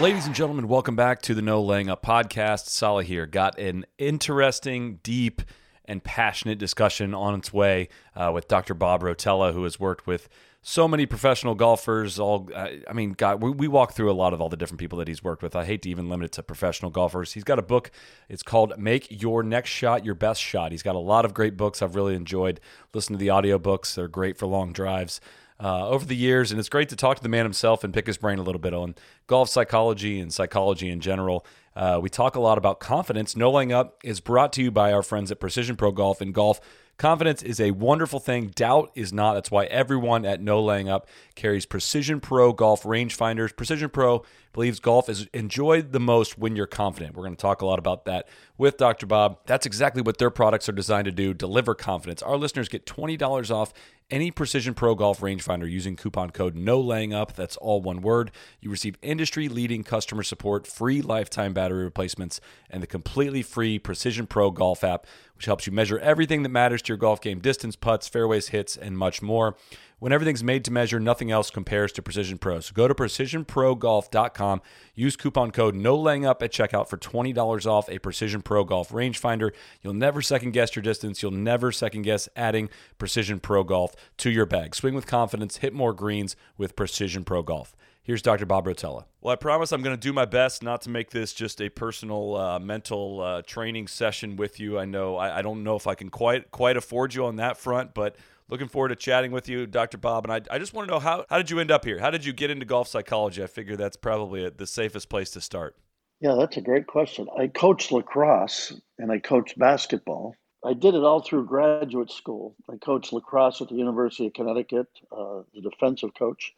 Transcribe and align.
Ladies 0.00 0.26
and 0.26 0.34
gentlemen, 0.34 0.68
welcome 0.68 0.94
back 0.94 1.22
to 1.22 1.34
the 1.34 1.42
No 1.42 1.60
Laying 1.60 1.90
Up 1.90 2.04
podcast. 2.04 2.66
Sala 2.68 3.02
here. 3.02 3.26
Got 3.26 3.58
an 3.58 3.84
interesting, 3.98 5.00
deep, 5.02 5.42
and 5.86 6.04
passionate 6.04 6.56
discussion 6.56 7.14
on 7.14 7.34
its 7.34 7.52
way 7.52 7.88
uh, 8.14 8.30
with 8.32 8.46
Dr. 8.46 8.74
Bob 8.74 9.02
Rotella, 9.02 9.52
who 9.52 9.64
has 9.64 9.80
worked 9.80 10.06
with 10.06 10.28
so 10.62 10.86
many 10.86 11.04
professional 11.04 11.56
golfers. 11.56 12.20
All, 12.20 12.48
uh, 12.54 12.68
I 12.88 12.92
mean, 12.92 13.14
God, 13.14 13.42
we, 13.42 13.50
we 13.50 13.66
walk 13.66 13.92
through 13.92 14.08
a 14.08 14.14
lot 14.14 14.32
of 14.32 14.40
all 14.40 14.48
the 14.48 14.56
different 14.56 14.78
people 14.78 14.98
that 14.98 15.08
he's 15.08 15.24
worked 15.24 15.42
with. 15.42 15.56
I 15.56 15.64
hate 15.64 15.82
to 15.82 15.90
even 15.90 16.08
limit 16.08 16.26
it 16.26 16.32
to 16.34 16.44
professional 16.44 16.92
golfers. 16.92 17.32
He's 17.32 17.42
got 17.42 17.58
a 17.58 17.62
book. 17.62 17.90
It's 18.28 18.44
called 18.44 18.78
"Make 18.78 19.08
Your 19.10 19.42
Next 19.42 19.70
Shot 19.70 20.04
Your 20.04 20.14
Best 20.14 20.40
Shot." 20.40 20.70
He's 20.70 20.84
got 20.84 20.94
a 20.94 21.00
lot 21.00 21.24
of 21.24 21.34
great 21.34 21.56
books. 21.56 21.82
I've 21.82 21.96
really 21.96 22.14
enjoyed 22.14 22.60
listening 22.94 23.18
to 23.18 23.24
the 23.24 23.32
audiobooks. 23.32 23.96
They're 23.96 24.06
great 24.06 24.38
for 24.38 24.46
long 24.46 24.72
drives 24.72 25.20
uh, 25.60 25.88
over 25.88 26.04
the 26.04 26.16
years, 26.16 26.50
and 26.50 26.60
it's 26.60 26.68
great 26.68 26.88
to 26.90 26.96
talk 26.96 27.16
to 27.16 27.22
the 27.22 27.28
man 27.28 27.44
himself 27.44 27.82
and 27.84 27.92
pick 27.92 28.06
his 28.06 28.16
brain 28.16 28.38
a 28.38 28.42
little 28.42 28.60
bit 28.60 28.72
on 28.74 28.94
golf 29.26 29.48
psychology 29.48 30.20
and 30.20 30.32
psychology 30.32 30.88
in 30.88 31.00
general. 31.00 31.44
Uh, 31.74 31.98
we 32.00 32.08
talk 32.08 32.36
a 32.36 32.40
lot 32.40 32.58
about 32.58 32.80
confidence. 32.80 33.36
No 33.36 33.50
laying 33.50 33.72
up 33.72 33.98
is 34.04 34.20
brought 34.20 34.52
to 34.54 34.62
you 34.62 34.70
by 34.70 34.92
our 34.92 35.02
friends 35.02 35.30
at 35.30 35.40
Precision 35.40 35.76
Pro 35.76 35.92
Golf 35.92 36.20
and 36.20 36.34
Golf. 36.34 36.60
Confidence 36.98 37.44
is 37.44 37.60
a 37.60 37.70
wonderful 37.70 38.18
thing. 38.18 38.48
Doubt 38.48 38.90
is 38.96 39.12
not. 39.12 39.34
That's 39.34 39.52
why 39.52 39.66
everyone 39.66 40.24
at 40.24 40.40
No 40.40 40.60
Laying 40.60 40.88
Up 40.88 41.06
carries 41.36 41.64
Precision 41.64 42.18
Pro 42.18 42.52
Golf 42.52 42.82
rangefinders. 42.82 43.56
Precision 43.56 43.88
Pro 43.88 44.24
believes 44.52 44.80
golf 44.80 45.08
is 45.08 45.28
enjoyed 45.32 45.92
the 45.92 46.00
most 46.00 46.36
when 46.36 46.56
you're 46.56 46.66
confident. 46.66 47.14
We're 47.14 47.22
going 47.22 47.36
to 47.36 47.40
talk 47.40 47.62
a 47.62 47.66
lot 47.66 47.78
about 47.78 48.04
that 48.06 48.26
with 48.56 48.78
Dr. 48.78 49.06
Bob. 49.06 49.38
That's 49.46 49.64
exactly 49.64 50.02
what 50.02 50.18
their 50.18 50.30
products 50.30 50.68
are 50.68 50.72
designed 50.72 51.04
to 51.04 51.12
do 51.12 51.32
deliver 51.32 51.76
confidence. 51.76 52.20
Our 52.20 52.36
listeners 52.36 52.68
get 52.68 52.84
$20 52.84 53.54
off 53.54 53.72
any 54.10 54.30
Precision 54.30 54.74
Pro 54.74 54.94
Golf 54.94 55.20
rangefinder 55.20 55.70
using 55.70 55.94
coupon 55.94 56.30
code 56.30 56.54
No 56.54 56.80
Laying 56.80 57.12
Up. 57.12 57.34
That's 57.34 57.56
all 57.58 57.82
one 57.82 58.00
word. 58.00 58.30
You 58.60 58.70
receive 58.70 58.96
industry 59.02 59.48
leading 59.48 59.84
customer 59.84 60.22
support, 60.22 60.66
free 60.66 61.02
lifetime 61.02 61.52
battery 61.52 61.84
replacements, 61.84 62.40
and 62.70 62.82
the 62.82 62.86
completely 62.86 63.42
free 63.42 63.78
Precision 63.78 64.26
Pro 64.26 64.50
Golf 64.50 64.82
app, 64.82 65.06
which 65.36 65.46
helps 65.46 65.66
you 65.66 65.72
measure 65.72 65.98
everything 65.98 66.42
that 66.42 66.48
matters 66.48 66.80
to 66.82 66.88
your 66.88 66.96
golf 66.96 67.20
game 67.20 67.40
distance, 67.40 67.76
putts, 67.76 68.08
fairways, 68.08 68.48
hits, 68.48 68.76
and 68.76 68.96
much 68.96 69.20
more. 69.20 69.56
When 70.00 70.12
everything's 70.12 70.44
made 70.44 70.64
to 70.64 70.70
measure, 70.70 71.00
nothing 71.00 71.32
else 71.32 71.50
compares 71.50 71.90
to 71.92 72.02
Precision 72.02 72.38
Pro. 72.38 72.60
So 72.60 72.72
go 72.72 72.86
to 72.86 72.94
precisionprogolf.com, 72.94 74.62
use 74.94 75.16
coupon 75.16 75.50
code 75.50 75.74
No 75.74 75.96
Laying 75.96 76.24
Up 76.24 76.40
at 76.40 76.52
checkout 76.52 76.88
for 76.88 76.96
$20 76.96 77.66
off 77.66 77.88
a 77.88 77.98
Precision 77.98 78.40
Pro 78.40 78.62
Golf 78.62 78.90
rangefinder. 78.90 79.50
You'll 79.82 79.94
never 79.94 80.22
second 80.22 80.52
guess 80.52 80.76
your 80.76 80.84
distance. 80.84 81.20
You'll 81.20 81.32
never 81.32 81.72
second 81.72 82.02
guess 82.02 82.28
adding 82.36 82.68
Precision 82.98 83.40
Pro 83.40 83.64
Golf 83.64 83.96
to 84.18 84.30
your 84.30 84.46
bag. 84.46 84.76
Swing 84.76 84.94
with 84.94 85.08
confidence, 85.08 85.56
hit 85.56 85.72
more 85.72 85.92
greens 85.92 86.36
with 86.56 86.76
Precision 86.76 87.24
Pro 87.24 87.42
Golf. 87.42 87.74
Here's 88.08 88.22
Dr. 88.22 88.46
Bob 88.46 88.66
Rotella. 88.66 89.04
Well, 89.20 89.32
I 89.32 89.36
promise 89.36 89.72
I'm 89.72 89.82
going 89.82 89.96
to 89.96 90.00
do 90.00 90.12
my 90.12 90.24
best 90.24 90.62
not 90.62 90.80
to 90.82 90.90
make 90.90 91.10
this 91.10 91.34
just 91.34 91.60
a 91.60 91.68
personal 91.68 92.36
uh, 92.36 92.58
mental 92.60 93.20
uh, 93.20 93.42
training 93.42 93.88
session 93.88 94.36
with 94.36 94.60
you. 94.60 94.78
I 94.78 94.84
know 94.84 95.16
I, 95.16 95.40
I 95.40 95.42
don't 95.42 95.64
know 95.64 95.74
if 95.74 95.86
I 95.86 95.94
can 95.94 96.08
quite 96.08 96.50
quite 96.52 96.76
afford 96.76 97.14
you 97.14 97.26
on 97.26 97.36
that 97.36 97.58
front, 97.58 97.92
but 97.92 98.16
looking 98.48 98.68
forward 98.68 98.88
to 98.88 98.96
chatting 98.96 99.32
with 99.32 99.48
you, 99.48 99.66
Dr. 99.66 99.98
Bob. 99.98 100.24
And 100.24 100.32
I, 100.32 100.54
I 100.54 100.58
just 100.58 100.72
want 100.72 100.88
to 100.88 100.94
know 100.94 101.00
how 101.00 101.24
how 101.28 101.38
did 101.38 101.50
you 101.50 101.60
end 101.60 101.70
up 101.70 101.84
here? 101.84 101.98
How 101.98 102.10
did 102.10 102.24
you 102.24 102.32
get 102.32 102.50
into 102.50 102.66
golf 102.66 102.88
psychology? 102.88 103.42
I 103.42 103.46
figure 103.46 103.76
that's 103.76 103.96
probably 103.96 104.44
a, 104.44 104.50
the 104.50 104.66
safest 104.66 105.08
place 105.08 105.30
to 105.30 105.40
start. 105.40 105.76
Yeah, 106.20 106.34
that's 106.38 106.56
a 106.56 106.60
great 106.60 106.86
question. 106.86 107.28
I 107.38 107.46
coached 107.46 107.92
lacrosse 107.92 108.72
and 108.98 109.12
I 109.12 109.18
coached 109.18 109.58
basketball. 109.58 110.34
I 110.64 110.72
did 110.72 110.94
it 110.94 111.04
all 111.04 111.22
through 111.22 111.46
graduate 111.46 112.10
school. 112.10 112.56
I 112.68 112.76
coached 112.76 113.12
lacrosse 113.12 113.60
at 113.60 113.68
the 113.68 113.76
University 113.76 114.26
of 114.26 114.32
Connecticut, 114.32 114.88
uh, 115.12 115.42
the 115.54 115.60
defensive 115.62 116.10
coach, 116.18 116.52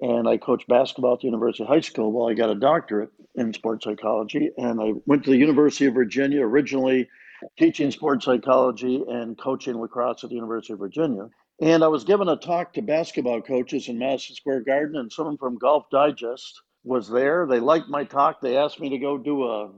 and 0.00 0.28
I 0.28 0.38
coached 0.38 0.66
basketball 0.66 1.14
at 1.14 1.20
the 1.20 1.26
University 1.26 1.62
of 1.62 1.68
High 1.68 1.80
School. 1.80 2.10
Well, 2.10 2.28
I 2.28 2.34
got 2.34 2.50
a 2.50 2.56
doctorate 2.56 3.10
in 3.36 3.52
sports 3.52 3.84
psychology, 3.84 4.50
and 4.58 4.80
I 4.80 4.94
went 5.06 5.22
to 5.24 5.30
the 5.30 5.36
University 5.36 5.86
of 5.86 5.94
Virginia 5.94 6.42
originally 6.42 7.08
teaching 7.58 7.90
sports 7.90 8.24
psychology 8.24 9.04
and 9.08 9.38
coaching 9.38 9.80
lacrosse 9.80 10.24
at 10.24 10.30
the 10.30 10.36
University 10.36 10.72
of 10.72 10.78
Virginia. 10.78 11.28
And 11.60 11.82
I 11.82 11.88
was 11.88 12.04
given 12.04 12.28
a 12.28 12.36
talk 12.36 12.72
to 12.74 12.82
basketball 12.82 13.42
coaches 13.42 13.88
in 13.88 13.98
Madison 13.98 14.36
Square 14.36 14.60
Garden, 14.60 14.96
and 14.96 15.12
someone 15.12 15.36
from 15.38 15.58
Golf 15.58 15.90
Digest 15.90 16.62
was 16.84 17.08
there. 17.08 17.46
They 17.46 17.58
liked 17.58 17.88
my 17.88 18.04
talk. 18.04 18.40
They 18.40 18.56
asked 18.56 18.80
me 18.80 18.90
to 18.90 18.98
go 18.98 19.18
do 19.18 19.44
a, 19.44 19.70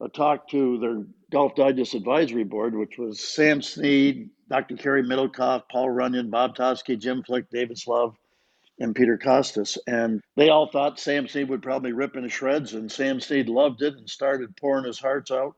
a 0.00 0.08
talk 0.08 0.48
to 0.50 0.78
their 0.78 1.04
Golf 1.30 1.54
Digest 1.54 1.94
advisory 1.94 2.44
board, 2.44 2.74
which 2.74 2.96
was 2.98 3.20
Sam 3.20 3.60
Snead, 3.60 4.30
Dr. 4.48 4.76
Cary 4.76 5.02
Middlecoff, 5.02 5.64
Paul 5.70 5.88
Runyan, 5.88 6.30
Bob 6.30 6.56
Toski, 6.56 6.98
Jim 6.98 7.22
Flick, 7.22 7.50
Davis 7.50 7.86
Love, 7.86 8.16
and 8.78 8.94
Peter 8.94 9.18
Kostis. 9.18 9.76
And 9.86 10.22
they 10.36 10.48
all 10.48 10.70
thought 10.70 10.98
Sam 10.98 11.28
Snead 11.28 11.50
would 11.50 11.62
probably 11.62 11.92
rip 11.92 12.16
into 12.16 12.30
shreds, 12.30 12.72
and 12.72 12.90
Sam 12.90 13.20
Snead 13.20 13.50
loved 13.50 13.82
it 13.82 13.94
and 13.94 14.08
started 14.08 14.56
pouring 14.56 14.86
his 14.86 14.98
hearts 14.98 15.30
out 15.30 15.56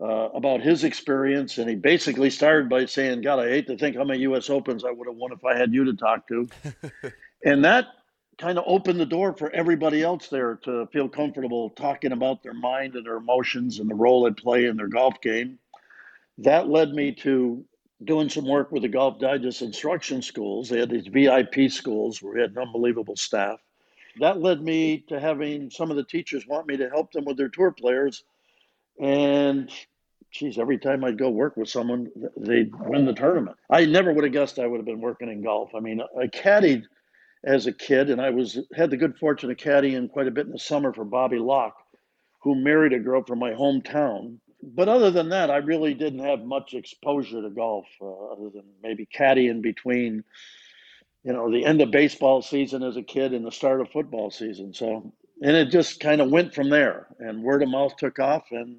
uh, 0.00 0.28
about 0.34 0.60
his 0.60 0.84
experience. 0.84 1.58
And 1.58 1.68
he 1.68 1.76
basically 1.76 2.30
started 2.30 2.68
by 2.68 2.86
saying, 2.86 3.22
God, 3.22 3.40
I 3.40 3.48
hate 3.48 3.66
to 3.68 3.76
think 3.76 3.96
how 3.96 4.04
many 4.04 4.20
U.S. 4.20 4.50
Opens 4.50 4.84
I 4.84 4.90
would 4.90 5.06
have 5.06 5.16
won 5.16 5.32
if 5.32 5.44
I 5.44 5.56
had 5.56 5.72
you 5.72 5.84
to 5.84 5.94
talk 5.94 6.28
to. 6.28 6.48
and 7.44 7.64
that 7.64 7.86
kind 8.38 8.56
of 8.56 8.64
opened 8.66 9.00
the 9.00 9.06
door 9.06 9.34
for 9.34 9.50
everybody 9.50 10.02
else 10.02 10.28
there 10.28 10.56
to 10.62 10.86
feel 10.92 11.08
comfortable 11.08 11.70
talking 11.70 12.12
about 12.12 12.42
their 12.42 12.54
mind 12.54 12.94
and 12.94 13.04
their 13.04 13.16
emotions 13.16 13.80
and 13.80 13.90
the 13.90 13.94
role 13.94 14.24
they 14.24 14.30
play 14.30 14.66
in 14.66 14.76
their 14.76 14.86
golf 14.88 15.20
game. 15.20 15.58
That 16.38 16.68
led 16.68 16.92
me 16.92 17.12
to 17.22 17.64
doing 18.04 18.28
some 18.28 18.46
work 18.46 18.70
with 18.70 18.82
the 18.82 18.88
Golf 18.88 19.18
Digest 19.18 19.62
instruction 19.62 20.22
schools. 20.22 20.68
They 20.68 20.78
had 20.78 20.90
these 20.90 21.08
VIP 21.08 21.70
schools 21.70 22.22
where 22.22 22.34
we 22.34 22.40
had 22.40 22.52
an 22.52 22.58
unbelievable 22.58 23.16
staff. 23.16 23.58
That 24.20 24.40
led 24.40 24.62
me 24.62 25.04
to 25.08 25.18
having 25.18 25.70
some 25.70 25.90
of 25.90 25.96
the 25.96 26.04
teachers 26.04 26.46
want 26.46 26.66
me 26.66 26.76
to 26.76 26.88
help 26.88 27.12
them 27.12 27.24
with 27.24 27.36
their 27.36 27.48
tour 27.48 27.72
players. 27.72 28.24
And 29.00 29.70
geez, 30.30 30.58
every 30.58 30.78
time 30.78 31.04
I'd 31.04 31.18
go 31.18 31.30
work 31.30 31.56
with 31.56 31.68
someone, 31.68 32.10
they'd 32.36 32.74
win 32.74 33.06
the 33.06 33.12
tournament. 33.12 33.56
I 33.70 33.84
never 33.86 34.12
would 34.12 34.24
have 34.24 34.32
guessed 34.32 34.58
I 34.58 34.66
would 34.66 34.78
have 34.78 34.86
been 34.86 35.00
working 35.00 35.30
in 35.30 35.42
golf. 35.42 35.74
I 35.74 35.80
mean, 35.80 36.00
I 36.20 36.26
caddied 36.26 36.84
as 37.44 37.66
a 37.66 37.72
kid, 37.72 38.10
and 38.10 38.20
I 38.20 38.30
was 38.30 38.58
had 38.74 38.90
the 38.90 38.96
good 38.96 39.16
fortune 39.16 39.50
of 39.50 39.56
caddying 39.56 40.10
quite 40.10 40.26
a 40.26 40.32
bit 40.32 40.46
in 40.46 40.52
the 40.52 40.58
summer 40.58 40.92
for 40.92 41.04
Bobby 41.04 41.38
Locke, 41.38 41.76
who 42.40 42.54
married 42.54 42.92
a 42.92 42.98
girl 42.98 43.22
from 43.22 43.38
my 43.38 43.52
hometown. 43.52 44.38
But 44.60 44.88
other 44.88 45.12
than 45.12 45.28
that, 45.28 45.50
I 45.50 45.58
really 45.58 45.94
didn't 45.94 46.18
have 46.18 46.40
much 46.40 46.74
exposure 46.74 47.40
to 47.40 47.50
golf, 47.50 47.86
uh, 48.00 48.32
other 48.32 48.50
than 48.50 48.64
maybe 48.82 49.06
caddying 49.06 49.62
between, 49.62 50.24
you 51.22 51.32
know, 51.32 51.50
the 51.50 51.64
end 51.64 51.80
of 51.80 51.92
baseball 51.92 52.42
season 52.42 52.82
as 52.82 52.96
a 52.96 53.02
kid 53.02 53.32
and 53.32 53.46
the 53.46 53.52
start 53.52 53.80
of 53.80 53.90
football 53.90 54.32
season. 54.32 54.74
So, 54.74 55.12
and 55.42 55.56
it 55.56 55.70
just 55.70 56.00
kind 56.00 56.20
of 56.20 56.30
went 56.30 56.54
from 56.54 56.70
there, 56.70 57.06
and 57.20 57.44
word 57.44 57.62
of 57.62 57.68
mouth 57.68 57.96
took 57.96 58.18
off, 58.18 58.46
and 58.50 58.78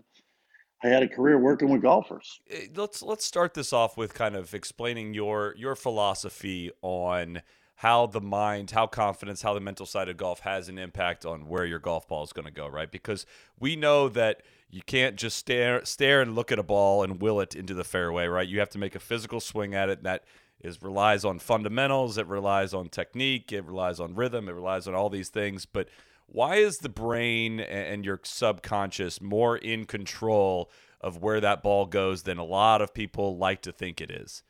I 0.84 0.88
had 0.88 1.03
a 1.03 1.07
career 1.07 1.38
working 1.38 1.69
with 1.69 1.81
golfers. 1.81 2.40
Eh, 2.50 2.67
Let's 2.75 3.01
let's 3.01 3.25
start 3.25 3.53
this 3.53 3.73
off 3.73 3.97
with 3.97 4.13
kind 4.13 4.35
of 4.35 4.53
explaining 4.53 5.13
your 5.13 5.53
your 5.57 5.75
philosophy 5.75 6.72
on 6.81 7.41
how 7.75 8.06
the 8.06 8.22
mind, 8.22 8.72
how 8.72 8.85
confidence, 8.88 9.41
how 9.41 9.53
the 9.53 9.59
mental 9.62 9.85
side 9.85 10.09
of 10.09 10.17
golf 10.17 10.41
has 10.41 10.67
an 10.67 10.78
impact 10.78 11.25
on 11.25 11.47
where 11.47 11.66
your 11.66 11.79
golf 11.79 12.07
ball 12.09 12.23
is 12.23 12.34
going 12.34 12.45
to 12.45 12.51
go, 12.51 12.67
right? 12.67 12.91
Because 12.91 13.25
we 13.57 13.78
know 13.78 14.09
that 14.09 14.41
you 14.70 14.81
can't 14.85 15.16
just 15.16 15.37
stare 15.37 15.84
stare 15.85 16.22
and 16.22 16.35
look 16.35 16.52
at 16.52 16.59
a 16.59 16.64
ball 16.64 17.03
and 17.03 17.22
will 17.22 17.40
it 17.40 17.55
into 17.55 17.73
the 17.73 17.84
fairway, 17.84 18.28
right? 18.28 18.47
You 18.47 18.59
have 18.59 18.70
to 18.70 18.78
make 18.78 18.96
a 18.96 18.99
physical 18.99 19.40
swing 19.40 19.73
at 19.76 19.90
it 19.90 20.03
that 20.03 20.23
is 20.61 20.81
relies 20.81 21.23
on 21.23 21.40
fundamentals, 21.40 22.17
it 22.17 22.28
relies 22.28 22.73
on 22.73 22.90
technique, 22.90 23.52
it 23.52 23.64
relies 23.64 23.99
on 23.99 24.14
rhythm, 24.16 24.49
it 24.49 24.53
relies 24.53 24.87
on 24.87 24.93
all 24.93 25.09
these 25.09 25.29
things, 25.29 25.66
but 25.66 25.87
why 26.31 26.55
is 26.55 26.78
the 26.78 26.90
brain 26.90 27.59
and 27.59 28.05
your 28.05 28.20
subconscious 28.23 29.22
more 29.22 29.58
in 29.58 29.85
control 29.85 30.70
of 31.02 31.22
where 31.22 31.40
that 31.41 31.64
ball 31.64 31.85
goes 31.85 32.23
than 32.23 32.37
a 32.37 32.43
lot 32.43 32.81
of 32.81 32.93
people 32.93 33.37
like 33.37 33.61
to 33.64 33.72
think 33.72 34.02
it 34.02 34.11
is? 34.11 34.43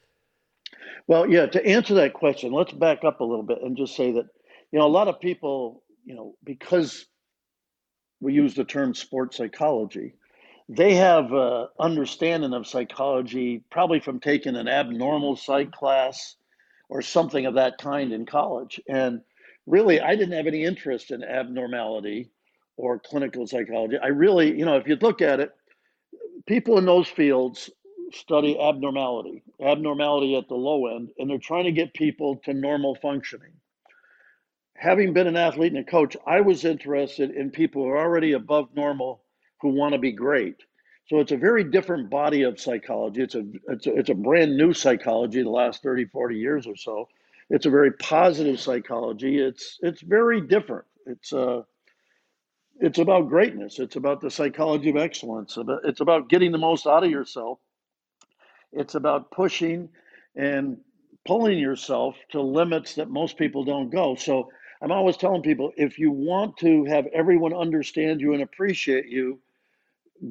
Well, 1.07 1.29
yeah, 1.29 1.45
to 1.47 1.65
answer 1.65 1.95
that 1.95 2.13
question, 2.13 2.51
let's 2.51 2.71
back 2.71 3.03
up 3.03 3.19
a 3.19 3.23
little 3.23 3.43
bit 3.43 3.61
and 3.61 3.77
just 3.77 3.95
say 3.95 4.11
that, 4.11 4.25
you 4.71 4.79
know, 4.79 4.85
a 4.85 4.87
lot 4.87 5.07
of 5.07 5.19
people, 5.19 5.83
you 6.05 6.15
know, 6.15 6.35
because 6.43 7.05
we 8.19 8.33
use 8.33 8.53
the 8.53 8.65
term 8.65 8.93
sports 8.93 9.37
psychology, 9.37 10.13
they 10.67 10.95
have 10.95 11.31
a 11.31 11.69
understanding 11.79 12.53
of 12.53 12.67
psychology 12.67 13.63
probably 13.71 13.99
from 13.99 14.19
taking 14.19 14.55
an 14.55 14.67
abnormal 14.67 15.35
psych 15.35 15.71
class 15.71 16.35
or 16.89 17.01
something 17.01 17.45
of 17.45 17.55
that 17.55 17.77
kind 17.79 18.11
in 18.11 18.25
college. 18.25 18.79
And 18.87 19.21
really, 19.69 20.01
I 20.01 20.15
didn't 20.15 20.35
have 20.35 20.47
any 20.47 20.63
interest 20.63 21.11
in 21.11 21.23
abnormality 21.23 22.31
or 22.77 22.99
clinical 22.99 23.47
psychology. 23.47 23.97
I 24.01 24.07
really, 24.07 24.57
you 24.57 24.65
know, 24.65 24.77
if 24.77 24.87
you 24.87 24.97
look 25.01 25.21
at 25.21 25.39
it, 25.39 25.51
people 26.47 26.77
in 26.77 26.85
those 26.85 27.07
fields 27.07 27.69
study 28.13 28.59
abnormality, 28.59 29.43
abnormality 29.61 30.35
at 30.35 30.47
the 30.47 30.55
low 30.55 30.87
end, 30.87 31.11
and 31.17 31.29
they're 31.29 31.37
trying 31.37 31.65
to 31.65 31.71
get 31.71 31.93
people 31.93 32.37
to 32.45 32.53
normal 32.53 32.95
functioning. 32.95 33.51
Having 34.75 35.13
been 35.13 35.27
an 35.27 35.35
athlete 35.35 35.73
and 35.73 35.87
a 35.87 35.89
coach, 35.89 36.15
I 36.25 36.41
was 36.41 36.65
interested 36.65 37.31
in 37.31 37.51
people 37.51 37.83
who 37.83 37.89
are 37.89 37.99
already 37.99 38.33
above 38.33 38.69
normal 38.75 39.23
who 39.61 39.69
want 39.69 39.93
to 39.93 39.99
be 39.99 40.11
great. 40.13 40.55
So 41.07 41.19
it's 41.19 41.31
a 41.33 41.37
very 41.37 41.63
different 41.65 42.09
body 42.09 42.43
of 42.43 42.59
psychology. 42.59 43.21
It's 43.21 43.35
a, 43.35 43.43
it's 43.67 43.87
a, 43.87 43.95
it's 43.95 44.09
a 44.09 44.15
brand 44.15 44.55
new 44.57 44.73
psychology 44.73 45.43
the 45.43 45.49
last 45.49 45.83
30, 45.83 46.05
40 46.05 46.35
years 46.37 46.67
or 46.67 46.75
so. 46.75 47.09
It's 47.49 47.65
a 47.65 47.69
very 47.71 47.91
positive 47.93 48.59
psychology. 48.59 49.39
It's 49.39 49.79
it's 49.81 50.01
very 50.01 50.41
different. 50.41 50.85
It's 51.05 51.33
uh 51.33 51.63
it's 52.79 52.99
about 52.99 53.29
greatness. 53.29 53.79
It's 53.79 53.95
about 53.97 54.21
the 54.21 54.31
psychology 54.31 54.89
of 54.89 54.97
excellence. 54.97 55.57
It's 55.85 56.01
about 56.01 56.29
getting 56.29 56.51
the 56.51 56.57
most 56.57 56.87
out 56.87 57.03
of 57.03 57.11
yourself 57.11 57.59
it's 58.71 58.95
about 58.95 59.31
pushing 59.31 59.89
and 60.35 60.77
pulling 61.25 61.57
yourself 61.57 62.15
to 62.31 62.41
limits 62.41 62.95
that 62.95 63.09
most 63.09 63.37
people 63.37 63.63
don't 63.63 63.89
go. 63.89 64.15
So 64.15 64.49
I'm 64.81 64.91
always 64.91 65.17
telling 65.17 65.41
people 65.41 65.71
if 65.77 65.99
you 65.99 66.11
want 66.11 66.57
to 66.57 66.85
have 66.85 67.07
everyone 67.07 67.53
understand 67.53 68.21
you 68.21 68.33
and 68.33 68.43
appreciate 68.43 69.07
you, 69.07 69.39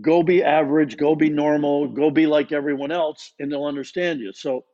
go 0.01 0.23
be 0.23 0.43
average, 0.43 0.97
go 0.97 1.15
be 1.15 1.31
normal, 1.31 1.89
go 1.89 2.11
be 2.11 2.27
like 2.27 2.53
everyone 2.53 2.93
else, 2.93 3.33
and 3.39 3.51
they'll 3.51 3.65
understand 3.67 4.21
you. 4.21 4.33
So 4.33 4.65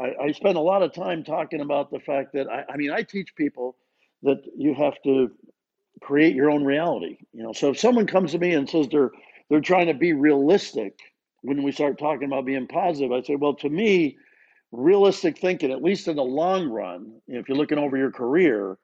I, 0.00 0.14
I 0.24 0.32
spend 0.32 0.56
a 0.56 0.60
lot 0.60 0.82
of 0.82 0.92
time 0.92 1.24
talking 1.24 1.60
about 1.60 1.90
the 1.90 2.00
fact 2.00 2.32
that 2.34 2.48
I, 2.48 2.64
I 2.72 2.76
mean, 2.76 2.90
I 2.90 3.02
teach 3.02 3.34
people 3.34 3.76
that 4.22 4.42
you 4.56 4.74
have 4.74 4.94
to 5.04 5.30
create 6.02 6.34
your 6.34 6.50
own 6.50 6.64
reality. 6.64 7.18
You 7.32 7.42
know, 7.42 7.52
so 7.52 7.70
if 7.70 7.78
someone 7.78 8.06
comes 8.06 8.32
to 8.32 8.38
me 8.38 8.54
and 8.54 8.68
says 8.68 8.88
they're 8.88 9.10
they're 9.50 9.60
trying 9.60 9.86
to 9.86 9.94
be 9.94 10.12
realistic, 10.12 10.98
when 11.42 11.62
we 11.62 11.72
start 11.72 11.98
talking 11.98 12.26
about 12.26 12.44
being 12.44 12.66
positive, 12.66 13.12
I 13.12 13.22
say, 13.22 13.36
well, 13.36 13.54
to 13.54 13.68
me, 13.68 14.18
realistic 14.72 15.38
thinking, 15.38 15.72
at 15.72 15.82
least 15.82 16.08
in 16.08 16.16
the 16.16 16.22
long 16.22 16.68
run, 16.68 17.20
if 17.26 17.48
you're 17.48 17.56
looking 17.56 17.78
over 17.78 17.96
your 17.96 18.12
career, 18.12 18.76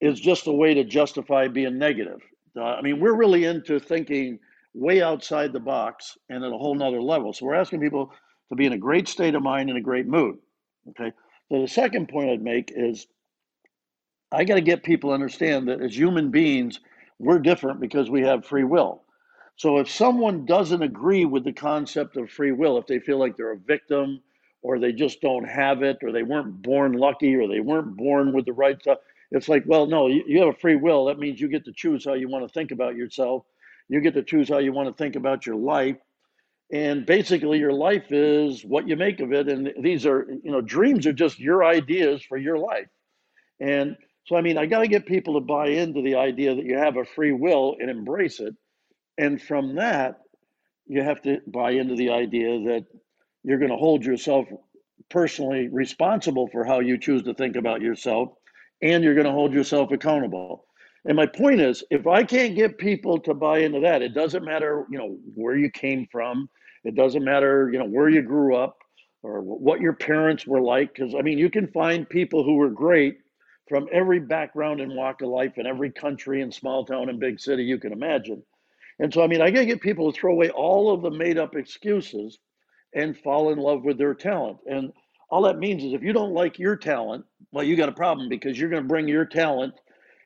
is 0.00 0.20
just 0.20 0.46
a 0.46 0.52
way 0.52 0.74
to 0.74 0.84
justify 0.84 1.48
being 1.48 1.78
negative. 1.78 2.20
Uh, 2.56 2.64
I 2.64 2.82
mean, 2.82 3.00
we're 3.00 3.16
really 3.16 3.44
into 3.44 3.80
thinking 3.80 4.38
way 4.74 5.00
outside 5.00 5.52
the 5.52 5.60
box 5.60 6.18
and 6.28 6.44
at 6.44 6.52
a 6.52 6.58
whole 6.58 6.74
nother 6.74 7.00
level. 7.00 7.32
So 7.32 7.46
we're 7.46 7.54
asking 7.54 7.80
people 7.80 8.12
to 8.50 8.56
be 8.56 8.66
in 8.66 8.72
a 8.72 8.78
great 8.78 9.08
state 9.08 9.34
of 9.34 9.42
mind 9.42 9.68
and 9.68 9.78
a 9.78 9.82
great 9.82 10.06
mood. 10.06 10.38
Okay. 10.90 11.12
So 11.50 11.60
the 11.60 11.68
second 11.68 12.08
point 12.08 12.30
I'd 12.30 12.42
make 12.42 12.72
is 12.74 13.06
I 14.32 14.44
got 14.44 14.56
to 14.56 14.60
get 14.60 14.82
people 14.82 15.10
to 15.10 15.14
understand 15.14 15.68
that 15.68 15.80
as 15.80 15.96
human 15.96 16.30
beings, 16.30 16.80
we're 17.18 17.38
different 17.38 17.80
because 17.80 18.10
we 18.10 18.22
have 18.22 18.44
free 18.44 18.64
will. 18.64 19.02
So 19.56 19.78
if 19.78 19.88
someone 19.88 20.46
doesn't 20.46 20.82
agree 20.82 21.24
with 21.24 21.44
the 21.44 21.52
concept 21.52 22.16
of 22.16 22.30
free 22.30 22.50
will, 22.52 22.76
if 22.76 22.86
they 22.86 22.98
feel 22.98 23.18
like 23.18 23.36
they're 23.36 23.52
a 23.52 23.58
victim 23.58 24.20
or 24.62 24.78
they 24.78 24.92
just 24.92 25.20
don't 25.20 25.44
have 25.44 25.82
it 25.82 25.98
or 26.02 26.10
they 26.10 26.24
weren't 26.24 26.62
born 26.62 26.94
lucky 26.94 27.36
or 27.36 27.46
they 27.46 27.60
weren't 27.60 27.96
born 27.96 28.32
with 28.32 28.46
the 28.46 28.52
right 28.52 28.80
stuff, 28.80 28.98
it's 29.30 29.48
like, 29.48 29.62
well, 29.66 29.86
no, 29.86 30.08
you, 30.08 30.24
you 30.26 30.40
have 30.40 30.48
a 30.48 30.58
free 30.58 30.76
will. 30.76 31.04
That 31.04 31.18
means 31.18 31.40
you 31.40 31.48
get 31.48 31.64
to 31.66 31.72
choose 31.72 32.04
how 32.04 32.14
you 32.14 32.28
want 32.28 32.46
to 32.46 32.52
think 32.52 32.72
about 32.72 32.96
yourself. 32.96 33.44
You 33.88 34.00
get 34.00 34.14
to 34.14 34.22
choose 34.22 34.48
how 34.48 34.58
you 34.58 34.72
want 34.72 34.88
to 34.88 35.02
think 35.02 35.14
about 35.14 35.46
your 35.46 35.56
life. 35.56 35.96
And 36.72 37.06
basically, 37.06 37.58
your 37.58 37.72
life 37.72 38.10
is 38.10 38.64
what 38.64 38.88
you 38.88 38.96
make 38.96 39.20
of 39.20 39.32
it. 39.32 39.48
And 39.48 39.72
these 39.82 40.06
are, 40.06 40.26
you 40.42 40.50
know, 40.50 40.60
dreams 40.60 41.06
are 41.06 41.12
just 41.12 41.38
your 41.38 41.64
ideas 41.64 42.22
for 42.22 42.38
your 42.38 42.58
life. 42.58 42.88
And 43.60 43.96
so, 44.26 44.36
I 44.36 44.40
mean, 44.40 44.58
I 44.58 44.66
got 44.66 44.80
to 44.80 44.88
get 44.88 45.06
people 45.06 45.34
to 45.34 45.40
buy 45.40 45.68
into 45.68 46.02
the 46.02 46.16
idea 46.16 46.54
that 46.54 46.64
you 46.64 46.78
have 46.78 46.96
a 46.96 47.04
free 47.04 47.32
will 47.32 47.76
and 47.80 47.90
embrace 47.90 48.40
it 48.40 48.54
and 49.18 49.40
from 49.40 49.76
that, 49.76 50.20
you 50.86 51.02
have 51.02 51.22
to 51.22 51.40
buy 51.46 51.72
into 51.72 51.94
the 51.94 52.10
idea 52.10 52.58
that 52.64 52.86
you're 53.42 53.58
going 53.58 53.70
to 53.70 53.76
hold 53.76 54.04
yourself 54.04 54.46
personally 55.10 55.68
responsible 55.68 56.48
for 56.48 56.64
how 56.64 56.80
you 56.80 56.98
choose 56.98 57.22
to 57.24 57.34
think 57.34 57.56
about 57.56 57.80
yourself, 57.80 58.30
and 58.82 59.04
you're 59.04 59.14
going 59.14 59.26
to 59.26 59.32
hold 59.32 59.52
yourself 59.52 59.92
accountable. 59.92 60.64
And 61.06 61.16
my 61.16 61.26
point 61.26 61.60
is, 61.60 61.84
if 61.90 62.06
I 62.06 62.24
can't 62.24 62.54
get 62.54 62.78
people 62.78 63.18
to 63.20 63.34
buy 63.34 63.58
into 63.58 63.80
that, 63.80 64.02
it 64.02 64.14
doesn't 64.14 64.44
matter, 64.44 64.86
you 64.90 64.98
know, 64.98 65.18
where 65.34 65.56
you 65.56 65.70
came 65.70 66.06
from. 66.10 66.48
It 66.84 66.94
doesn't 66.94 67.24
matter, 67.24 67.70
you 67.72 67.78
know, 67.78 67.86
where 67.86 68.08
you 68.08 68.22
grew 68.22 68.56
up 68.56 68.78
or 69.22 69.40
what 69.40 69.80
your 69.80 69.92
parents 69.92 70.46
were 70.46 70.60
like. 70.60 70.94
Because 70.94 71.14
I 71.14 71.22
mean, 71.22 71.38
you 71.38 71.50
can 71.50 71.68
find 71.68 72.08
people 72.08 72.42
who 72.42 72.54
were 72.54 72.70
great 72.70 73.18
from 73.68 73.86
every 73.92 74.20
background 74.20 74.80
and 74.80 74.94
walk 74.94 75.22
of 75.22 75.28
life 75.28 75.58
in 75.58 75.66
every 75.66 75.90
country 75.90 76.42
and 76.42 76.52
small 76.52 76.84
town 76.84 77.08
and 77.08 77.20
big 77.20 77.40
city 77.40 77.64
you 77.64 77.78
can 77.78 77.92
imagine. 77.92 78.42
And 78.98 79.12
so, 79.12 79.22
I 79.22 79.26
mean, 79.26 79.42
I 79.42 79.50
got 79.50 79.60
to 79.60 79.66
get 79.66 79.80
people 79.80 80.12
to 80.12 80.18
throw 80.18 80.32
away 80.32 80.50
all 80.50 80.92
of 80.92 81.02
the 81.02 81.10
made 81.10 81.38
up 81.38 81.56
excuses 81.56 82.38
and 82.94 83.18
fall 83.18 83.50
in 83.50 83.58
love 83.58 83.84
with 83.84 83.98
their 83.98 84.14
talent. 84.14 84.58
And 84.66 84.92
all 85.30 85.42
that 85.42 85.58
means 85.58 85.82
is 85.82 85.92
if 85.92 86.02
you 86.02 86.12
don't 86.12 86.32
like 86.32 86.58
your 86.58 86.76
talent, 86.76 87.24
well, 87.52 87.64
you 87.64 87.76
got 87.76 87.88
a 87.88 87.92
problem 87.92 88.28
because 88.28 88.58
you're 88.58 88.70
going 88.70 88.82
to 88.82 88.88
bring 88.88 89.08
your 89.08 89.24
talent 89.24 89.74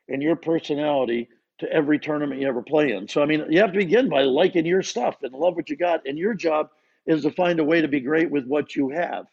and 0.09 0.21
your 0.21 0.35
personality 0.35 1.29
to 1.59 1.71
every 1.71 1.99
tournament 1.99 2.41
you 2.41 2.47
ever 2.47 2.61
play 2.61 2.91
in. 2.91 3.07
So, 3.07 3.21
I 3.21 3.25
mean, 3.25 3.45
you 3.49 3.59
have 3.59 3.73
to 3.73 3.79
begin 3.79 4.09
by 4.09 4.23
liking 4.23 4.65
your 4.65 4.81
stuff 4.81 5.17
and 5.23 5.33
love 5.33 5.55
what 5.55 5.69
you 5.69 5.75
got. 5.75 6.07
And 6.07 6.17
your 6.17 6.33
job 6.33 6.69
is 7.05 7.23
to 7.23 7.31
find 7.31 7.59
a 7.59 7.63
way 7.63 7.81
to 7.81 7.87
be 7.87 7.99
great 7.99 8.31
with 8.31 8.45
what 8.45 8.75
you 8.75 8.89
have. 8.89 9.25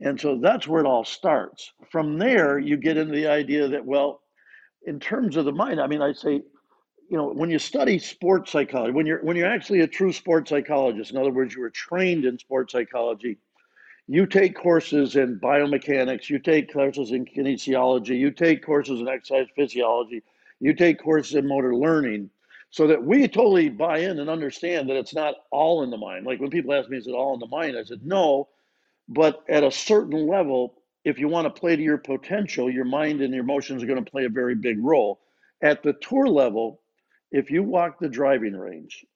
And 0.00 0.20
so 0.20 0.38
that's 0.40 0.66
where 0.66 0.80
it 0.80 0.86
all 0.86 1.04
starts. 1.04 1.72
From 1.90 2.18
there, 2.18 2.58
you 2.58 2.76
get 2.76 2.96
into 2.96 3.14
the 3.14 3.26
idea 3.26 3.68
that, 3.68 3.84
well, 3.84 4.20
in 4.86 4.98
terms 4.98 5.36
of 5.36 5.44
the 5.44 5.52
mind, 5.52 5.80
I 5.80 5.86
mean, 5.86 6.02
I 6.02 6.12
say, 6.12 6.42
you 7.10 7.16
know, 7.16 7.28
when 7.32 7.50
you 7.50 7.58
study 7.58 7.98
sports 7.98 8.52
psychology, 8.52 8.92
when 8.92 9.04
you're 9.04 9.22
when 9.22 9.36
you're 9.36 9.50
actually 9.50 9.80
a 9.80 9.86
true 9.86 10.12
sports 10.12 10.48
psychologist, 10.48 11.10
in 11.10 11.18
other 11.18 11.32
words, 11.32 11.54
you 11.54 11.60
were 11.60 11.70
trained 11.70 12.24
in 12.24 12.38
sports 12.38 12.72
psychology, 12.72 13.38
you 14.12 14.26
take 14.26 14.56
courses 14.56 15.14
in 15.14 15.38
biomechanics, 15.38 16.28
you 16.28 16.40
take 16.40 16.72
courses 16.72 17.12
in 17.12 17.24
kinesiology, 17.24 18.18
you 18.18 18.32
take 18.32 18.60
courses 18.60 18.98
in 18.98 19.06
exercise 19.06 19.46
physiology, 19.54 20.20
you 20.58 20.74
take 20.74 21.00
courses 21.00 21.36
in 21.36 21.46
motor 21.46 21.76
learning, 21.76 22.28
so 22.70 22.88
that 22.88 23.04
we 23.04 23.28
totally 23.28 23.68
buy 23.68 23.98
in 23.98 24.18
and 24.18 24.28
understand 24.28 24.90
that 24.90 24.96
it's 24.96 25.14
not 25.14 25.36
all 25.52 25.84
in 25.84 25.90
the 25.90 25.96
mind. 25.96 26.26
Like 26.26 26.40
when 26.40 26.50
people 26.50 26.74
ask 26.74 26.88
me, 26.90 26.98
is 26.98 27.06
it 27.06 27.12
all 27.12 27.34
in 27.34 27.38
the 27.38 27.46
mind? 27.46 27.78
I 27.78 27.84
said, 27.84 28.04
no, 28.04 28.48
but 29.08 29.44
at 29.48 29.62
a 29.62 29.70
certain 29.70 30.26
level, 30.26 30.74
if 31.04 31.20
you 31.20 31.28
want 31.28 31.46
to 31.46 31.60
play 31.60 31.76
to 31.76 31.82
your 31.82 31.98
potential, 31.98 32.68
your 32.68 32.84
mind 32.84 33.20
and 33.20 33.32
your 33.32 33.44
emotions 33.44 33.80
are 33.80 33.86
going 33.86 34.04
to 34.04 34.10
play 34.10 34.24
a 34.24 34.28
very 34.28 34.56
big 34.56 34.82
role. 34.82 35.20
At 35.62 35.84
the 35.84 35.92
tour 35.92 36.26
level, 36.26 36.80
if 37.30 37.48
you 37.48 37.62
walk 37.62 38.00
the 38.00 38.08
driving 38.08 38.56
range, 38.56 39.06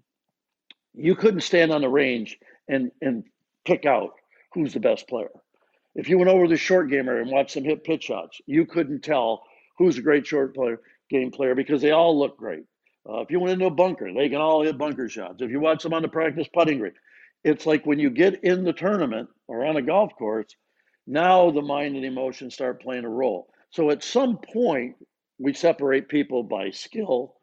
you 0.95 1.17
couldn't 1.17 1.41
stand 1.41 1.73
on 1.73 1.81
the 1.81 1.89
range 1.89 2.39
and, 2.69 2.93
and 3.03 3.25
pick 3.65 3.87
out 3.87 4.13
who's 4.55 4.73
the 4.73 4.81
best 4.81 5.09
player. 5.09 5.31
If 5.95 6.09
you 6.09 6.19
went 6.19 6.31
over 6.31 6.49
the 6.49 6.57
short 6.57 6.91
game 6.91 7.09
area 7.09 7.23
and 7.23 7.31
watched 7.31 7.55
them 7.55 7.65
hit 7.65 7.85
pitch 7.85 8.05
shots, 8.05 8.41
you 8.47 8.67
couldn't 8.67 9.03
tell 9.03 9.43
who's 9.79 9.99
a 9.99 10.03
great 10.03 10.27
short 10.27 10.55
player, 10.55 10.81
game 11.11 11.31
player 11.31 11.55
because 11.55 11.83
they 11.83 11.91
all 11.91 12.19
look 12.19 12.37
great. 12.37 12.65
Uh, 13.09 13.21
if 13.21 13.31
you 13.31 13.39
went 13.39 13.53
into 13.53 13.67
a 13.67 13.71
bunker, 13.71 14.13
they 14.13 14.29
can 14.29 14.41
all 14.41 14.63
hit 14.63 14.79
bunker 14.79 15.09
shots. 15.09 15.43
If 15.43 15.51
you 15.51 15.61
watch 15.61 15.83
them 15.83 15.93
on 15.93 16.03
the 16.03 16.09
practice 16.09 16.49
putting 16.53 16.79
green, 16.79 16.95
it's 17.45 17.67
like 17.67 17.85
when 17.85 17.99
you 17.99 18.11
get 18.11 18.43
in 18.43 18.65
the 18.65 18.73
tournament 18.73 19.29
or 19.47 19.65
on 19.67 19.77
a 19.77 19.83
golf 19.83 20.15
course, 20.17 20.55
now 21.07 21.51
the 21.51 21.61
mind 21.61 21.97
and 21.97 22.05
emotion 22.05 22.51
start 22.51 22.83
playing 22.83 23.05
a 23.05 23.11
role. 23.11 23.49
So 23.71 23.91
at 23.91 24.03
some 24.03 24.39
point, 24.39 24.97
we 25.39 25.53
separate 25.53 26.09
people 26.09 26.43
by 26.43 26.71
skill 26.71 27.35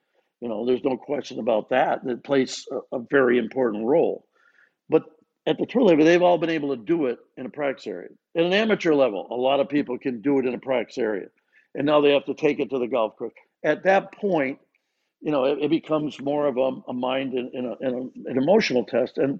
you 0.41 0.49
know, 0.49 0.65
there's 0.65 0.83
no 0.83 0.97
question 0.97 1.39
about 1.39 1.69
that. 1.69 2.03
That 2.03 2.23
plays 2.23 2.65
a, 2.71 2.97
a 2.97 2.99
very 3.09 3.37
important 3.37 3.85
role. 3.85 4.25
But 4.89 5.03
at 5.47 5.57
the 5.57 5.65
tour 5.65 5.83
level, 5.83 6.05
they've 6.05 6.21
all 6.21 6.37
been 6.37 6.49
able 6.49 6.75
to 6.75 6.83
do 6.83 7.07
it 7.07 7.19
in 7.37 7.45
a 7.45 7.49
practice 7.49 7.87
area. 7.87 8.09
At 8.35 8.45
an 8.45 8.53
amateur 8.53 8.93
level, 8.93 9.27
a 9.31 9.35
lot 9.35 9.59
of 9.59 9.69
people 9.69 9.97
can 9.97 10.21
do 10.21 10.39
it 10.39 10.45
in 10.45 10.53
a 10.53 10.59
practice 10.59 10.97
area. 10.97 11.27
And 11.75 11.85
now 11.85 12.01
they 12.01 12.11
have 12.11 12.25
to 12.25 12.33
take 12.33 12.59
it 12.59 12.69
to 12.69 12.79
the 12.79 12.87
golf 12.87 13.15
course. 13.15 13.33
At 13.63 13.83
that 13.83 14.11
point, 14.13 14.59
you 15.21 15.31
know, 15.31 15.45
it, 15.45 15.59
it 15.61 15.69
becomes 15.69 16.19
more 16.21 16.47
of 16.47 16.57
a, 16.57 16.71
a 16.89 16.93
mind 16.93 17.33
and, 17.33 17.53
and, 17.53 17.67
a, 17.67 17.77
and 17.79 17.95
a, 17.95 18.29
an 18.29 18.37
emotional 18.37 18.85
test. 18.85 19.17
And 19.17 19.39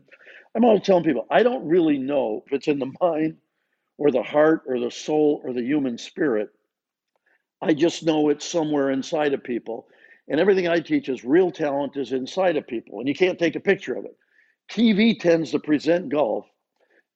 I'm 0.55 0.63
always 0.63 0.83
telling 0.83 1.03
people, 1.03 1.27
I 1.29 1.43
don't 1.43 1.67
really 1.67 1.97
know 1.97 2.43
if 2.45 2.53
it's 2.53 2.67
in 2.67 2.79
the 2.79 2.91
mind 3.01 3.37
or 3.97 4.11
the 4.11 4.23
heart 4.23 4.63
or 4.67 4.79
the 4.79 4.91
soul 4.91 5.41
or 5.43 5.53
the 5.53 5.63
human 5.63 5.97
spirit. 5.97 6.49
I 7.61 7.73
just 7.73 8.03
know 8.03 8.29
it's 8.29 8.45
somewhere 8.45 8.89
inside 8.89 9.33
of 9.33 9.43
people. 9.43 9.87
And 10.27 10.39
everything 10.39 10.67
I 10.67 10.79
teach 10.79 11.09
is 11.09 11.23
real 11.23 11.51
talent 11.51 11.97
is 11.97 12.13
inside 12.13 12.55
of 12.55 12.65
people, 12.65 12.99
and 12.99 13.07
you 13.07 13.13
can't 13.13 13.37
take 13.37 13.55
a 13.55 13.59
picture 13.59 13.95
of 13.95 14.05
it. 14.05 14.15
TV 14.71 15.19
tends 15.19 15.51
to 15.51 15.59
present 15.59 16.07
golf 16.07 16.45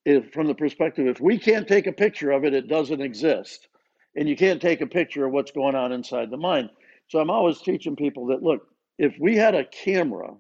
if, 0.04 0.32
from 0.34 0.48
the 0.48 0.54
perspective 0.54 1.08
if 1.08 1.22
we 1.22 1.38
can't 1.38 1.68
take 1.68 1.88
a 1.88 1.92
picture 1.94 2.32
of 2.32 2.44
it, 2.44 2.54
it 2.54 2.68
doesn't 2.68 3.02
exist. 3.02 3.70
And 4.16 4.28
you 4.28 4.36
can't 4.36 4.62
take 4.62 4.82
a 4.82 4.88
picture 4.88 5.26
of 5.26 5.32
what's 5.32 5.52
going 5.52 5.74
on 5.76 5.94
inside 5.94 6.30
the 6.30 6.38
mind. 6.38 6.70
So 7.08 7.20
I'm 7.20 7.30
always 7.30 7.62
teaching 7.62 7.96
people 7.96 8.28
that 8.28 8.44
look, 8.44 8.68
if 8.98 9.16
we 9.20 9.38
had 9.38 9.56
a 9.56 9.66
camera 9.66 10.34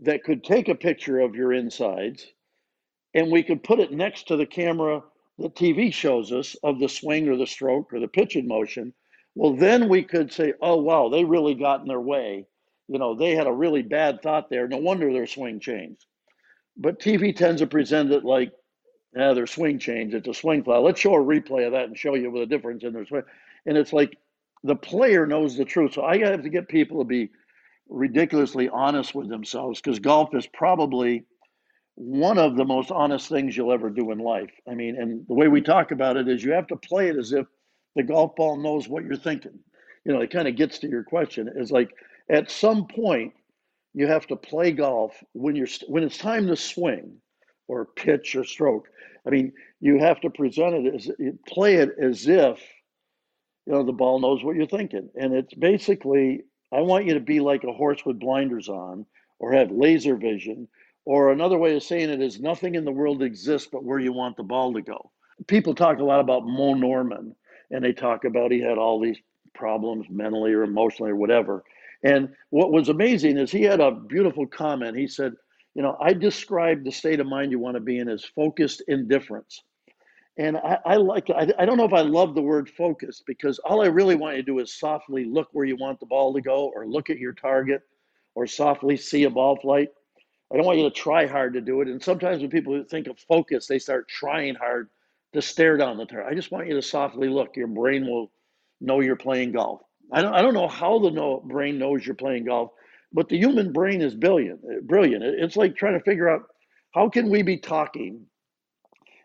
that 0.00 0.24
could 0.24 0.42
take 0.42 0.68
a 0.68 0.74
picture 0.74 1.20
of 1.20 1.36
your 1.36 1.52
insides 1.52 2.26
and 3.14 3.30
we 3.30 3.44
could 3.44 3.62
put 3.62 3.78
it 3.78 3.92
next 3.92 4.28
to 4.28 4.36
the 4.36 4.46
camera 4.46 5.02
that 5.38 5.54
TV 5.54 5.92
shows 5.92 6.32
us 6.32 6.56
of 6.64 6.80
the 6.80 6.88
swing 6.88 7.28
or 7.28 7.36
the 7.36 7.46
stroke 7.46 7.92
or 7.92 8.00
the 8.00 8.08
pitch 8.08 8.34
in 8.34 8.48
motion, 8.48 8.92
well, 9.36 9.54
then 9.54 9.88
we 9.88 10.02
could 10.02 10.32
say, 10.32 10.54
oh, 10.60 10.76
wow, 10.76 11.08
they 11.08 11.24
really 11.24 11.54
got 11.54 11.80
in 11.82 11.86
their 11.88 12.00
way. 12.00 12.46
you 12.88 12.98
know, 12.98 13.14
they 13.14 13.34
had 13.34 13.46
a 13.46 13.52
really 13.52 13.82
bad 13.82 14.22
thought 14.22 14.50
there. 14.50 14.66
No 14.66 14.78
wonder 14.78 15.12
their 15.12 15.26
swing 15.26 15.60
changed. 15.60 16.04
But 16.76 17.00
TV 17.00 17.34
tends 17.34 17.60
to 17.60 17.66
present 17.66 18.12
it 18.12 18.24
like, 18.24 18.52
yeah, 19.14 19.34
their 19.34 19.46
swing 19.46 19.78
changed. 19.78 20.14
It's 20.14 20.28
a 20.28 20.34
swing 20.34 20.64
fly. 20.64 20.78
Let's 20.78 21.00
show 21.00 21.14
a 21.14 21.18
replay 21.18 21.66
of 21.66 21.72
that 21.72 21.84
and 21.84 21.98
show 21.98 22.14
you 22.14 22.32
the 22.32 22.46
difference 22.46 22.82
in 22.82 22.92
their 22.92 23.04
swing. 23.04 23.22
And 23.66 23.76
it's 23.76 23.92
like 23.92 24.16
the 24.64 24.76
player 24.76 25.26
knows 25.26 25.56
the 25.56 25.64
truth. 25.64 25.94
So 25.94 26.02
I 26.02 26.18
have 26.18 26.42
to 26.42 26.48
get 26.48 26.68
people 26.68 26.98
to 26.98 27.04
be 27.04 27.30
ridiculously 27.88 28.68
honest 28.70 29.14
with 29.14 29.28
themselves 29.28 29.80
because 29.80 29.98
golf 29.98 30.34
is 30.34 30.46
probably 30.46 31.24
one 31.94 32.38
of 32.38 32.56
the 32.56 32.64
most 32.64 32.90
honest 32.90 33.28
things 33.28 33.56
you'll 33.56 33.72
ever 33.72 33.90
do 33.90 34.12
in 34.12 34.18
life. 34.18 34.50
I 34.68 34.74
mean, 34.74 34.96
and 34.96 35.26
the 35.28 35.34
way 35.34 35.48
we 35.48 35.60
talk 35.60 35.90
about 35.90 36.16
it 36.16 36.26
is 36.28 36.42
you 36.42 36.52
have 36.52 36.66
to 36.68 36.76
play 36.76 37.08
it 37.08 37.16
as 37.16 37.32
if 37.32 37.46
the 37.96 38.02
golf 38.02 38.34
ball 38.34 38.56
knows 38.56 38.88
what 38.88 39.04
you're 39.04 39.16
thinking. 39.16 39.58
You 40.04 40.14
know, 40.14 40.20
it 40.20 40.30
kind 40.30 40.48
of 40.48 40.56
gets 40.56 40.78
to 40.80 40.88
your 40.88 41.04
question. 41.04 41.50
Is 41.54 41.70
like 41.70 41.90
at 42.30 42.50
some 42.50 42.86
point 42.86 43.34
you 43.94 44.06
have 44.06 44.26
to 44.28 44.36
play 44.36 44.72
golf 44.72 45.22
when 45.32 45.56
you're 45.56 45.68
when 45.88 46.02
it's 46.02 46.18
time 46.18 46.46
to 46.46 46.56
swing 46.56 47.18
or 47.68 47.86
pitch 47.96 48.34
or 48.34 48.44
stroke. 48.44 48.88
I 49.26 49.30
mean, 49.30 49.52
you 49.80 49.98
have 49.98 50.20
to 50.22 50.30
present 50.30 50.86
it 50.86 50.94
as 50.94 51.10
play 51.46 51.76
it 51.76 51.90
as 52.00 52.26
if 52.26 52.60
you 53.66 53.72
know 53.72 53.84
the 53.84 53.92
ball 53.92 54.18
knows 54.20 54.42
what 54.42 54.56
you're 54.56 54.66
thinking, 54.66 55.08
and 55.14 55.34
it's 55.34 55.54
basically 55.54 56.42
I 56.72 56.80
want 56.80 57.06
you 57.06 57.14
to 57.14 57.20
be 57.20 57.40
like 57.40 57.64
a 57.64 57.72
horse 57.72 58.04
with 58.04 58.18
blinders 58.18 58.68
on 58.68 59.06
or 59.38 59.52
have 59.52 59.70
laser 59.70 60.16
vision. 60.16 60.68
Or 61.04 61.32
another 61.32 61.58
way 61.58 61.74
of 61.74 61.82
saying 61.82 62.10
it 62.10 62.22
is 62.22 62.40
nothing 62.40 62.76
in 62.76 62.84
the 62.84 62.92
world 62.92 63.22
exists 63.22 63.68
but 63.70 63.84
where 63.84 63.98
you 63.98 64.12
want 64.12 64.36
the 64.36 64.44
ball 64.44 64.72
to 64.72 64.82
go. 64.82 65.10
People 65.48 65.74
talk 65.74 65.98
a 65.98 66.04
lot 66.04 66.20
about 66.20 66.46
Moe 66.46 66.74
Norman, 66.74 67.34
and 67.72 67.84
they 67.84 67.92
talk 67.92 68.24
about 68.24 68.52
he 68.52 68.60
had 68.60 68.78
all 68.78 69.00
these 69.00 69.18
problems 69.52 70.06
mentally 70.08 70.52
or 70.52 70.62
emotionally 70.62 71.10
or 71.10 71.16
whatever. 71.16 71.64
And 72.04 72.30
what 72.50 72.72
was 72.72 72.88
amazing 72.88 73.38
is 73.38 73.50
he 73.50 73.62
had 73.62 73.80
a 73.80 73.92
beautiful 73.92 74.46
comment. 74.46 74.96
He 74.96 75.06
said, 75.06 75.34
You 75.74 75.82
know, 75.82 75.96
I 76.00 76.12
describe 76.12 76.84
the 76.84 76.92
state 76.92 77.20
of 77.20 77.26
mind 77.26 77.52
you 77.52 77.58
want 77.58 77.76
to 77.76 77.80
be 77.80 77.98
in 77.98 78.08
as 78.08 78.24
focused 78.24 78.82
indifference. 78.88 79.62
And 80.38 80.56
I, 80.56 80.78
I 80.86 80.96
like, 80.96 81.28
I, 81.30 81.52
I 81.58 81.66
don't 81.66 81.76
know 81.76 81.84
if 81.84 81.92
I 81.92 82.00
love 82.00 82.34
the 82.34 82.42
word 82.42 82.68
focus 82.70 83.22
because 83.26 83.58
all 83.60 83.82
I 83.82 83.86
really 83.88 84.14
want 84.14 84.36
you 84.36 84.42
to 84.42 84.46
do 84.46 84.58
is 84.60 84.74
softly 84.74 85.24
look 85.24 85.48
where 85.52 85.66
you 85.66 85.76
want 85.76 86.00
the 86.00 86.06
ball 86.06 86.32
to 86.34 86.40
go 86.40 86.72
or 86.74 86.86
look 86.86 87.10
at 87.10 87.18
your 87.18 87.34
target 87.34 87.82
or 88.34 88.46
softly 88.46 88.96
see 88.96 89.24
a 89.24 89.30
ball 89.30 89.56
flight. 89.56 89.88
I 90.52 90.56
don't 90.56 90.66
want 90.66 90.78
you 90.78 90.84
to 90.84 90.94
try 90.94 91.26
hard 91.26 91.54
to 91.54 91.60
do 91.60 91.82
it. 91.82 91.88
And 91.88 92.02
sometimes 92.02 92.40
when 92.40 92.50
people 92.50 92.82
think 92.90 93.06
of 93.08 93.18
focus, 93.18 93.66
they 93.66 93.78
start 93.78 94.08
trying 94.08 94.54
hard 94.54 94.88
to 95.34 95.42
stare 95.42 95.76
down 95.76 95.98
the 95.98 96.06
target. 96.06 96.30
I 96.30 96.34
just 96.34 96.50
want 96.50 96.68
you 96.68 96.74
to 96.74 96.82
softly 96.82 97.28
look. 97.28 97.56
Your 97.56 97.68
brain 97.68 98.06
will 98.06 98.30
know 98.80 99.00
you're 99.00 99.16
playing 99.16 99.52
golf. 99.52 99.82
I 100.12 100.22
don't, 100.22 100.34
I 100.34 100.42
don't 100.42 100.54
know 100.54 100.68
how 100.68 100.98
the 100.98 101.40
brain 101.44 101.78
knows 101.78 102.04
you're 102.04 102.14
playing 102.14 102.44
golf, 102.44 102.70
but 103.12 103.28
the 103.28 103.38
human 103.38 103.72
brain 103.72 104.02
is 104.02 104.14
brilliant. 104.14 104.60
Brilliant. 104.86 105.24
It's 105.24 105.56
like 105.56 105.76
trying 105.76 105.98
to 105.98 106.04
figure 106.04 106.28
out 106.28 106.42
how 106.94 107.08
can 107.08 107.30
we 107.30 107.42
be 107.42 107.56
talking 107.58 108.26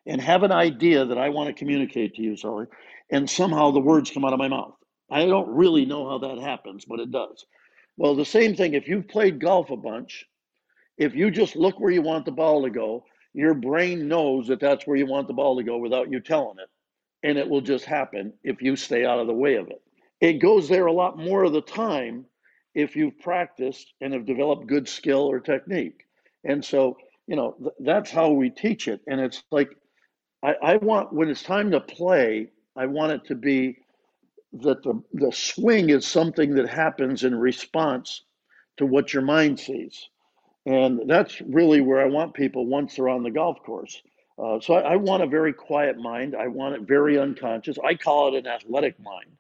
and 0.06 0.22
have 0.22 0.44
an 0.44 0.52
idea 0.54 1.06
that 1.06 1.18
I 1.18 1.30
want 1.30 1.48
to 1.48 1.54
communicate 1.54 2.16
to 2.16 2.22
you, 2.22 2.38
Sully, 2.38 2.68
and 3.12 3.30
somehow 3.30 3.72
the 3.72 3.82
words 3.82 4.12
come 4.12 4.24
out 4.24 4.34
of 4.34 4.40
my 4.40 4.48
mouth. 4.48 4.76
I 5.12 5.26
don't 5.26 5.50
really 5.50 5.86
know 5.86 6.10
how 6.10 6.20
that 6.20 6.42
happens, 6.42 6.86
but 6.86 7.00
it 7.00 7.12
does. 7.12 7.46
Well, 7.98 8.16
the 8.16 8.26
same 8.26 8.56
thing, 8.56 8.74
if 8.74 8.88
you've 8.88 9.08
played 9.08 9.40
golf 9.40 9.70
a 9.70 9.78
bunch, 9.78 10.26
if 10.98 11.16
you 11.16 11.32
just 11.32 11.56
look 11.56 11.80
where 11.80 11.92
you 11.92 12.02
want 12.02 12.26
the 12.26 12.32
ball 12.32 12.64
to 12.64 12.70
go, 12.70 13.04
your 13.34 13.54
brain 13.54 14.08
knows 14.08 14.48
that 14.48 14.60
that's 14.60 14.88
where 14.88 14.98
you 14.98 15.06
want 15.06 15.28
the 15.28 15.34
ball 15.34 15.58
to 15.58 15.64
go 15.64 15.78
without 15.78 16.12
you 16.12 16.20
telling 16.20 16.60
it. 16.60 16.70
And 17.28 17.38
it 17.38 17.50
will 17.50 17.62
just 17.62 17.86
happen 17.86 18.34
if 18.44 18.62
you 18.62 18.76
stay 18.76 19.06
out 19.06 19.20
of 19.20 19.28
the 19.28 19.34
way 19.34 19.56
of 19.56 19.68
it. 19.68 19.82
It 20.20 20.34
goes 20.34 20.68
there 20.68 20.88
a 20.88 20.94
lot 20.94 21.18
more 21.18 21.44
of 21.44 21.54
the 21.54 21.62
time 21.62 22.26
if 22.74 22.96
you've 22.96 23.20
practiced 23.20 23.94
and 24.02 24.14
have 24.14 24.26
developed 24.26 24.68
good 24.68 24.88
skill 24.88 25.22
or 25.22 25.40
technique. 25.40 26.06
And 26.44 26.64
so, 26.64 26.98
you 27.28 27.36
know, 27.36 27.56
th- 27.60 27.74
that's 27.80 28.12
how 28.12 28.32
we 28.32 28.50
teach 28.50 28.88
it. 28.88 29.02
And 29.08 29.20
it's 29.20 29.44
like 29.52 29.70
I, 30.44 30.54
I 30.62 30.78
want 30.78 31.14
when 31.14 31.30
it's 31.30 31.44
time 31.44 31.72
to 31.72 31.80
play, 31.80 32.50
I 32.76 32.86
want 32.86 33.12
it 33.12 33.26
to 33.26 33.36
be 33.36 33.78
that 34.54 34.84
the, 34.84 35.02
the 35.14 35.32
swing 35.32 35.90
is 35.90 36.06
something 36.06 36.56
that 36.56 36.70
happens 36.70 37.24
in 37.24 37.36
response 37.36 38.24
to 38.78 38.86
what 38.86 39.14
your 39.14 39.24
mind 39.24 39.60
sees. 39.60 40.10
And 40.66 41.02
that's 41.08 41.42
really 41.42 41.82
where 41.82 42.02
I 42.02 42.06
want 42.06 42.34
people 42.34 42.66
once 42.66 42.96
they're 42.96 43.10
on 43.10 43.24
the 43.24 43.32
golf 43.32 43.62
course. 43.64 44.02
Uh, 44.38 44.60
so 44.60 44.76
I, 44.76 44.94
I, 44.94 44.96
want 44.98 45.24
a 45.24 45.28
very 45.28 45.52
quiet 45.52 45.98
mind. 45.98 46.36
I 46.36 46.48
want 46.48 46.76
it 46.76 46.82
very 46.82 47.18
unconscious. 47.18 47.78
I 47.84 47.96
call 47.96 48.36
it 48.36 48.46
an 48.46 48.48
athletic 48.48 49.00
mind 49.00 49.32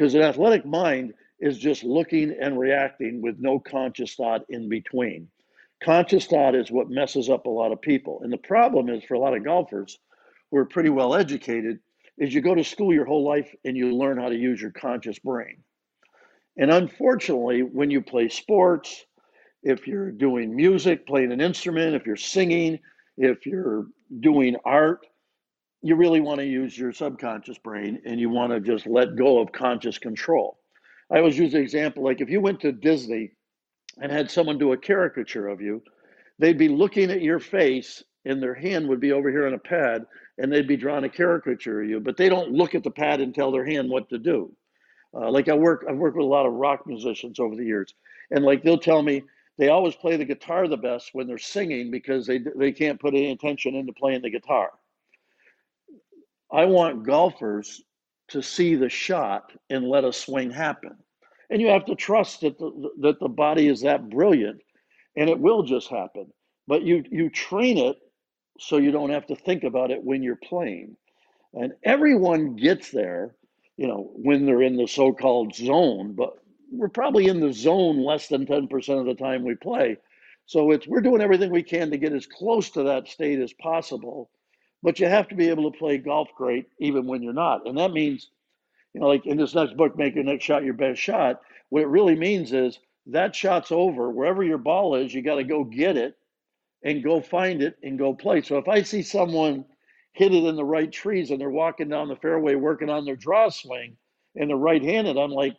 because 0.00 0.14
an 0.14 0.22
athletic 0.22 0.64
mind 0.64 1.12
is 1.40 1.58
just 1.58 1.84
looking 1.84 2.34
and 2.40 2.58
reacting 2.58 3.20
with 3.20 3.38
no 3.38 3.58
conscious 3.60 4.14
thought 4.14 4.40
in 4.48 4.66
between. 4.66 5.28
Conscious 5.84 6.24
thought 6.24 6.54
is 6.54 6.70
what 6.70 6.88
messes 6.88 7.28
up 7.28 7.44
a 7.44 7.50
lot 7.50 7.70
of 7.70 7.82
people. 7.82 8.22
And 8.22 8.32
the 8.32 8.38
problem 8.38 8.88
is 8.88 9.04
for 9.04 9.12
a 9.12 9.18
lot 9.18 9.36
of 9.36 9.44
golfers, 9.44 9.98
who 10.50 10.56
are 10.56 10.64
pretty 10.64 10.88
well 10.88 11.14
educated 11.14 11.80
is 12.16 12.32
you 12.32 12.40
go 12.40 12.54
to 12.54 12.64
school 12.64 12.94
your 12.94 13.04
whole 13.04 13.28
life 13.28 13.54
and 13.62 13.76
you 13.76 13.94
learn 13.94 14.16
how 14.16 14.30
to 14.30 14.34
use 14.34 14.58
your 14.58 14.70
conscious 14.70 15.18
brain. 15.18 15.58
And 16.56 16.70
unfortunately, 16.70 17.60
when 17.60 17.90
you 17.90 18.00
play 18.00 18.30
sports, 18.30 19.04
if 19.62 19.86
you're 19.86 20.10
doing 20.10 20.56
music, 20.56 21.06
playing 21.06 21.30
an 21.30 21.42
instrument, 21.42 21.94
if 21.94 22.06
you're 22.06 22.16
singing, 22.16 22.78
if 23.18 23.44
you're 23.44 23.84
doing 24.18 24.56
art, 24.64 25.06
you 25.82 25.96
really 25.96 26.20
want 26.20 26.40
to 26.40 26.46
use 26.46 26.76
your 26.76 26.92
subconscious 26.92 27.58
brain 27.58 28.00
and 28.04 28.20
you 28.20 28.28
want 28.28 28.52
to 28.52 28.60
just 28.60 28.86
let 28.86 29.16
go 29.16 29.40
of 29.40 29.52
conscious 29.52 29.98
control. 29.98 30.58
I 31.10 31.18
always 31.18 31.38
use 31.38 31.52
the 31.52 31.58
example 31.58 32.04
like 32.04 32.20
if 32.20 32.30
you 32.30 32.40
went 32.40 32.60
to 32.60 32.72
Disney 32.72 33.32
and 34.00 34.12
had 34.12 34.30
someone 34.30 34.58
do 34.58 34.72
a 34.72 34.76
caricature 34.76 35.48
of 35.48 35.60
you, 35.60 35.82
they'd 36.38 36.58
be 36.58 36.68
looking 36.68 37.10
at 37.10 37.22
your 37.22 37.38
face 37.38 38.02
and 38.24 38.42
their 38.42 38.54
hand 38.54 38.88
would 38.88 39.00
be 39.00 39.12
over 39.12 39.30
here 39.30 39.46
on 39.46 39.54
a 39.54 39.58
pad 39.58 40.04
and 40.38 40.52
they'd 40.52 40.68
be 40.68 40.76
drawing 40.76 41.04
a 41.04 41.08
caricature 41.08 41.82
of 41.82 41.88
you, 41.88 42.00
but 42.00 42.16
they 42.16 42.28
don't 42.28 42.52
look 42.52 42.74
at 42.74 42.84
the 42.84 42.90
pad 42.90 43.20
and 43.20 43.34
tell 43.34 43.50
their 43.50 43.64
hand 43.64 43.88
what 43.90 44.08
to 44.10 44.18
do. 44.18 44.54
Uh, 45.14 45.30
like 45.30 45.48
I 45.48 45.54
work, 45.54 45.84
I've 45.88 45.96
worked 45.96 46.16
with 46.16 46.26
a 46.26 46.28
lot 46.28 46.46
of 46.46 46.52
rock 46.52 46.86
musicians 46.86 47.40
over 47.40 47.56
the 47.56 47.64
years, 47.64 47.94
and 48.30 48.44
like 48.44 48.62
they'll 48.62 48.78
tell 48.78 49.02
me 49.02 49.22
they 49.58 49.68
always 49.68 49.96
play 49.96 50.16
the 50.16 50.24
guitar 50.24 50.68
the 50.68 50.76
best 50.76 51.10
when 51.12 51.26
they're 51.26 51.36
singing 51.36 51.90
because 51.90 52.26
they 52.26 52.38
they 52.38 52.70
can't 52.70 53.00
put 53.00 53.14
any 53.14 53.32
attention 53.32 53.74
into 53.74 53.92
playing 53.92 54.22
the 54.22 54.30
guitar. 54.30 54.70
I 56.52 56.66
want 56.66 57.06
golfers 57.06 57.82
to 58.28 58.42
see 58.42 58.76
the 58.76 58.88
shot 58.88 59.52
and 59.70 59.88
let 59.88 60.04
a 60.04 60.12
swing 60.12 60.50
happen, 60.50 60.96
and 61.50 61.60
you 61.60 61.68
have 61.68 61.86
to 61.86 61.94
trust 61.94 62.42
that 62.42 62.58
the, 62.58 62.90
that 63.00 63.20
the 63.20 63.28
body 63.28 63.68
is 63.68 63.82
that 63.82 64.08
brilliant, 64.10 64.60
and 65.16 65.30
it 65.30 65.38
will 65.38 65.62
just 65.62 65.88
happen. 65.88 66.32
But 66.66 66.82
you 66.82 67.04
you 67.10 67.30
train 67.30 67.78
it 67.78 67.96
so 68.60 68.76
you 68.76 68.92
don't 68.92 69.10
have 69.10 69.26
to 69.26 69.36
think 69.36 69.64
about 69.64 69.90
it 69.90 70.04
when 70.04 70.22
you're 70.22 70.36
playing. 70.36 70.96
And 71.54 71.72
everyone 71.82 72.56
gets 72.56 72.90
there, 72.90 73.34
you 73.76 73.88
know, 73.88 74.10
when 74.14 74.46
they're 74.46 74.62
in 74.62 74.76
the 74.76 74.86
so 74.86 75.12
called 75.12 75.54
zone, 75.54 76.14
but 76.14 76.34
we're 76.70 76.88
probably 76.88 77.26
in 77.26 77.40
the 77.40 77.52
zone 77.52 78.04
less 78.04 78.28
than 78.28 78.46
10% 78.46 79.00
of 79.00 79.06
the 79.06 79.14
time 79.14 79.44
we 79.44 79.56
play. 79.56 79.96
So 80.46 80.70
it's 80.70 80.86
we're 80.86 81.00
doing 81.00 81.22
everything 81.22 81.50
we 81.50 81.62
can 81.62 81.90
to 81.90 81.98
get 81.98 82.12
as 82.12 82.26
close 82.26 82.70
to 82.70 82.84
that 82.84 83.08
state 83.08 83.40
as 83.40 83.52
possible. 83.54 84.30
But 84.82 84.98
you 84.98 85.06
have 85.06 85.28
to 85.28 85.34
be 85.34 85.48
able 85.48 85.70
to 85.70 85.78
play 85.78 85.98
golf 85.98 86.28
great 86.36 86.66
even 86.78 87.06
when 87.06 87.22
you're 87.22 87.32
not. 87.32 87.66
And 87.68 87.78
that 87.78 87.92
means, 87.92 88.30
you 88.94 89.00
know, 89.00 89.08
like 89.08 89.26
in 89.26 89.36
this 89.36 89.54
next 89.54 89.76
book, 89.76 89.96
Make 89.96 90.14
Your 90.14 90.24
Next 90.24 90.44
Shot 90.44 90.64
Your 90.64 90.74
Best 90.74 91.00
Shot, 91.00 91.40
what 91.68 91.82
it 91.82 91.88
really 91.88 92.16
means 92.16 92.52
is 92.52 92.78
that 93.06 93.34
shot's 93.34 93.72
over. 93.72 94.10
Wherever 94.10 94.42
your 94.42 94.58
ball 94.58 94.94
is, 94.94 95.12
you 95.12 95.22
got 95.22 95.36
to 95.36 95.44
go 95.44 95.64
get 95.64 95.96
it 95.96 96.16
and 96.84 97.04
go 97.04 97.20
find 97.20 97.62
it 97.62 97.76
and 97.82 97.98
go 97.98 98.14
play. 98.14 98.42
So 98.42 98.58
if 98.58 98.68
I 98.68 98.82
see 98.82 99.02
someone 99.02 99.64
hit 100.12 100.32
it 100.34 100.44
in 100.44 100.56
the 100.56 100.64
right 100.64 100.90
trees 100.90 101.30
and 101.30 101.40
they're 101.40 101.50
walking 101.50 101.88
down 101.88 102.08
the 102.08 102.16
fairway 102.16 102.54
working 102.54 102.90
on 102.90 103.04
their 103.04 103.16
draw 103.16 103.48
swing 103.48 103.96
and 104.34 104.48
they're 104.48 104.56
right 104.56 104.82
handed, 104.82 105.18
I'm 105.18 105.30
like, 105.30 105.56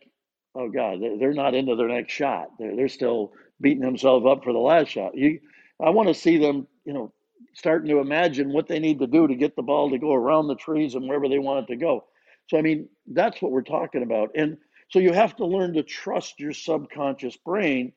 oh 0.54 0.68
God, 0.68 1.00
they're 1.18 1.32
not 1.32 1.54
into 1.54 1.76
their 1.76 1.88
next 1.88 2.12
shot. 2.12 2.48
They're, 2.58 2.76
they're 2.76 2.88
still 2.88 3.32
beating 3.60 3.82
themselves 3.84 4.26
up 4.26 4.44
for 4.44 4.52
the 4.52 4.58
last 4.58 4.88
shot. 4.88 5.16
You, 5.16 5.38
I 5.80 5.90
want 5.90 6.08
to 6.08 6.14
see 6.14 6.38
them, 6.38 6.66
you 6.84 6.92
know, 6.92 7.12
starting 7.54 7.88
to 7.88 7.98
imagine 7.98 8.52
what 8.52 8.68
they 8.68 8.78
need 8.78 8.98
to 9.00 9.06
do 9.06 9.26
to 9.26 9.34
get 9.34 9.56
the 9.56 9.62
ball 9.62 9.90
to 9.90 9.98
go 9.98 10.12
around 10.12 10.48
the 10.48 10.54
trees 10.54 10.94
and 10.94 11.06
wherever 11.06 11.28
they 11.28 11.38
want 11.38 11.64
it 11.64 11.72
to 11.72 11.76
go. 11.76 12.04
So, 12.48 12.58
I 12.58 12.62
mean, 12.62 12.88
that's 13.06 13.40
what 13.40 13.52
we're 13.52 13.62
talking 13.62 14.02
about. 14.02 14.30
And 14.34 14.56
so 14.90 14.98
you 14.98 15.12
have 15.12 15.36
to 15.36 15.46
learn 15.46 15.74
to 15.74 15.82
trust 15.82 16.40
your 16.40 16.52
subconscious 16.52 17.36
brain 17.36 17.92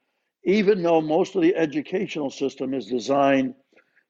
even 0.45 0.83
though 0.83 1.01
most 1.01 1.35
of 1.35 1.41
the 1.41 1.55
educational 1.55 2.29
system 2.29 2.73
is 2.73 2.85
designed 2.85 3.55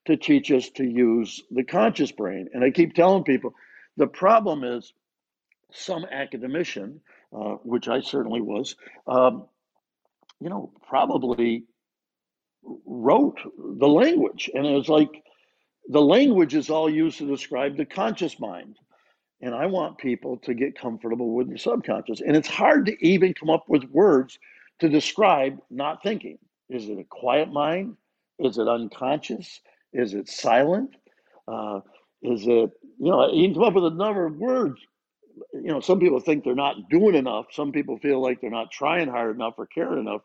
to 0.06 0.18
teach 0.18 0.52
us 0.52 0.70
to 0.70 0.84
use 0.84 1.42
the 1.50 1.64
conscious 1.64 2.12
brain. 2.12 2.50
And 2.54 2.64
I 2.64 2.70
keep 2.70 2.94
telling 2.94 3.24
people 3.24 3.56
the 3.98 4.08
problem 4.08 4.64
is 4.64 4.94
some 5.72 6.06
academician, 6.06 7.02
uh, 7.34 7.56
which 7.64 7.88
I 7.88 8.02
certainly 8.02 8.42
was, 8.42 8.75
um, 9.08 9.48
you 10.40 10.50
know, 10.50 10.72
probably 10.88 11.64
wrote 12.86 13.40
the 13.58 13.88
language. 13.88 14.50
And 14.54 14.66
it 14.68 14.75
was 14.75 14.90
like 14.90 15.10
the 15.89 16.01
language 16.01 16.56
is 16.56 16.70
all 16.70 16.89
used 16.89 17.18
to 17.20 17.27
describe 17.27 17.77
the 17.77 17.86
conscious 17.86 18.39
mind. 18.39 18.77
And 19.42 19.54
I 19.54 19.65
want 19.68 19.98
people 19.98 20.38
to 20.38 20.54
get 20.54 20.80
comfortable 20.80 21.34
with 21.36 21.50
the 21.50 21.58
subconscious. 21.58 22.22
And 22.22 22.36
it's 22.36 22.48
hard 22.48 22.86
to 22.88 23.06
even 23.06 23.34
come 23.34 23.50
up 23.50 23.65
with 23.68 23.84
words 23.86 24.39
to 24.80 24.89
describe 24.89 25.60
not 25.70 26.01
thinking. 26.01 26.38
Is 26.70 26.89
it 26.89 26.98
a 26.98 27.04
quiet 27.04 27.51
mind? 27.51 27.98
Is 28.39 28.58
it 28.58 28.68
unconscious? 28.68 29.62
Is 29.94 30.13
it 30.13 30.27
silent? 30.30 30.96
Uh, 31.48 31.82
is 32.22 32.42
it, 32.48 32.72
you 33.00 33.12
know, 33.12 33.32
you 33.32 33.48
can 33.48 33.54
come 33.54 33.63
up 33.63 33.74
with 33.74 33.86
a 33.86 33.96
number 33.96 34.25
of 34.25 34.38
words. 34.38 34.80
You 35.54 35.72
know, 35.72 35.80
some 35.82 36.00
people 36.00 36.20
think 36.20 36.44
they're 36.44 36.56
not 36.56 36.89
doing 36.89 37.15
enough. 37.15 37.48
Some 37.51 37.72
people 37.72 37.98
feel 38.00 38.22
like 38.22 38.42
they're 38.42 38.50
not 38.50 38.72
trying 38.72 39.10
hard 39.10 39.36
enough 39.36 39.56
or 39.58 39.68
caring 39.68 40.00
enough. 40.00 40.22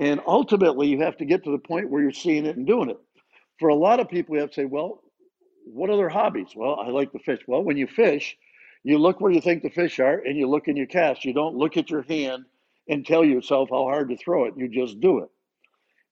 And 0.00 0.20
ultimately, 0.26 0.88
you 0.88 1.00
have 1.02 1.16
to 1.18 1.24
get 1.24 1.44
to 1.44 1.50
the 1.50 1.58
point 1.58 1.90
where 1.90 2.02
you're 2.02 2.12
seeing 2.12 2.44
it 2.46 2.56
and 2.56 2.66
doing 2.66 2.90
it. 2.90 2.98
For 3.62 3.68
a 3.68 3.76
lot 3.76 4.00
of 4.00 4.08
people, 4.08 4.34
you 4.34 4.40
have 4.40 4.50
to 4.50 4.54
say, 4.56 4.64
well, 4.64 5.04
what 5.64 5.88
are 5.88 5.96
their 5.96 6.08
hobbies? 6.08 6.48
Well, 6.56 6.80
I 6.80 6.88
like 6.88 7.12
to 7.12 7.20
fish. 7.20 7.38
Well, 7.46 7.62
when 7.62 7.76
you 7.76 7.86
fish, 7.86 8.36
you 8.82 8.98
look 8.98 9.20
where 9.20 9.30
you 9.30 9.40
think 9.40 9.62
the 9.62 9.70
fish 9.70 10.00
are 10.00 10.18
and 10.18 10.36
you 10.36 10.48
look 10.48 10.66
in 10.66 10.76
your 10.76 10.88
cast. 10.88 11.24
You 11.24 11.32
don't 11.32 11.54
look 11.54 11.76
at 11.76 11.88
your 11.88 12.02
hand 12.02 12.44
and 12.88 13.06
tell 13.06 13.24
yourself 13.24 13.68
how 13.70 13.84
hard 13.84 14.08
to 14.08 14.16
throw 14.16 14.46
it. 14.46 14.54
You 14.56 14.66
just 14.66 14.98
do 14.98 15.20
it. 15.20 15.28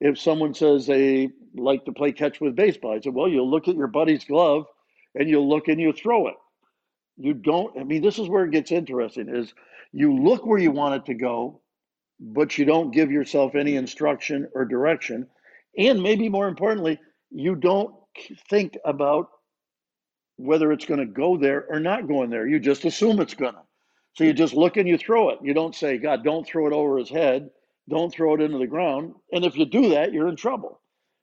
If 0.00 0.16
someone 0.20 0.54
says 0.54 0.86
they 0.86 1.30
like 1.56 1.84
to 1.86 1.92
play 1.92 2.12
catch 2.12 2.40
with 2.40 2.54
baseball, 2.54 2.94
I 2.94 3.00
said, 3.00 3.14
well, 3.14 3.26
you'll 3.26 3.50
look 3.50 3.66
at 3.66 3.74
your 3.74 3.88
buddy's 3.88 4.24
glove 4.24 4.66
and 5.16 5.28
you'll 5.28 5.48
look 5.48 5.66
and 5.66 5.80
you 5.80 5.92
throw 5.92 6.28
it. 6.28 6.36
You 7.16 7.34
don't, 7.34 7.76
I 7.76 7.82
mean, 7.82 8.00
this 8.00 8.20
is 8.20 8.28
where 8.28 8.44
it 8.44 8.52
gets 8.52 8.70
interesting 8.70 9.28
is 9.28 9.52
you 9.90 10.22
look 10.22 10.46
where 10.46 10.60
you 10.60 10.70
want 10.70 10.94
it 10.94 11.06
to 11.06 11.14
go, 11.14 11.62
but 12.20 12.58
you 12.58 12.64
don't 12.64 12.92
give 12.92 13.10
yourself 13.10 13.56
any 13.56 13.74
instruction 13.74 14.46
or 14.54 14.64
direction. 14.64 15.26
And 15.76 16.00
maybe 16.00 16.28
more 16.28 16.46
importantly, 16.46 17.00
you 17.30 17.56
don't 17.56 17.94
think 18.50 18.78
about 18.84 19.28
whether 20.36 20.72
it's 20.72 20.86
going 20.86 21.00
to 21.00 21.06
go 21.06 21.36
there 21.38 21.66
or 21.70 21.80
not 21.80 22.08
going 22.08 22.30
there. 22.30 22.46
You 22.48 22.60
just 22.60 22.84
assume 22.84 23.20
it's 23.20 23.34
going 23.34 23.54
to. 23.54 23.60
So 24.16 24.24
you 24.24 24.32
just 24.32 24.54
look 24.54 24.76
and 24.76 24.88
you 24.88 24.98
throw 24.98 25.30
it. 25.30 25.38
You 25.42 25.54
don't 25.54 25.74
say, 25.74 25.98
God, 25.98 26.24
don't 26.24 26.46
throw 26.46 26.66
it 26.66 26.72
over 26.72 26.98
his 26.98 27.10
head. 27.10 27.50
Don't 27.88 28.12
throw 28.12 28.34
it 28.34 28.40
into 28.40 28.58
the 28.58 28.66
ground. 28.66 29.14
And 29.32 29.44
if 29.44 29.56
you 29.56 29.66
do 29.66 29.90
that, 29.90 30.12
you're 30.12 30.28
in 30.28 30.36
trouble. 30.36 30.80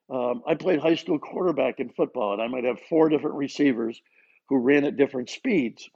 Um, 0.10 0.44
I 0.48 0.56
played 0.56 0.80
high 0.80 0.96
school 0.96 1.20
quarterback 1.20 1.80
in 1.80 1.90
football, 1.90 2.34
and 2.34 2.42
I 2.42 2.48
might 2.48 2.64
have 2.66 2.80
four 2.90 3.10
different 3.10 3.38
receivers 3.38 4.02
who 4.50 4.58
ran 4.60 4.86
at 4.86 4.98
different 4.98 5.30
speeds. 5.30 5.90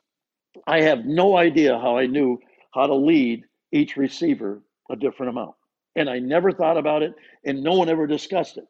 I 0.68 0.82
have 0.84 1.06
no 1.06 1.38
idea 1.38 1.80
how 1.80 1.98
I 1.98 2.08
knew 2.08 2.40
how 2.74 2.88
to 2.88 2.96
lead 2.96 3.46
each 3.72 3.98
receiver 3.98 4.62
a 4.92 4.96
different 4.96 5.32
amount. 5.32 5.56
And 5.96 6.10
I 6.10 6.20
never 6.20 6.52
thought 6.52 6.78
about 6.78 7.04
it, 7.04 7.14
and 7.46 7.64
no 7.64 7.74
one 7.74 7.90
ever 7.90 8.08
discussed 8.08 8.58
it. 8.58 8.66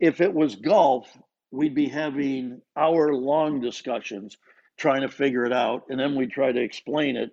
If 0.00 0.20
it 0.20 0.32
was 0.32 0.56
golf, 0.56 1.06
we'd 1.50 1.74
be 1.74 1.88
having 1.88 2.60
hour 2.76 3.14
long 3.14 3.60
discussions 3.60 4.36
trying 4.76 5.02
to 5.02 5.08
figure 5.08 5.44
it 5.44 5.52
out. 5.52 5.84
And 5.88 5.98
then 5.98 6.16
we'd 6.16 6.32
try 6.32 6.52
to 6.52 6.60
explain 6.60 7.16
it 7.16 7.30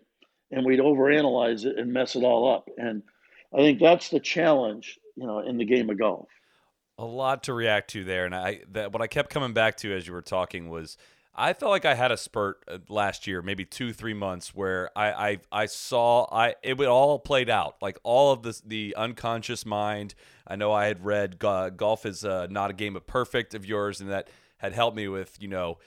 and 0.52 0.66
we'd 0.66 0.80
overanalyze 0.80 1.66
it 1.66 1.78
and 1.78 1.92
mess 1.92 2.16
it 2.16 2.24
all 2.24 2.54
up. 2.54 2.70
And 2.78 3.04
I 3.54 3.58
think 3.58 3.80
that's 3.80 4.10
the 4.10 4.20
challenge, 4.20 5.00
you 5.16 5.26
know, 5.26 5.40
in 5.40 5.58
the 5.58 5.66
game 5.66 5.90
of 5.90 5.98
golf. 5.98 6.28
A 6.98 7.06
lot 7.06 7.44
to 7.44 7.54
react 7.54 7.90
to 7.92 8.04
there, 8.04 8.26
and 8.26 8.36
I 8.36 8.62
that 8.74 8.92
what 8.92 9.02
I 9.02 9.08
kept 9.08 9.32
coming 9.32 9.54
back 9.54 9.78
to 9.78 9.96
as 9.96 10.06
you 10.06 10.14
were 10.14 10.22
talking 10.22 10.70
was 10.70 10.98
I 11.34 11.54
felt 11.54 11.70
like 11.70 11.86
I 11.86 11.96
had 11.96 12.12
a 12.12 12.18
spurt 12.18 12.64
uh, 12.68 12.80
last 12.90 13.26
year, 13.26 13.42
maybe 13.42 13.64
two, 13.64 13.94
three 13.94 14.14
months, 14.14 14.54
where 14.54 14.90
I 14.96 15.12
I, 15.12 15.38
I 15.52 15.66
saw 15.66 16.28
I 16.32 16.56
it 16.62 16.78
would 16.78 16.88
all 16.88 17.20
played 17.20 17.50
out, 17.50 17.78
like 17.82 18.00
all 18.04 18.32
of 18.32 18.44
this 18.44 18.62
the 18.62 18.94
unconscious 18.98 19.66
mind. 19.66 20.14
I 20.48 20.56
know 20.56 20.72
I 20.72 20.86
had 20.86 21.06
read 21.06 21.40
golf 21.40 22.06
is 22.06 22.26
uh, 22.26 22.48
not 22.50 22.70
a 22.70 22.74
game 22.74 22.96
of 22.96 23.08
perfect 23.08 23.54
of 23.54 23.66
yours, 23.66 24.02
and 24.02 24.10
that 24.10 24.30
had 24.58 24.74
helped 24.74 24.98
me 24.98 25.08
with 25.08 25.38
you 25.40 25.48
know 25.48 25.78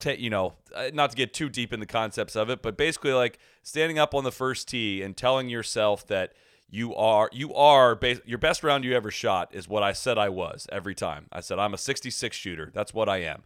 t- 0.00 0.16
you 0.16 0.30
know, 0.30 0.54
uh, 0.74 0.90
not 0.92 1.10
to 1.10 1.16
get 1.16 1.32
too 1.32 1.48
deep 1.48 1.72
in 1.72 1.78
the 1.78 1.86
concepts 1.86 2.34
of 2.34 2.50
it, 2.50 2.62
but 2.62 2.76
basically 2.76 3.12
like 3.12 3.38
standing 3.62 3.98
up 3.98 4.14
on 4.14 4.24
the 4.24 4.32
first 4.32 4.68
tee 4.68 5.02
and 5.02 5.16
telling 5.16 5.48
yourself 5.48 6.06
that 6.08 6.32
you 6.68 6.94
are 6.94 7.28
you 7.32 7.54
are 7.54 7.94
bas- 7.94 8.20
your 8.24 8.38
best 8.38 8.64
round 8.64 8.84
you 8.84 8.94
ever 8.94 9.10
shot 9.10 9.54
is 9.54 9.68
what 9.68 9.82
I 9.82 9.92
said 9.92 10.18
I 10.18 10.28
was 10.28 10.66
every 10.72 10.94
time. 10.94 11.26
I 11.30 11.40
said 11.40 11.58
I'm 11.58 11.74
a 11.74 11.78
66 11.78 12.36
shooter. 12.36 12.70
That's 12.74 12.92
what 12.94 13.08
I 13.08 13.18
am. 13.18 13.42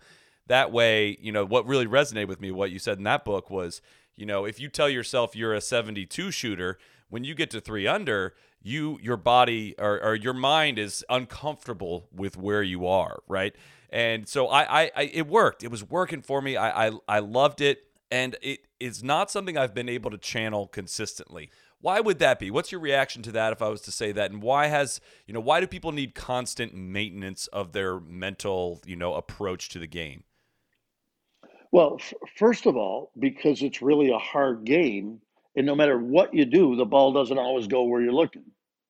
That 0.47 0.73
way, 0.73 1.17
you 1.21 1.33
know, 1.33 1.45
what 1.45 1.67
really 1.67 1.87
resonated 1.87 2.29
with 2.29 2.41
me 2.41 2.51
what 2.51 2.71
you 2.71 2.79
said 2.79 2.99
in 2.99 3.05
that 3.05 3.25
book 3.25 3.51
was, 3.51 3.81
you 4.17 4.27
know, 4.27 4.45
if 4.45 4.61
you 4.61 4.69
tell 4.69 4.89
yourself 4.89 5.35
you're 5.35 5.55
a 5.55 5.61
72 5.61 6.31
shooter, 6.31 6.79
when 7.09 7.25
you 7.25 7.35
get 7.35 7.51
to 7.51 7.61
3 7.61 7.87
under, 7.87 8.35
you 8.63 8.99
your 9.03 9.17
body 9.17 9.75
or, 9.79 10.03
or 10.03 10.15
your 10.15 10.33
mind 10.33 10.79
is 10.79 11.05
uncomfortable 11.09 12.09
with 12.13 12.37
where 12.37 12.63
you 12.63 12.87
are, 12.87 13.21
right? 13.29 13.55
And 13.91 14.27
so 14.29 14.49
I, 14.49 14.83
I, 14.83 14.91
I 14.97 15.03
it 15.13 15.29
worked. 15.29 15.63
It 15.63 15.71
was 15.71 15.89
working 15.89 16.23
for 16.23 16.43
me. 16.43 16.57
I, 16.57 16.89
I, 16.89 16.91
I 17.07 17.19
loved 17.21 17.61
it, 17.61 17.85
and 18.11 18.37
it 18.43 18.67
is 18.81 19.05
not 19.05 19.31
something 19.31 19.57
I've 19.57 19.75
been 19.75 19.89
able 19.89 20.11
to 20.11 20.19
channel 20.19 20.67
consistently. 20.67 21.51
Why 21.81 22.01
would 22.01 22.19
that 22.19 22.39
be? 22.39 22.51
What's 22.51 22.73
your 22.73 22.81
reaction 22.81 23.23
to 23.25 23.33
that 23.33 23.53
if 23.53 23.61
I 23.61 23.69
was 23.69 23.83
to 23.83 23.93
say 23.93 24.11
that? 24.13 24.31
And 24.31 24.43
why 24.43 24.69
has, 24.69 25.01
you 25.27 25.35
know, 25.35 25.41
why 25.41 25.61
do 25.61 25.67
people 25.67 25.93
need 25.93 26.15
constant 26.15 26.75
maintenance 26.75 27.47
of 27.49 27.73
their 27.73 28.01
mental, 28.01 28.81
you 28.87 28.97
know, 28.97 29.15
approach 29.15 29.69
to 29.69 29.79
the 29.79 29.87
game? 29.87 30.25
Well, 31.75 31.99
f- 32.01 32.15
first 32.39 32.67
of 32.67 32.77
all, 32.79 33.13
because 33.21 33.63
it's 33.63 33.83
really 33.83 34.11
a 34.11 34.19
hard 34.19 34.65
game, 34.65 35.23
and 35.57 35.67
no 35.67 35.77
matter 35.77 35.99
what 35.99 36.35
you 36.35 36.47
do, 36.47 36.77
the 36.77 36.87
ball 36.87 37.13
doesn't 37.13 37.39
always 37.39 37.69
go 37.69 37.85
where 37.85 38.03
you're 38.03 38.15
looking. 38.15 38.47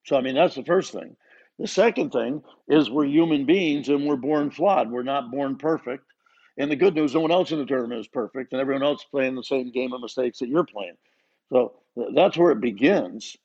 So, 0.06 0.16
I 0.16 0.22
mean, 0.22 0.36
that's 0.36 0.56
the 0.56 0.64
first 0.64 0.92
thing. 0.92 1.16
The 1.58 1.68
second 1.68 2.12
thing 2.12 2.44
is 2.68 2.90
we're 2.90 3.06
human 3.06 3.46
beings 3.46 3.90
and 3.90 4.06
we're 4.06 4.16
born 4.16 4.52
flawed. 4.52 4.92
We're 4.92 5.04
not 5.04 5.32
born 5.32 5.58
perfect. 5.58 6.04
And 6.58 6.70
the 6.70 6.76
good 6.76 6.94
news, 6.96 7.14
no 7.14 7.20
one 7.22 7.32
else 7.32 7.52
in 7.52 7.58
the 7.60 7.66
tournament 7.66 8.00
is 8.00 8.08
perfect, 8.08 8.52
and 8.52 8.62
everyone 8.62 8.84
else 8.84 9.02
is 9.02 9.08
playing 9.12 9.36
the 9.36 9.44
same 9.44 9.72
game 9.72 9.94
of 9.94 10.02
mistakes 10.02 10.40
that 10.40 10.50
you're 10.50 10.66
playing. 10.66 10.96
So 11.52 11.74
that's 12.14 12.38
where 12.38 12.52
it 12.52 12.62
begins. 12.62 13.36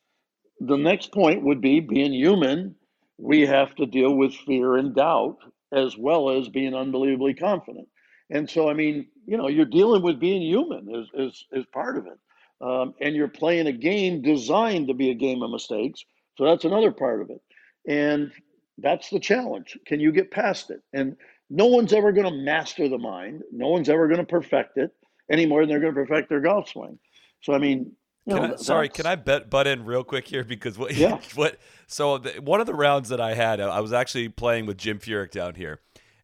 The 0.62 0.78
next 0.78 1.13
point 1.13 1.43
would 1.43 1.62
be 1.62 1.82
being 1.82 2.13
human. 2.13 2.75
We 3.19 3.41
have 3.47 3.75
to 3.78 3.88
deal 3.88 4.15
with 4.15 4.36
fear 4.36 4.78
and 4.78 4.95
doubt 4.95 5.39
as 5.73 5.97
well 5.97 6.32
as 6.32 6.49
being 6.49 6.75
unbelievably 6.75 7.36
confident. 7.36 7.89
And 8.30 8.50
so, 8.50 8.70
I 8.70 8.74
mean, 8.74 9.08
you 9.26 9.38
know, 9.38 9.48
you're 9.48 9.65
dealing 9.65 10.02
with 10.02 10.20
being 10.20 10.42
human 10.42 10.88
is, 10.94 11.08
is, 11.13 11.46
is 11.52 11.65
part 11.74 11.98
of 11.98 12.06
it. 12.08 12.20
Um, 12.62 12.94
and 13.00 13.15
you're 13.15 13.28
playing 13.28 13.68
a 13.68 13.72
game 13.72 14.22
designed 14.22 14.88
to 14.89 14.94
be 14.94 15.12
a 15.12 15.15
game 15.15 15.42
of 15.42 15.50
mistakes. 15.50 16.04
So 16.38 16.46
that's 16.46 16.65
another 16.65 16.92
part 16.92 17.22
of 17.22 17.30
it. 17.30 17.42
And 17.88 18.32
that's 18.78 19.10
the 19.10 19.20
challenge. 19.20 19.78
Can 19.86 20.00
you 20.00 20.12
get 20.12 20.32
past 20.32 20.70
it? 20.70 20.82
And 20.94 21.15
no 21.50 21.68
one's 21.68 21.94
ever 21.94 22.12
going 22.12 22.28
to 22.30 22.44
master 22.44 22.88
the 22.88 22.98
mind. 22.98 23.44
No 23.52 23.70
one's 23.70 23.89
ever 23.89 24.08
going 24.08 24.20
to 24.20 24.26
perfect 24.26 24.78
it 24.78 24.92
any 25.30 25.46
more 25.46 25.62
than 25.62 25.70
they're 25.70 25.80
going 25.80 25.94
to 25.94 26.06
perfect 26.06 26.30
their 26.30 26.42
golf 26.42 26.70
swing. 26.70 27.00
So, 27.42 27.54
I 27.54 27.58
mean, 27.58 27.96
can 28.28 28.50
know, 28.50 28.54
I, 28.54 28.56
sorry, 28.58 28.89
can 28.89 29.06
I 29.06 29.15
bet, 29.15 29.50
butt 29.50 29.68
in 29.68 29.86
real 29.86 30.04
quick 30.04 30.28
here 30.28 30.44
because 30.44 30.78
what? 30.78 30.92
Yeah. 30.96 31.20
what? 31.36 31.58
So 31.88 32.18
the, 32.18 32.42
one 32.42 32.62
of 32.62 32.68
the 32.68 32.76
rounds 32.76 33.10
that 33.10 33.22
I 33.22 33.34
had, 33.34 33.60
I 33.60 33.80
was 33.80 33.94
actually 33.94 34.30
playing 34.30 34.65
with 34.65 34.78
Jim 34.78 35.00
Furyk 35.00 35.32
down 35.32 35.56
here, 35.56 35.80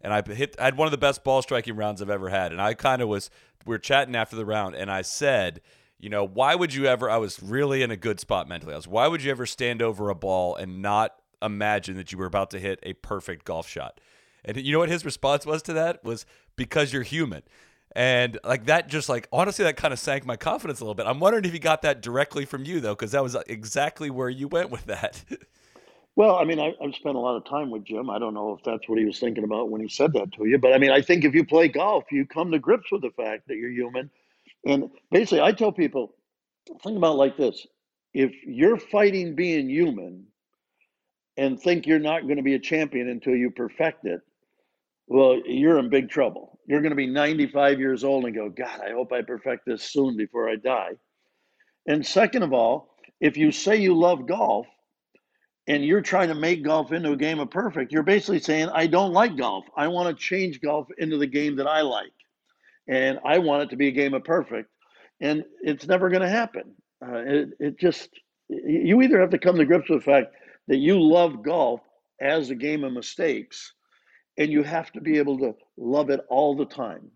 and 0.06 0.14
I 0.14 0.22
hit. 0.34 0.56
I 0.60 0.66
had 0.66 0.78
one 0.78 0.88
of 0.88 0.92
the 0.92 0.98
best 0.98 1.24
ball 1.24 1.42
striking 1.42 1.76
rounds 1.76 2.02
I've 2.02 2.10
ever 2.10 2.30
had, 2.30 2.52
and 2.52 2.62
I 2.62 2.74
kind 2.74 3.02
of 3.02 3.10
was. 3.10 3.30
We 3.66 3.72
were 3.72 3.80
chatting 3.80 4.16
after 4.16 4.36
the 4.36 4.46
round, 4.46 4.76
and 4.76 4.92
I 4.92 5.02
said, 5.02 5.60
you 6.00 6.08
know, 6.08 6.24
why 6.24 6.54
would 6.54 6.74
you 6.74 6.86
ever? 6.86 7.10
I 7.10 7.18
was 7.18 7.42
really 7.42 7.82
in 7.82 7.90
a 7.90 7.98
good 7.98 8.20
spot 8.20 8.48
mentally. 8.48 8.74
I 8.74 8.76
was, 8.76 8.88
why 8.88 9.08
would 9.08 9.24
you 9.24 9.32
ever 9.32 9.48
stand 9.48 9.82
over 9.82 10.10
a 10.10 10.16
ball 10.16 10.56
and 10.56 10.82
not 10.84 11.20
imagine 11.42 11.96
that 11.98 12.12
you 12.12 12.18
were 12.18 12.26
about 12.26 12.52
to 12.52 12.60
hit 12.60 12.80
a 12.84 12.94
perfect 12.94 13.46
golf 13.46 13.68
shot. 13.68 14.00
And 14.44 14.58
you 14.58 14.74
know 14.74 14.80
what 14.80 14.90
his 14.90 15.06
response 15.06 15.46
was 15.46 15.62
to 15.64 15.74
that 15.74 16.04
was 16.04 16.26
because 16.56 16.94
you're 16.94 17.04
human. 17.04 17.44
And 17.96 18.38
like 18.44 18.66
that, 18.66 18.90
just 18.90 19.08
like 19.08 19.28
honestly, 19.32 19.64
that 19.64 19.78
kind 19.78 19.94
of 19.94 20.00
sank 20.00 20.26
my 20.26 20.36
confidence 20.36 20.82
a 20.82 20.84
little 20.84 20.96
bit. 20.96 21.08
I'm 21.08 21.20
wondering 21.20 21.46
if 21.46 21.54
he 21.54 21.60
got 21.60 21.82
that 21.84 22.02
directly 22.02 22.46
from 22.46 22.66
you 22.66 22.80
though, 22.80 22.94
because 22.94 23.12
that 23.12 23.24
was 23.24 23.38
exactly 23.48 24.10
where 24.10 24.30
you 24.30 24.48
went 24.48 24.70
with 24.70 24.86
that. 24.86 25.24
well, 26.16 26.36
I 26.38 26.46
mean, 26.46 26.60
I, 26.60 26.74
have 26.82 26.96
spent 26.96 27.16
a 27.16 27.20
lot 27.20 27.36
of 27.38 27.46
time 27.46 27.70
with 27.70 27.86
Jim. 27.86 28.10
I 28.10 28.20
don't 28.20 28.34
know 28.34 28.54
if 28.54 28.64
that's 28.64 28.88
what 28.88 29.00
he 29.00 29.06
was 29.06 29.20
thinking 29.20 29.44
about 29.44 29.70
when 29.70 29.82
he 29.82 29.90
said 29.90 30.14
that 30.14 30.32
to 30.34 30.46
you, 30.46 30.58
but 30.58 30.74
I 30.74 30.78
mean, 30.78 30.92
I 30.92 31.02
think 31.02 31.26
if 31.26 31.36
you 31.36 31.46
play 31.46 31.68
golf, 31.68 32.06
you 32.12 32.26
come 32.26 32.52
to 32.52 32.60
grips 32.60 32.92
with 32.92 33.02
the 33.02 33.12
fact 33.12 33.48
that 33.48 33.58
you're 33.58 33.72
human. 33.72 34.10
And 34.66 34.90
basically, 35.12 35.42
I 35.42 35.52
tell 35.52 35.72
people, 35.72 36.16
think 36.84 36.98
about 36.98 37.18
like 37.18 37.38
this: 37.38 37.68
if 38.14 38.32
you're 38.46 38.78
fighting 38.78 39.36
being 39.36 39.70
human, 39.70 40.28
and 41.38 41.60
think 41.60 41.86
you're 41.86 42.00
not 42.00 42.24
going 42.24 42.38
to 42.38 42.44
be 42.44 42.56
a 42.56 42.60
champion 42.60 43.10
until 43.10 43.36
you 43.36 43.52
perfect 43.52 44.06
it, 44.06 44.22
well, 45.08 45.40
you're 45.46 45.78
in 45.80 45.90
big 45.90 46.10
trouble. 46.10 46.60
You're 46.66 46.82
going 46.82 46.92
to 46.92 46.96
be 46.96 47.08
95 47.08 47.80
years 47.80 48.04
old 48.04 48.26
and 48.26 48.34
go, 48.34 48.50
God, 48.50 48.80
I 48.82 48.92
hope 48.92 49.12
I 49.12 49.22
perfect 49.22 49.66
this 49.66 49.84
soon 49.84 50.18
before 50.18 50.50
I 50.50 50.56
die. 50.56 50.94
And 51.88 52.06
second 52.06 52.44
of 52.44 52.54
all, 52.54 52.96
if 53.20 53.38
you 53.38 53.52
say 53.52 53.76
you 53.76 53.96
love 53.98 54.28
golf 54.28 54.66
and 55.68 55.84
you're 55.84 56.02
trying 56.02 56.30
to 56.30 56.36
make 56.36 56.64
golf 56.64 56.92
into 56.92 57.12
a 57.12 57.18
game 57.18 57.40
of 57.40 57.50
perfect, 57.50 57.92
you're 57.92 58.04
basically 58.04 58.40
saying, 58.40 58.70
I 58.70 58.88
don't 58.88 59.14
like 59.14 59.36
golf. 59.36 59.66
I 59.76 59.88
want 59.88 60.16
to 60.16 60.24
change 60.24 60.62
golf 60.62 60.88
into 60.98 61.18
the 61.18 61.28
game 61.28 61.56
that 61.56 61.68
I 61.68 61.82
like. 61.82 62.14
And 62.88 63.20
I 63.26 63.40
want 63.40 63.64
it 63.64 63.70
to 63.72 63.76
be 63.76 63.88
a 63.88 63.92
game 63.92 64.14
of 64.14 64.24
perfect. 64.24 64.70
And 65.20 65.44
it's 65.62 65.88
never 65.88 66.10
going 66.10 66.22
to 66.22 66.30
happen. 66.30 66.76
Uh, 67.02 67.18
it, 67.18 67.50
it 67.60 67.80
just, 67.80 68.10
you 68.48 69.02
either 69.02 69.20
have 69.20 69.32
to 69.32 69.40
come 69.40 69.58
to 69.58 69.66
grips 69.66 69.90
with 69.90 70.00
the 70.00 70.06
fact 70.06 70.36
that 70.68 70.78
you 70.78 71.02
love 71.02 71.42
golf 71.42 71.82
as 72.22 72.50
a 72.50 72.56
game 72.56 72.84
of 72.84 72.94
mistakes 72.94 73.74
and 74.38 74.52
you 74.52 74.64
have 74.64 74.92
to 74.92 75.02
be 75.02 75.18
able 75.18 75.40
to 75.40 75.56
love 75.78 76.10
it 76.10 76.22
all 76.30 76.56
the 76.56 76.66
time. 76.66 77.10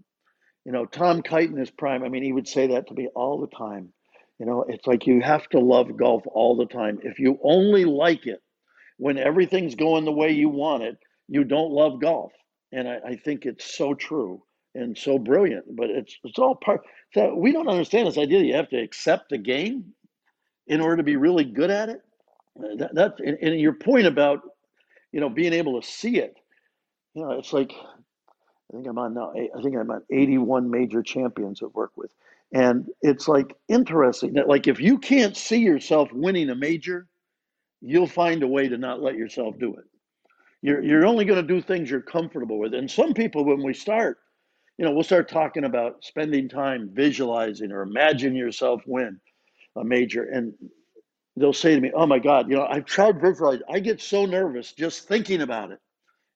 You 0.66 0.72
know, 0.72 0.86
Tom 0.86 1.22
Kite 1.22 1.50
in 1.50 1.58
his 1.58 1.72
prime, 1.72 2.04
I 2.04 2.10
mean, 2.10 2.24
he 2.24 2.34
would 2.34 2.48
say 2.48 2.68
that 2.68 2.88
to 2.88 2.94
me 2.94 3.08
all 3.16 3.40
the 3.40 3.56
time. 3.56 3.94
You 4.40 4.46
know, 4.46 4.66
it's 4.68 4.88
like 4.88 5.06
you 5.08 5.22
have 5.22 5.48
to 5.50 5.60
love 5.60 5.98
golf 5.98 6.24
all 6.28 6.56
the 6.56 6.66
time. 6.66 7.00
If 7.04 7.20
you 7.20 7.40
only 7.44 7.86
like 7.86 8.26
it 8.26 8.42
when 8.98 9.18
everything's 9.18 9.76
going 9.76 10.06
the 10.06 10.12
way 10.12 10.32
you 10.32 10.50
want 10.50 10.84
it, 10.84 10.98
you 11.28 11.44
don't 11.44 11.72
love 11.72 12.02
golf. 12.02 12.32
And 12.72 12.88
I, 12.88 13.00
I 13.10 13.16
think 13.18 13.46
it's 13.46 13.76
so 13.78 13.94
true 13.94 14.44
and 14.76 14.98
so 14.98 15.20
brilliant. 15.20 15.66
But 15.76 15.90
it's 15.90 16.18
it's 16.24 16.40
all 16.40 16.56
part. 16.56 16.82
So 17.14 17.36
we 17.36 17.52
don't 17.52 17.68
understand 17.68 18.08
this 18.08 18.18
idea 18.18 18.40
that 18.40 18.46
you 18.46 18.56
have 18.56 18.70
to 18.70 18.82
accept 18.82 19.30
the 19.30 19.38
game 19.38 19.94
in 20.68 20.82
order 20.82 20.98
to 20.98 21.04
be 21.04 21.18
really 21.18 21.44
good 21.46 21.72
at 21.72 21.90
it. 21.90 22.02
Uh, 22.58 22.76
that, 22.78 22.96
that's 22.96 23.20
and, 23.20 23.38
and 23.42 23.60
your 23.60 23.74
point 23.74 24.08
about 24.08 24.42
you 25.12 25.20
know 25.20 25.30
being 25.30 25.54
able 25.54 25.82
to 25.82 25.88
see 25.88 26.18
it. 26.18 26.36
You 27.16 27.24
know, 27.24 27.32
it's 27.34 27.52
like 27.54 27.74
I 27.74 28.76
think 28.76 28.88
I'm 28.88 28.98
on 29.00 29.14
now. 29.14 29.34
I 29.34 29.62
think 29.62 29.76
I'm 29.76 29.92
on 29.92 30.04
81 30.12 30.70
major 30.70 31.02
champions 31.04 31.62
I've 31.64 31.74
worked 31.74 31.98
with, 31.98 32.12
and 32.54 32.88
it's 33.02 33.28
like 33.28 33.56
interesting 33.68 34.34
that 34.34 34.48
like 34.48 34.68
if 34.68 34.80
you 34.80 34.98
can't 34.98 35.38
see 35.38 35.60
yourself 35.60 36.10
winning 36.14 36.50
a 36.50 36.56
major, 36.56 37.08
you'll 37.82 38.08
find 38.08 38.44
a 38.44 38.48
way 38.48 38.68
to 38.70 38.78
not 38.78 39.02
let 39.02 39.16
yourself 39.16 39.56
do 39.60 39.76
it. 39.76 39.86
You're 40.62 40.84
you're 40.84 41.06
only 41.08 41.26
going 41.26 41.46
to 41.46 41.54
do 41.56 41.62
things 41.62 41.90
you're 41.92 42.02
comfortable 42.02 42.60
with. 42.60 42.74
And 42.74 42.90
some 42.90 43.14
people, 43.14 43.46
when 43.46 43.64
we 43.64 43.74
start, 43.74 44.20
you 44.78 44.86
know, 44.86 44.92
we'll 44.94 45.04
start 45.04 45.30
talking 45.30 45.66
about 45.66 46.04
spending 46.04 46.50
time 46.50 46.90
visualizing 46.94 47.72
or 47.72 47.84
imagine 47.84 48.36
yourself 48.36 48.82
win 48.88 49.20
a 49.78 49.84
major, 49.86 50.24
and 50.24 50.54
they'll 51.38 51.54
say 51.54 51.76
to 51.76 51.82
me, 51.82 51.92
"Oh 51.96 52.08
my 52.08 52.20
God, 52.20 52.50
you 52.50 52.58
know, 52.58 52.66
I've 52.66 52.86
tried 52.86 53.22
visualizing. 53.22 53.64
I 53.70 53.80
get 53.80 54.02
so 54.02 54.26
nervous 54.26 54.74
just 54.74 55.08
thinking 55.08 55.42
about 55.42 55.72
it." 55.72 55.80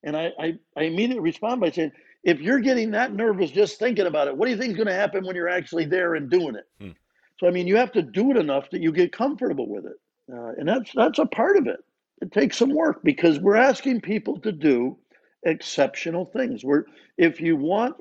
And 0.04 0.18
I, 0.18 0.32
I, 0.40 0.54
I 0.78 0.84
immediately 0.84 1.22
respond 1.22 1.62
by 1.62 1.72
saying, 1.72 1.92
if 2.24 2.40
you're 2.40 2.60
getting 2.60 2.92
that 2.92 3.14
nervous 3.14 3.52
just 3.52 3.80
thinking 3.80 4.08
about 4.08 4.28
it, 4.28 4.36
what 4.36 4.46
do 4.46 4.52
you 4.52 4.58
think 4.58 4.72
is 4.72 4.78
going 4.78 4.88
to 4.88 4.94
happen 4.94 5.26
when 5.26 5.36
you're 5.36 5.50
actually 5.50 5.86
there 5.86 6.16
and 6.16 6.30
doing 6.30 6.56
it? 6.56 6.68
Hmm. 6.80 6.92
So 7.40 7.48
I 7.48 7.52
mean, 7.52 7.68
you 7.68 7.78
have 7.78 7.92
to 7.94 8.02
do 8.02 8.32
it 8.32 8.38
enough 8.38 8.70
that 8.72 8.82
you 8.82 8.92
get 8.92 9.12
comfortable 9.12 9.68
with 9.68 9.86
it, 9.86 10.00
uh, 10.32 10.54
and 10.58 10.68
that's 10.68 10.92
that's 10.94 11.20
a 11.20 11.26
part 11.26 11.58
of 11.58 11.68
it. 11.68 11.84
It 12.22 12.32
takes 12.32 12.58
some 12.58 12.74
work 12.74 13.02
because 13.04 13.40
we're 13.40 13.58
asking 13.58 14.02
people 14.02 14.40
to 14.42 14.52
do 14.52 14.98
exceptional 15.44 16.26
things. 16.26 16.64
We're 16.64 16.86
if 17.18 17.42
you 17.42 17.58
want 17.58 17.96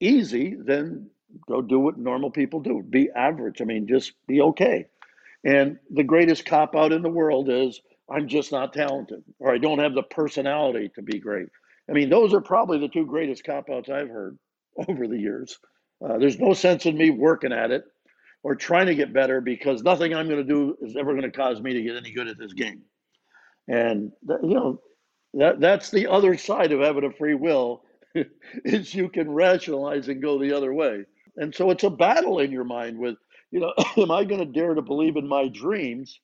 easy, 0.00 0.56
then 0.58 1.08
go 1.48 1.62
do 1.62 1.78
what 1.78 1.98
normal 1.98 2.30
people 2.30 2.60
do. 2.60 2.82
Be 2.82 3.08
average. 3.14 3.62
I 3.62 3.64
mean, 3.64 3.86
just 3.86 4.12
be 4.26 4.40
okay. 4.42 4.86
And 5.44 5.78
the 5.90 6.02
greatest 6.02 6.44
cop 6.44 6.74
out 6.74 6.92
in 6.92 7.02
the 7.02 7.08
world 7.08 7.48
is 7.48 7.80
I'm 8.10 8.28
just 8.28 8.52
not 8.52 8.72
talented 8.72 9.22
or 9.38 9.52
I 9.52 9.58
don't 9.58 9.78
have 9.78 9.94
the 9.94 10.02
personality 10.02 10.90
to 10.94 11.02
be 11.02 11.18
great. 11.18 11.48
I 11.88 11.92
mean, 11.92 12.10
those 12.10 12.34
are 12.34 12.40
probably 12.40 12.78
the 12.78 12.88
two 12.88 13.06
greatest 13.06 13.44
cop 13.44 13.70
outs 13.70 13.88
I've 13.88 14.08
heard 14.08 14.38
over 14.88 15.06
the 15.06 15.18
years. 15.18 15.58
Uh, 16.04 16.18
there's 16.18 16.38
no 16.38 16.52
sense 16.52 16.86
in 16.86 16.96
me 16.96 17.10
working 17.10 17.52
at 17.52 17.70
it 17.70 17.84
or 18.42 18.54
trying 18.54 18.86
to 18.86 18.94
get 18.94 19.12
better 19.12 19.40
because 19.40 19.82
nothing 19.82 20.14
I'm 20.14 20.28
going 20.28 20.44
to 20.46 20.52
do 20.52 20.76
is 20.82 20.96
ever 20.96 21.12
going 21.12 21.30
to 21.30 21.30
cause 21.30 21.60
me 21.60 21.72
to 21.72 21.82
get 21.82 21.96
any 21.96 22.12
good 22.12 22.28
at 22.28 22.38
this 22.38 22.52
game. 22.52 22.82
And 23.68 24.12
you 24.22 24.54
know, 24.54 24.80
that 25.34 25.60
that's 25.60 25.90
the 25.90 26.06
other 26.06 26.36
side 26.36 26.72
of 26.72 26.80
having 26.80 27.04
a 27.04 27.12
free 27.12 27.34
will 27.34 27.82
is 28.64 28.94
you 28.94 29.08
can 29.08 29.30
rationalize 29.30 30.08
and 30.08 30.22
go 30.22 30.38
the 30.38 30.56
other 30.56 30.72
way. 30.72 31.04
And 31.36 31.54
so 31.54 31.70
it's 31.70 31.84
a 31.84 31.90
battle 31.90 32.38
in 32.38 32.50
your 32.50 32.64
mind 32.64 32.98
with, 32.98 33.16
you 33.50 33.60
know, 33.60 33.72
am 33.96 34.10
I 34.10 34.24
going 34.24 34.40
to 34.40 34.46
dare 34.46 34.74
to 34.74 34.82
believe 34.82 35.16
in 35.16 35.28
my 35.28 35.48
dreams 35.48 36.20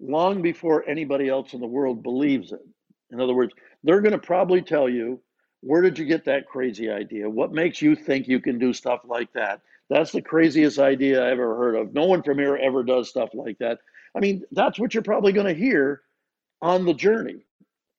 long 0.00 0.42
before 0.42 0.88
anybody 0.88 1.28
else 1.28 1.54
in 1.54 1.60
the 1.60 1.66
world 1.66 2.02
believes 2.02 2.52
it? 2.52 2.60
In 3.10 3.20
other 3.20 3.34
words, 3.34 3.52
they're 3.84 4.00
going 4.00 4.12
to 4.12 4.18
probably 4.18 4.62
tell 4.62 4.88
you, 4.88 5.20
where 5.60 5.82
did 5.82 5.98
you 5.98 6.04
get 6.04 6.24
that 6.26 6.46
crazy 6.46 6.90
idea? 6.90 7.28
What 7.28 7.52
makes 7.52 7.82
you 7.82 7.96
think 7.96 8.28
you 8.28 8.40
can 8.40 8.58
do 8.58 8.72
stuff 8.72 9.00
like 9.04 9.32
that? 9.32 9.60
That's 9.90 10.12
the 10.12 10.22
craziest 10.22 10.78
idea 10.78 11.24
I 11.24 11.30
ever 11.30 11.56
heard 11.56 11.74
of. 11.74 11.94
No 11.94 12.04
one 12.04 12.22
from 12.22 12.38
here 12.38 12.56
ever 12.56 12.82
does 12.82 13.08
stuff 13.08 13.30
like 13.34 13.58
that. 13.58 13.78
I 14.14 14.20
mean, 14.20 14.44
that's 14.52 14.78
what 14.78 14.94
you're 14.94 15.02
probably 15.02 15.32
going 15.32 15.46
to 15.46 15.54
hear 15.54 16.02
on 16.60 16.84
the 16.84 16.94
journey. 16.94 17.44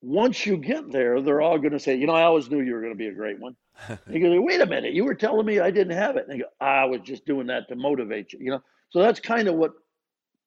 Once 0.02 0.46
you 0.46 0.56
get 0.58 0.92
there, 0.92 1.22
they're 1.22 1.42
all 1.42 1.58
going 1.58 1.74
to 1.74 1.80
say, 1.80 1.96
you 1.96 2.08
know, 2.08 2.14
I 2.14 2.24
always 2.24 2.50
knew 2.50 2.62
you 2.62 2.74
were 2.74 2.82
going 2.82 2.94
to 2.94 2.98
be 2.98 3.08
a 3.08 3.14
great 3.14 3.40
one. 3.40 3.56
you 4.10 4.20
go, 4.20 4.42
wait 4.42 4.62
a 4.62 4.66
minute, 4.66 4.94
you 4.94 5.04
were 5.04 5.16
telling 5.16 5.46
me 5.46 5.60
I 5.60 5.72
didn't 5.72 5.98
have 5.98 6.16
it. 6.16 6.28
And 6.28 6.34
they 6.34 6.44
go, 6.44 6.50
I 6.62 6.86
was 6.86 7.02
just 7.02 7.26
doing 7.26 7.48
that 7.48 7.68
to 7.70 7.76
motivate 7.76 8.32
you. 8.32 8.40
You 8.42 8.52
know, 8.52 8.64
so 8.90 9.00
that's 9.00 9.20
kind 9.20 9.48
of 9.48 9.56
what 9.56 9.74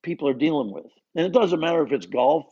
people 0.02 0.28
are 0.28 0.34
dealing 0.34 0.72
with. 0.72 0.86
And 1.14 1.26
it 1.26 1.32
doesn't 1.32 1.60
matter 1.60 1.82
if 1.82 1.92
it's 1.92 2.06
golf 2.06 2.46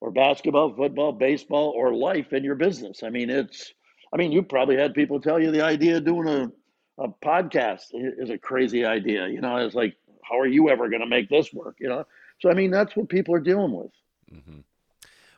or 0.00 0.10
basketball, 0.10 0.74
football, 0.74 1.12
baseball, 1.12 1.72
or 1.76 1.94
life 1.94 2.32
in 2.32 2.42
your 2.44 2.54
business. 2.54 3.02
I 3.02 3.10
mean, 3.10 3.30
it's, 3.30 3.72
I 4.12 4.16
mean, 4.16 4.32
you 4.32 4.42
probably 4.42 4.76
had 4.76 4.94
people 4.94 5.20
tell 5.20 5.40
you 5.40 5.50
the 5.50 5.64
idea 5.64 5.98
of 5.98 6.04
doing 6.04 6.28
a, 6.28 7.04
a 7.04 7.08
podcast 7.24 7.86
is 7.92 8.30
a 8.30 8.38
crazy 8.38 8.84
idea. 8.84 9.28
You 9.28 9.40
know, 9.40 9.56
it's 9.56 9.74
like, 9.74 9.96
how 10.22 10.38
are 10.38 10.46
you 10.46 10.70
ever 10.70 10.88
going 10.88 11.00
to 11.00 11.06
make 11.06 11.28
this 11.28 11.52
work? 11.52 11.76
You 11.80 11.88
know, 11.88 12.06
so 12.40 12.50
I 12.50 12.54
mean, 12.54 12.70
that's 12.70 12.96
what 12.96 13.08
people 13.08 13.34
are 13.34 13.40
dealing 13.40 13.72
with. 13.72 13.90
Mm-hmm. 14.32 14.60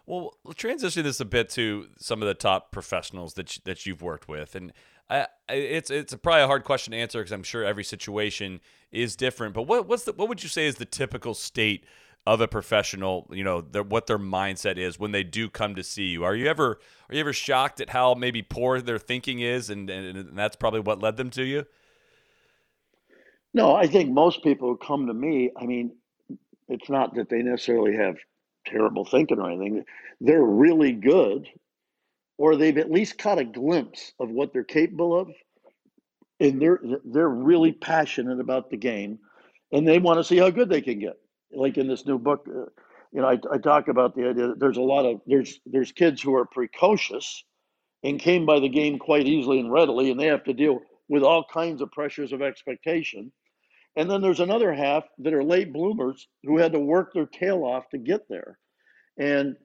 Well, 0.07 0.35
transition 0.57 1.05
this 1.05 1.21
a 1.21 1.25
bit 1.25 1.49
to 1.51 1.87
some 1.99 2.23
of 2.23 2.29
the 2.29 2.35
top 2.35 2.73
professionals 2.73 3.35
that 3.35 3.57
you, 3.57 3.63
that 3.65 3.87
you've 3.87 4.03
worked 4.03 4.29
with, 4.29 4.57
and 4.57 4.73
I, 5.09 5.27
it's 5.49 5.91
it's 5.91 6.15
probably 6.17 6.43
a 6.43 6.47
hard 6.47 6.65
question 6.65 6.93
to 6.93 6.97
answer 6.97 7.21
because 7.21 7.33
I'm 7.33 7.43
sure 7.43 7.65
every 7.65 7.85
situation 7.85 8.61
is 8.91 9.15
different. 9.15 9.55
But 9.55 9.63
what 9.63 9.87
what's 9.87 10.05
the, 10.05 10.13
what 10.13 10.29
would 10.29 10.43
you 10.43 10.49
say 10.49 10.67
is 10.67 10.77
the 10.77 10.85
typical 10.85 11.35
state 11.35 11.85
of 12.27 12.41
a 12.41 12.49
professional? 12.49 13.29
You 13.33 13.45
know, 13.45 13.61
their, 13.61 13.83
what 13.83 14.07
their 14.07 14.19
mindset 14.19 14.77
is 14.79 14.99
when 14.99 15.13
they 15.13 15.25
do 15.25 15.49
come 15.49 15.75
to 15.75 15.83
see 15.83 16.07
you. 16.07 16.25
Are 16.25 16.35
you 16.35 16.47
ever 16.47 16.79
are 17.09 17.15
you 17.15 17.21
ever 17.21 17.33
shocked 17.33 17.81
at 17.81 17.91
how 17.91 18.15
maybe 18.15 18.43
poor 18.43 18.81
their 18.81 18.99
thinking 18.99 19.41
is, 19.41 19.71
and 19.71 19.89
and, 19.91 20.17
and 20.17 20.39
that's 20.39 20.57
probably 20.57 20.81
what 20.81 21.01
led 21.01 21.17
them 21.17 21.31
to 21.31 21.43
you? 21.43 21.67
No, 23.55 23.75
I 23.75 23.87
think 23.87 24.11
most 24.11 24.43
people 24.43 24.69
who 24.69 24.77
come 24.77 25.07
to 25.07 25.15
me, 25.15 25.51
I 25.61 25.67
mean, 25.67 25.93
it's 26.69 26.89
not 26.89 27.15
that 27.17 27.29
they 27.29 27.43
necessarily 27.43 27.97
have 27.97 28.17
terrible 28.67 29.05
thinking 29.05 29.39
or 29.39 29.51
anything. 29.51 29.85
They're 30.21 30.43
really 30.43 30.93
good, 30.93 31.49
or 32.39 32.57
they've 32.57 32.79
at 32.79 32.91
least 32.91 33.19
caught 33.19 33.39
a 33.39 33.45
glimpse 33.45 34.13
of 34.19 34.31
what 34.31 34.53
they're 34.53 34.65
capable 34.65 35.19
of, 35.19 35.31
and 36.41 36.61
they're 36.61 36.81
they're 37.05 37.29
really 37.29 37.73
passionate 37.73 38.41
about 38.41 38.71
the 38.71 38.77
game, 38.77 39.19
and 39.71 39.87
they 39.87 39.99
want 39.99 40.19
to 40.19 40.25
see 40.25 40.39
how 40.39 40.51
good 40.51 40.69
they 40.69 40.81
can 40.81 40.99
get. 40.99 41.19
Like 41.53 41.79
in 41.79 41.89
this 41.89 42.07
new 42.07 42.19
book, 42.19 42.47
uh, 42.49 42.67
you 43.13 43.21
know, 43.21 43.29
I, 43.29 43.39
I 43.53 43.59
talk 43.59 43.89
about 43.89 44.15
the 44.17 44.29
idea 44.29 44.49
that 44.49 44.61
there's 44.61 44.79
a 44.79 44.83
lot 44.83 45.05
of 45.07 45.21
there's 45.27 45.61
there's 45.67 45.93
kids 45.93 46.23
who 46.23 46.35
are 46.35 46.47
precocious 46.47 47.45
and 48.05 48.19
came 48.19 48.47
by 48.47 48.61
the 48.61 48.69
game 48.69 48.99
quite 48.99 49.27
easily 49.27 49.61
and 49.61 49.73
readily, 49.73 50.11
and 50.11 50.19
they 50.21 50.27
have 50.27 50.45
to 50.45 50.55
deal 50.55 50.81
with 51.09 51.23
all 51.23 51.45
kinds 51.53 51.83
of 51.83 51.93
pressures 51.93 52.33
of 52.33 52.43
expectation 52.43 53.33
and 53.97 54.11
then 54.11 54.23
there's 54.23 54.41
another 54.41 54.73
half 54.73 55.05
that 55.19 55.35
are 55.35 55.45
late 55.45 55.73
bloomers 55.73 56.29
who 56.45 56.59
had 56.59 56.73
to 56.73 56.81
work 56.81 57.13
their 57.13 57.27
tail 57.27 57.65
off 57.65 57.89
to 57.91 57.99
get 57.99 58.29
there. 58.29 58.59
And, 59.19 59.57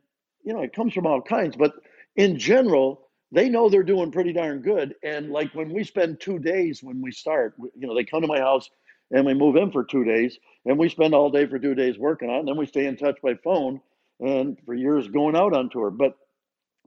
you 0.43 0.53
know, 0.53 0.61
it 0.61 0.73
comes 0.73 0.93
from 0.93 1.07
all 1.07 1.21
kinds. 1.21 1.55
But 1.55 1.73
in 2.15 2.37
general, 2.37 3.09
they 3.31 3.47
know 3.49 3.69
they're 3.69 3.83
doing 3.83 4.11
pretty 4.11 4.33
darn 4.33 4.61
good. 4.61 4.95
And 5.03 5.31
like 5.31 5.53
when 5.55 5.73
we 5.73 5.83
spend 5.83 6.19
two 6.19 6.39
days 6.39 6.83
when 6.83 7.01
we 7.01 7.11
start, 7.11 7.55
you 7.59 7.87
know, 7.87 7.95
they 7.95 8.03
come 8.03 8.21
to 8.21 8.27
my 8.27 8.39
house 8.39 8.69
and 9.11 9.25
we 9.25 9.33
move 9.33 9.55
in 9.55 9.71
for 9.71 9.83
two 9.83 10.03
days 10.03 10.37
and 10.65 10.77
we 10.77 10.89
spend 10.89 11.13
all 11.13 11.29
day 11.29 11.45
for 11.45 11.59
two 11.59 11.75
days 11.75 11.97
working 11.97 12.29
on 12.29 12.35
it. 12.35 12.39
And 12.39 12.47
then 12.49 12.57
we 12.57 12.65
stay 12.65 12.85
in 12.85 12.97
touch 12.97 13.17
by 13.23 13.35
phone 13.35 13.81
and 14.19 14.57
for 14.65 14.73
years 14.73 15.07
going 15.07 15.35
out 15.35 15.53
on 15.53 15.69
tour. 15.69 15.91
But 15.91 16.17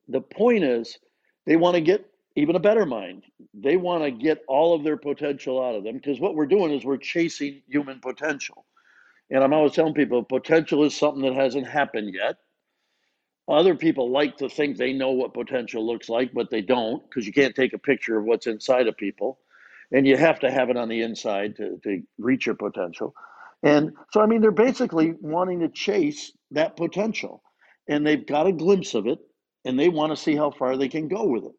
the 0.09 0.21
point 0.21 0.65
is, 0.65 0.99
they 1.47 1.57
want 1.57 1.75
to 1.77 1.81
get 1.81 2.07
even 2.37 2.57
a 2.57 2.61
better 2.61 2.87
mind. 2.87 3.25
They 3.55 3.77
want 3.77 4.05
to 4.05 4.11
get 4.11 4.43
all 4.49 4.75
of 4.75 4.85
their 4.85 4.97
potential 4.97 5.63
out 5.63 5.75
of 5.75 5.85
them 5.85 5.97
because 5.97 6.21
what 6.21 6.35
we're 6.35 6.47
doing 6.47 6.73
is 6.73 6.85
we're 6.85 6.97
chasing 6.97 7.63
human 7.69 8.01
potential. 8.01 8.67
And 9.31 9.43
I'm 9.45 9.53
always 9.53 9.73
telling 9.73 9.95
people 9.95 10.23
potential 10.25 10.85
is 10.85 10.97
something 10.97 11.23
that 11.23 11.35
hasn't 11.35 11.69
happened 11.69 12.13
yet. 12.15 12.37
Other 13.49 13.75
people 13.75 14.11
like 14.11 14.37
to 14.39 14.49
think 14.49 14.77
they 14.77 14.93
know 14.93 15.11
what 15.11 15.35
potential 15.35 15.87
looks 15.87 16.09
like, 16.09 16.33
but 16.33 16.51
they 16.51 16.63
don't 16.63 17.03
because 17.09 17.27
you 17.27 17.33
can't 17.33 17.55
take 17.55 17.73
a 17.73 17.79
picture 17.79 18.17
of 18.19 18.25
what's 18.25 18.47
inside 18.47 18.87
of 18.87 18.97
people. 18.97 19.39
And 19.93 20.07
you 20.07 20.17
have 20.17 20.41
to 20.41 20.51
have 20.51 20.71
it 20.71 20.77
on 20.77 20.89
the 20.89 21.03
inside 21.03 21.57
to, 21.57 21.79
to 21.85 22.03
reach 22.19 22.47
your 22.47 22.55
potential. 22.57 23.15
And 23.63 23.93
so, 24.13 24.21
I 24.21 24.27
mean, 24.27 24.41
they're 24.41 24.51
basically 24.53 25.15
wanting 25.21 25.61
to 25.61 25.69
chase 25.69 26.33
that 26.53 26.77
potential. 26.77 27.43
And 27.89 28.07
they've 28.07 28.27
got 28.27 28.47
a 28.47 28.53
glimpse 28.53 28.95
of 28.95 29.07
it 29.07 29.19
and 29.65 29.79
they 29.79 29.89
want 29.89 30.13
to 30.13 30.17
see 30.17 30.37
how 30.37 30.51
far 30.51 30.77
they 30.77 30.89
can 30.89 31.09
go 31.09 31.25
with 31.27 31.45
it 31.45 31.53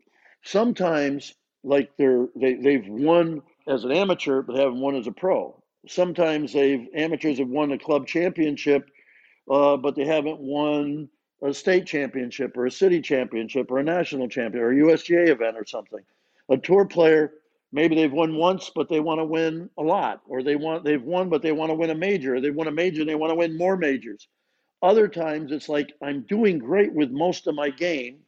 sometimes 0.43 1.33
like 1.63 1.91
they're 1.97 2.27
they, 2.35 2.55
they've 2.55 2.87
won 2.87 3.41
as 3.67 3.83
an 3.83 3.91
amateur 3.91 4.41
but 4.41 4.55
haven't 4.57 4.79
won 4.81 4.95
as 4.95 5.07
a 5.07 5.11
pro 5.11 5.61
sometimes 5.87 6.53
they've 6.53 6.87
amateurs 6.95 7.39
have 7.39 7.49
won 7.49 7.71
a 7.71 7.77
club 7.77 8.07
championship 8.07 8.89
uh, 9.51 9.77
but 9.77 9.95
they 9.95 10.05
haven't 10.05 10.39
won 10.39 11.09
a 11.43 11.53
state 11.53 11.85
championship 11.85 12.55
or 12.57 12.65
a 12.65 12.71
city 12.71 13.01
championship 13.01 13.71
or 13.71 13.79
a 13.79 13.83
national 13.83 14.29
champion 14.29 14.63
or 14.63 14.71
a 14.71 14.75
usga 14.75 15.29
event 15.29 15.57
or 15.57 15.65
something 15.65 16.01
a 16.49 16.57
tour 16.57 16.85
player 16.85 17.31
maybe 17.71 17.95
they've 17.95 18.11
won 18.13 18.35
once 18.35 18.71
but 18.75 18.89
they 18.89 18.99
want 18.99 19.19
to 19.19 19.25
win 19.25 19.69
a 19.77 19.83
lot 19.83 20.21
or 20.27 20.43
they 20.43 20.55
want 20.55 20.83
they've 20.83 21.03
won 21.03 21.29
but 21.29 21.41
they 21.41 21.51
want 21.51 21.69
to 21.69 21.75
win 21.75 21.89
a 21.89 21.95
major 21.95 22.35
or 22.35 22.41
they 22.41 22.51
won 22.51 22.67
a 22.67 22.71
major 22.71 23.01
and 23.01 23.09
they 23.09 23.15
want 23.15 23.31
to 23.31 23.35
win 23.35 23.57
more 23.57 23.77
majors 23.77 24.27
other 24.81 25.07
times 25.07 25.51
it's 25.51 25.69
like 25.69 25.93
i'm 26.03 26.21
doing 26.23 26.59
great 26.59 26.93
with 26.93 27.11
most 27.11 27.47
of 27.47 27.55
my 27.55 27.69
game 27.69 28.19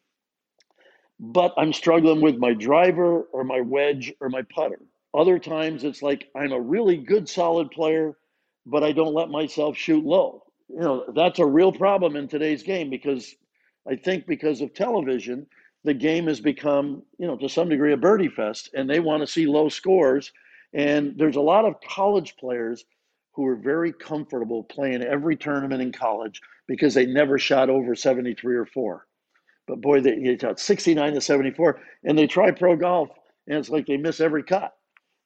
but 1.20 1.54
I'm 1.58 1.74
struggling 1.74 2.22
with 2.22 2.38
my 2.38 2.54
driver 2.54 3.22
or 3.22 3.44
my 3.46 3.62
wedge 3.62 4.14
or 4.20 4.30
my 4.30 4.42
putter. 4.44 4.80
Other 5.14 5.40
times 5.40 5.84
it's 5.86 6.02
like 6.02 6.30
I'm 6.36 6.52
a 6.52 6.60
really 6.60 6.98
good 6.98 7.30
solid 7.30 7.72
player, 7.72 8.18
but 8.66 8.84
I 8.84 8.92
don't 8.92 9.14
let 9.14 9.30
myself 9.30 9.78
shoot 9.78 10.04
low. 10.04 10.44
You 10.68 10.80
know, 10.82 11.06
that's 11.16 11.40
a 11.40 11.46
real 11.46 11.72
problem 11.72 12.16
in 12.18 12.28
today's 12.28 12.64
game 12.64 12.90
because 12.90 13.34
I 13.88 13.96
think 13.96 14.26
because 14.26 14.62
of 14.62 14.74
television, 14.74 15.48
the 15.84 15.94
game 15.94 16.28
has 16.28 16.40
become, 16.40 17.04
you 17.18 17.28
know, 17.28 17.38
to 17.38 17.50
some 17.50 17.70
degree 17.70 17.94
a 17.94 17.98
birdie 17.98 18.30
fest 18.30 18.70
and 18.74 18.90
they 18.90 19.00
want 19.00 19.22
to 19.22 19.28
see 19.28 19.46
low 19.46 19.70
scores. 19.70 20.32
And 20.74 21.18
there's 21.18 21.36
a 21.36 21.42
lot 21.42 21.66
of 21.66 21.76
college 21.88 22.36
players 22.38 22.86
who 23.34 23.46
are 23.48 23.56
very 23.56 23.92
comfortable 23.92 24.64
playing 24.64 25.04
every 25.04 25.36
tournament 25.36 25.82
in 25.82 25.92
college 25.92 26.42
because 26.68 26.94
they 26.94 27.06
never 27.06 27.38
shot 27.38 27.70
over 27.70 27.96
73 27.96 28.56
or 28.56 28.66
4. 28.66 29.06
But 29.68 29.82
boy, 29.82 30.02
they 30.02 30.38
shot 30.40 30.60
69 30.60 31.14
to 31.14 31.22
74 31.22 31.82
and 32.04 32.18
they 32.18 32.28
try 32.28 32.52
pro 32.52 32.76
golf 32.76 33.10
and 33.48 33.58
it's 33.58 33.70
like 33.70 33.86
they 33.86 33.98
miss 33.98 34.20
every 34.20 34.44
cut. 34.44 34.74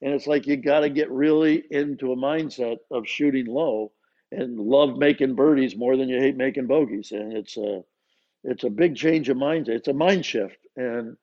And 0.02 0.14
it's 0.14 0.28
like 0.28 0.48
you 0.48 0.58
got 0.58 0.82
to 0.82 0.90
get 0.90 1.10
really 1.12 1.64
into 1.72 2.12
a 2.12 2.16
mindset 2.16 2.78
of 2.92 3.08
shooting 3.08 3.48
low 3.48 3.92
and 4.32 4.60
love 4.60 4.98
making 4.98 5.36
birdies 5.36 5.76
more 5.76 5.98
than 5.98 6.10
you 6.10 6.20
hate 6.20 6.36
making 6.36 6.68
bogeys. 6.68 7.12
And 7.12 7.34
it's 7.36 7.58
a 7.58 7.84
it's 8.48 8.64
a 8.64 8.70
big 8.70 8.96
change 8.96 9.30
of 9.30 9.38
mindset. 9.38 9.70
It's 9.70 9.88
a 9.90 9.94
mind 9.94 10.26
shift. 10.26 10.58
And 10.76 11.18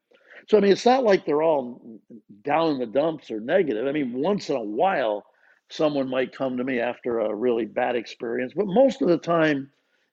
so 0.48 0.58
I 0.58 0.60
mean, 0.60 0.72
it's 0.72 0.86
not 0.86 1.04
like 1.04 1.24
they're 1.24 1.42
all 1.42 2.00
down 2.42 2.72
in 2.72 2.78
the 2.78 2.86
dumps 2.86 3.30
or 3.30 3.40
negative. 3.40 3.86
I 3.86 3.92
mean, 3.92 4.12
once 4.12 4.50
in 4.50 4.56
a 4.56 4.62
while, 4.62 5.24
someone 5.70 6.08
might 6.08 6.36
come 6.36 6.56
to 6.58 6.64
me 6.64 6.80
after 6.80 7.20
a 7.20 7.34
really 7.34 7.64
bad 7.64 7.96
experience, 7.96 8.52
but 8.54 8.66
most 8.66 9.02
of 9.02 9.08
the 9.08 9.18
time, 9.18 9.70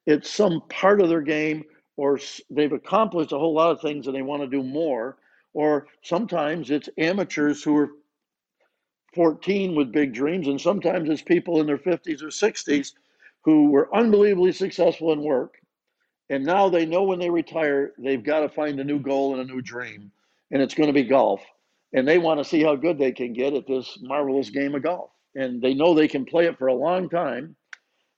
it's 0.08 0.30
some 0.30 0.64
part 0.70 1.02
of 1.02 1.10
their 1.10 1.22
game 1.22 1.64
or 1.98 2.20
they've 2.50 2.72
accomplished 2.72 3.32
a 3.32 3.38
whole 3.38 3.54
lot 3.54 3.72
of 3.72 3.82
things 3.82 4.08
and 4.08 4.16
they 4.16 4.24
want 4.24 4.42
to 4.42 4.48
do 4.48 4.64
more. 4.64 5.18
Or 5.54 5.88
sometimes 6.02 6.72
it's 6.72 6.90
amateurs 6.98 7.62
who 7.62 7.78
are 7.78 7.90
14 9.14 9.76
with 9.76 9.92
big 9.92 10.14
dreams, 10.14 10.48
and 10.48 10.60
sometimes 10.60 11.10
it's 11.10 11.22
people 11.22 11.60
in 11.60 11.68
their 11.68 11.78
50s 11.78 12.24
or 12.24 12.28
60s 12.28 12.94
who 13.44 13.70
were 13.70 13.94
unbelievably 13.94 14.54
successful 14.54 15.12
in 15.12 15.22
work. 15.22 15.61
And 16.32 16.46
now 16.46 16.70
they 16.70 16.86
know 16.86 17.04
when 17.04 17.20
they 17.20 17.30
retire, 17.30 17.92
they've 17.98 18.24
got 18.24 18.40
to 18.40 18.48
find 18.50 18.80
a 18.80 18.86
new 18.86 19.00
goal 19.00 19.34
and 19.38 19.42
a 19.42 19.54
new 19.54 19.62
dream, 19.62 20.14
and 20.50 20.62
it's 20.62 20.74
going 20.74 20.88
to 20.88 20.94
be 20.94 21.04
golf. 21.04 21.42
And 21.92 22.08
they 22.08 22.20
want 22.20 22.40
to 22.40 22.46
see 22.46 22.64
how 22.64 22.78
good 22.78 22.98
they 22.98 23.12
can 23.12 23.34
get 23.34 23.54
at 23.54 23.68
this 23.68 24.00
marvelous 24.02 24.50
game 24.50 24.74
of 24.74 24.82
golf. 24.82 25.10
And 25.36 25.62
they 25.62 25.74
know 25.74 25.94
they 25.94 26.08
can 26.08 26.24
play 26.24 26.46
it 26.46 26.58
for 26.58 26.68
a 26.68 26.74
long 26.74 27.10
time, 27.10 27.58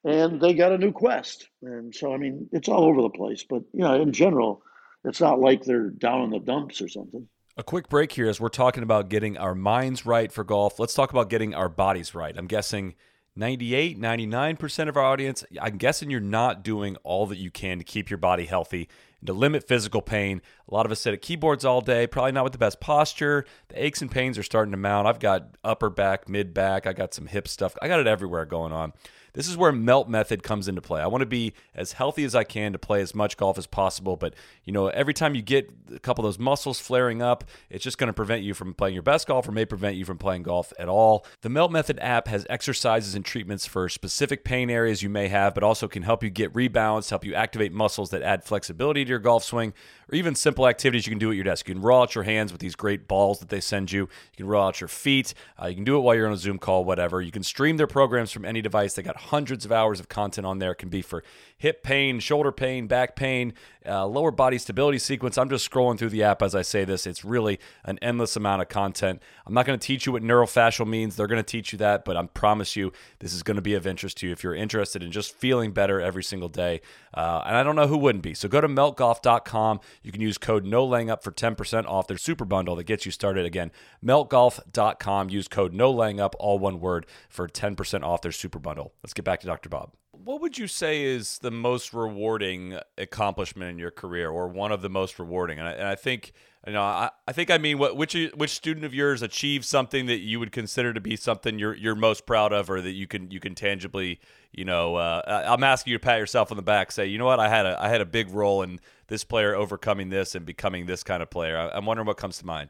and 0.03 0.39
they 0.39 0.53
got 0.53 0.71
a 0.71 0.77
new 0.77 0.91
quest. 0.91 1.47
And 1.63 1.93
so, 1.93 2.13
I 2.13 2.17
mean, 2.17 2.47
it's 2.51 2.69
all 2.69 2.83
over 2.83 3.01
the 3.01 3.09
place. 3.09 3.43
But, 3.49 3.63
you 3.73 3.81
know, 3.81 3.99
in 3.99 4.13
general, 4.13 4.61
it's 5.03 5.19
not 5.19 5.39
like 5.39 5.63
they're 5.63 5.89
down 5.89 6.21
in 6.21 6.29
the 6.29 6.39
dumps 6.39 6.83
or 6.83 6.89
something. 6.89 7.27
A 7.57 7.63
quick 7.63 7.89
break 7.89 8.11
here 8.11 8.29
as 8.29 8.39
we're 8.39 8.49
talking 8.49 8.83
about 8.83 9.09
getting 9.09 9.39
our 9.39 9.55
minds 9.55 10.05
right 10.05 10.31
for 10.31 10.43
golf. 10.43 10.79
Let's 10.79 10.93
talk 10.93 11.09
about 11.09 11.31
getting 11.31 11.55
our 11.55 11.69
bodies 11.69 12.13
right. 12.13 12.37
I'm 12.37 12.47
guessing 12.47 12.93
98, 13.35 13.99
99% 13.99 14.89
of 14.89 14.95
our 14.95 15.03
audience, 15.03 15.43
I'm 15.59 15.77
guessing 15.77 16.11
you're 16.11 16.19
not 16.19 16.63
doing 16.63 16.97
all 17.03 17.25
that 17.27 17.37
you 17.37 17.49
can 17.49 17.79
to 17.79 17.83
keep 17.83 18.09
your 18.09 18.19
body 18.19 18.45
healthy 18.45 18.87
and 19.19 19.27
to 19.27 19.33
limit 19.33 19.67
physical 19.67 20.03
pain. 20.03 20.41
A 20.69 20.73
lot 20.73 20.85
of 20.85 20.91
us 20.91 21.01
sit 21.01 21.13
at 21.13 21.21
keyboards 21.23 21.65
all 21.65 21.81
day, 21.81 22.05
probably 22.05 22.31
not 22.31 22.43
with 22.43 22.53
the 22.53 22.59
best 22.59 22.79
posture. 22.79 23.45
The 23.69 23.83
aches 23.83 24.03
and 24.03 24.11
pains 24.11 24.37
are 24.37 24.43
starting 24.43 24.71
to 24.71 24.77
mount. 24.77 25.07
I've 25.07 25.19
got 25.19 25.57
upper 25.63 25.89
back, 25.89 26.29
mid 26.29 26.53
back, 26.53 26.85
I 26.85 26.93
got 26.93 27.15
some 27.15 27.25
hip 27.25 27.47
stuff. 27.47 27.75
I 27.81 27.87
got 27.87 27.99
it 27.99 28.07
everywhere 28.07 28.45
going 28.45 28.71
on. 28.71 28.93
This 29.33 29.47
is 29.47 29.57
where 29.57 29.71
melt 29.71 30.07
method 30.07 30.43
comes 30.43 30.67
into 30.67 30.81
play. 30.81 31.01
I 31.01 31.07
want 31.07 31.21
to 31.21 31.27
be 31.27 31.53
as 31.73 31.93
healthy 31.93 32.23
as 32.23 32.35
I 32.35 32.43
can 32.43 32.71
to 32.73 32.79
play 32.79 33.01
as 33.01 33.15
much 33.15 33.35
golf 33.35 33.57
as 33.57 33.65
possible, 33.65 34.15
but 34.15 34.35
you 34.63 34.71
know, 34.71 34.87
every 34.87 35.13
time 35.13 35.33
you 35.33 35.41
get 35.41 35.71
a 35.93 35.99
couple 35.99 36.23
of 36.23 36.27
those 36.27 36.39
muscles 36.39 36.79
flaring 36.79 37.21
up, 37.21 37.43
it's 37.69 37.83
just 37.83 37.97
going 37.97 38.07
to 38.07 38.13
prevent 38.13 38.43
you 38.43 38.53
from 38.53 38.73
playing 38.75 38.93
your 38.93 39.03
best 39.03 39.27
golf 39.27 39.47
or 39.47 39.51
may 39.51 39.65
prevent 39.65 39.95
you 39.95 40.05
from 40.05 40.19
playing 40.19 40.43
golf 40.43 40.71
at 40.77 40.87
all. 40.87 41.25
The 41.41 41.49
Melt 41.49 41.71
Method 41.71 41.97
app 41.99 42.27
has 42.27 42.45
exercises 42.49 43.15
and 43.15 43.25
treatments 43.25 43.65
for 43.65 43.89
specific 43.89 44.43
pain 44.43 44.69
areas 44.69 45.01
you 45.01 45.09
may 45.09 45.29
have, 45.29 45.55
but 45.55 45.63
also 45.63 45.87
can 45.87 46.03
help 46.03 46.23
you 46.23 46.29
get 46.29 46.53
rebalanced, 46.53 47.09
help 47.09 47.25
you 47.25 47.33
activate 47.33 47.73
muscles 47.73 48.11
that 48.11 48.21
add 48.21 48.43
flexibility 48.43 49.03
to 49.03 49.09
your 49.09 49.19
golf 49.19 49.43
swing, 49.43 49.73
or 50.13 50.15
even 50.15 50.35
simple 50.35 50.67
activities 50.67 51.07
you 51.07 51.11
can 51.11 51.17
do 51.17 51.31
at 51.31 51.35
your 51.35 51.43
desk. 51.43 51.67
You 51.67 51.73
can 51.73 51.81
roll 51.81 52.03
out 52.03 52.13
your 52.13 52.23
hands 52.23 52.51
with 52.51 52.61
these 52.61 52.75
great 52.75 53.07
balls 53.07 53.39
that 53.39 53.49
they 53.49 53.59
send 53.59 53.91
you. 53.91 54.01
You 54.01 54.37
can 54.37 54.47
roll 54.47 54.65
out 54.65 54.79
your 54.79 54.87
feet. 54.87 55.33
Uh, 55.61 55.67
you 55.67 55.75
can 55.75 55.83
do 55.83 55.97
it 55.97 56.01
while 56.01 56.13
you're 56.15 56.27
on 56.27 56.33
a 56.33 56.37
Zoom 56.37 56.59
call, 56.59 56.85
whatever. 56.85 57.21
You 57.21 57.31
can 57.31 57.43
stream 57.43 57.77
their 57.77 57.87
programs 57.87 58.31
from 58.31 58.45
any 58.45 58.61
device. 58.61 58.93
They 58.93 59.01
got 59.01 59.17
hundreds 59.17 59.65
of 59.65 59.71
hours 59.71 59.99
of 59.99 60.09
content 60.09 60.45
on 60.45 60.59
there. 60.59 60.71
It 60.71 60.77
can 60.77 60.89
be 60.89 61.01
for 61.01 61.23
hip 61.57 61.81
pain, 61.81 62.19
shoulder 62.19 62.51
pain, 62.51 62.87
back 62.87 63.15
pain, 63.15 63.53
uh, 63.87 64.05
lower 64.05 64.31
body 64.31 64.57
stability 64.57 64.99
sequence. 64.99 65.37
I'm 65.37 65.49
just 65.49 65.69
scrolling 65.69 65.97
through 65.97 66.09
the 66.09 66.23
app 66.23 66.41
as 66.41 66.55
I 66.55 66.61
say 66.61 66.85
this. 66.85 67.05
It's 67.05 67.23
really 67.25 67.59
an 67.83 67.99
endless 68.01 68.35
amount 68.35 68.61
of 68.61 68.69
content. 68.69 69.21
I'm 69.45 69.53
not 69.53 69.65
going 69.65 69.77
to 69.77 69.85
teach 69.85 70.05
you 70.05 70.11
what 70.11 70.23
neurofascial 70.23 70.87
means. 70.87 71.15
They're 71.15 71.27
going 71.27 71.43
to 71.43 71.43
teach 71.43 71.71
you 71.71 71.77
that, 71.79 72.05
but 72.05 72.17
I 72.17 72.23
promise 72.25 72.75
you 72.75 72.91
this 73.19 73.33
is 73.33 73.43
going 73.43 73.55
to 73.55 73.61
be 73.61 73.73
of 73.73 73.85
interest 73.85 74.17
to 74.17 74.27
you 74.27 74.33
if 74.33 74.43
you're 74.43 74.55
interested 74.55 75.03
in 75.03 75.11
just 75.11 75.35
feeling 75.35 75.71
better 75.71 76.01
every 76.01 76.23
single 76.23 76.49
day. 76.49 76.81
Uh, 77.13 77.43
and 77.45 77.55
I 77.55 77.63
don't 77.63 77.75
know 77.75 77.87
who 77.87 77.97
wouldn't 77.97 78.23
be. 78.23 78.33
So 78.33 78.47
go 78.47 78.61
to 78.61 78.67
meltgolf.com. 78.67 79.79
You 80.01 80.11
can 80.11 80.21
use 80.21 80.37
code 80.37 80.65
no 80.65 80.85
laying 80.85 81.09
up 81.09 81.23
for 81.23 81.31
10% 81.31 81.85
off 81.85 82.07
their 82.07 82.17
super 82.17 82.45
bundle 82.45 82.75
that 82.75 82.85
gets 82.85 83.05
you 83.05 83.11
started. 83.11 83.45
Again, 83.45 83.71
meltgolf.com. 84.03 85.29
Use 85.29 85.47
code 85.47 85.73
no 85.73 85.91
laying 85.91 86.19
up, 86.19 86.35
all 86.39 86.59
one 86.59 86.79
word, 86.79 87.05
for 87.29 87.47
10% 87.47 88.03
off 88.03 88.21
their 88.21 88.31
super 88.31 88.59
bundle. 88.59 88.93
Let's 89.03 89.13
get 89.13 89.25
back 89.25 89.41
to 89.41 89.47
Dr. 89.47 89.69
Bob. 89.69 89.91
What 90.23 90.41
would 90.41 90.57
you 90.57 90.67
say 90.67 91.03
is 91.03 91.39
the 91.39 91.51
most 91.51 91.93
rewarding 91.93 92.77
accomplishment 92.97 93.71
in 93.71 93.79
your 93.79 93.91
career, 93.91 94.29
or 94.29 94.47
one 94.47 94.71
of 94.71 94.81
the 94.81 94.89
most 94.89 95.19
rewarding? 95.19 95.59
And 95.59 95.67
I, 95.67 95.71
and 95.71 95.87
I 95.87 95.95
think 95.95 96.33
you 96.65 96.71
know, 96.71 96.81
I, 96.81 97.09
I 97.27 97.33
think 97.33 97.51
I 97.51 97.57
mean 97.57 97.77
what 97.77 97.97
which 97.97 98.15
which 98.35 98.51
student 98.51 98.85
of 98.85 98.93
yours 98.93 99.21
achieved 99.21 99.65
something 99.65 100.05
that 100.05 100.19
you 100.19 100.39
would 100.39 100.53
consider 100.53 100.93
to 100.93 101.01
be 101.01 101.17
something 101.17 101.59
you're 101.59 101.75
you're 101.75 101.95
most 101.95 102.25
proud 102.25 102.53
of, 102.53 102.69
or 102.69 102.79
that 102.79 102.91
you 102.91 103.05
can 103.05 103.29
you 103.31 103.41
can 103.41 103.53
tangibly, 103.53 104.21
you 104.53 104.63
know, 104.63 104.95
uh, 104.95 105.43
I'm 105.45 105.63
asking 105.63 105.91
you 105.91 105.97
to 105.97 106.03
pat 106.03 106.19
yourself 106.19 106.51
on 106.51 106.57
the 106.57 106.63
back, 106.63 106.93
say, 106.93 107.05
you 107.05 107.17
know 107.17 107.25
what, 107.25 107.41
I 107.41 107.49
had 107.49 107.65
a 107.65 107.81
I 107.81 107.89
had 107.89 107.99
a 107.99 108.05
big 108.05 108.29
role 108.29 108.61
in 108.61 108.79
this 109.07 109.25
player 109.25 109.55
overcoming 109.55 110.09
this 110.09 110.35
and 110.35 110.45
becoming 110.45 110.85
this 110.85 111.03
kind 111.03 111.21
of 111.21 111.29
player. 111.29 111.57
I, 111.57 111.77
am 111.77 111.85
wondering 111.85 112.07
what 112.07 112.15
comes 112.15 112.37
to 112.37 112.45
mind. 112.45 112.69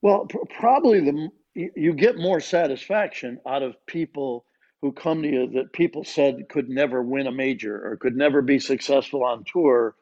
Well, 0.00 0.26
pr- 0.26 0.38
probably 0.56 1.00
the 1.00 1.30
you 1.54 1.92
get 1.94 2.16
more 2.16 2.38
satisfaction 2.38 3.40
out 3.44 3.64
of 3.64 3.74
people 3.86 4.44
who 4.82 4.92
come 4.92 5.22
to 5.22 5.28
you 5.28 5.46
that 5.54 5.72
people 5.72 6.04
said 6.04 6.48
could 6.48 6.68
never 6.68 7.02
win 7.02 7.26
a 7.26 7.32
major 7.32 7.84
or 7.84 7.96
could 7.96 8.16
never 8.16 8.42
be 8.42 8.58
successful 8.58 9.24
on 9.24 9.44
tour 9.44 9.94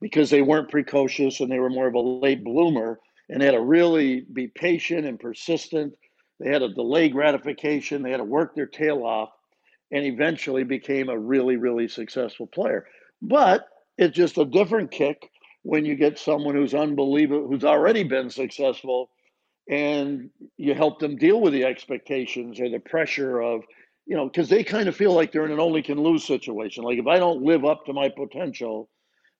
because 0.00 0.30
they 0.30 0.42
weren't 0.42 0.70
precocious 0.70 1.40
and 1.40 1.50
they 1.50 1.58
were 1.58 1.70
more 1.70 1.86
of 1.86 1.94
a 1.94 2.00
late 2.00 2.42
bloomer 2.42 2.98
and 3.28 3.42
had 3.42 3.52
to 3.52 3.60
really 3.60 4.26
be 4.32 4.48
patient 4.48 5.06
and 5.06 5.20
persistent. 5.20 5.94
They 6.40 6.50
had 6.50 6.60
to 6.60 6.72
delay 6.72 7.08
gratification. 7.08 8.02
They 8.02 8.10
had 8.10 8.16
to 8.18 8.24
work 8.24 8.54
their 8.54 8.66
tail 8.66 9.04
off 9.04 9.30
and 9.90 10.04
eventually 10.04 10.64
became 10.64 11.08
a 11.08 11.18
really, 11.18 11.56
really 11.56 11.86
successful 11.86 12.46
player. 12.46 12.86
But 13.20 13.68
it's 13.98 14.16
just 14.16 14.38
a 14.38 14.44
different 14.44 14.90
kick 14.90 15.30
when 15.62 15.84
you 15.84 15.94
get 15.94 16.18
someone 16.18 16.54
who's 16.54 16.74
unbelievable, 16.74 17.46
who's 17.46 17.64
already 17.64 18.02
been 18.02 18.30
successful, 18.30 19.10
and 19.68 20.30
you 20.56 20.74
help 20.74 20.98
them 20.98 21.16
deal 21.16 21.40
with 21.40 21.52
the 21.52 21.64
expectations 21.64 22.58
or 22.58 22.68
the 22.68 22.80
pressure 22.80 23.40
of, 23.40 23.62
you 24.06 24.16
know, 24.16 24.26
because 24.26 24.48
they 24.48 24.64
kind 24.64 24.88
of 24.88 24.96
feel 24.96 25.12
like 25.14 25.32
they're 25.32 25.46
in 25.46 25.52
an 25.52 25.60
only 25.60 25.82
can 25.82 26.00
lose 26.02 26.24
situation. 26.24 26.84
Like 26.84 26.98
if 26.98 27.06
I 27.06 27.18
don't 27.18 27.42
live 27.42 27.64
up 27.64 27.86
to 27.86 27.92
my 27.92 28.08
potential, 28.08 28.90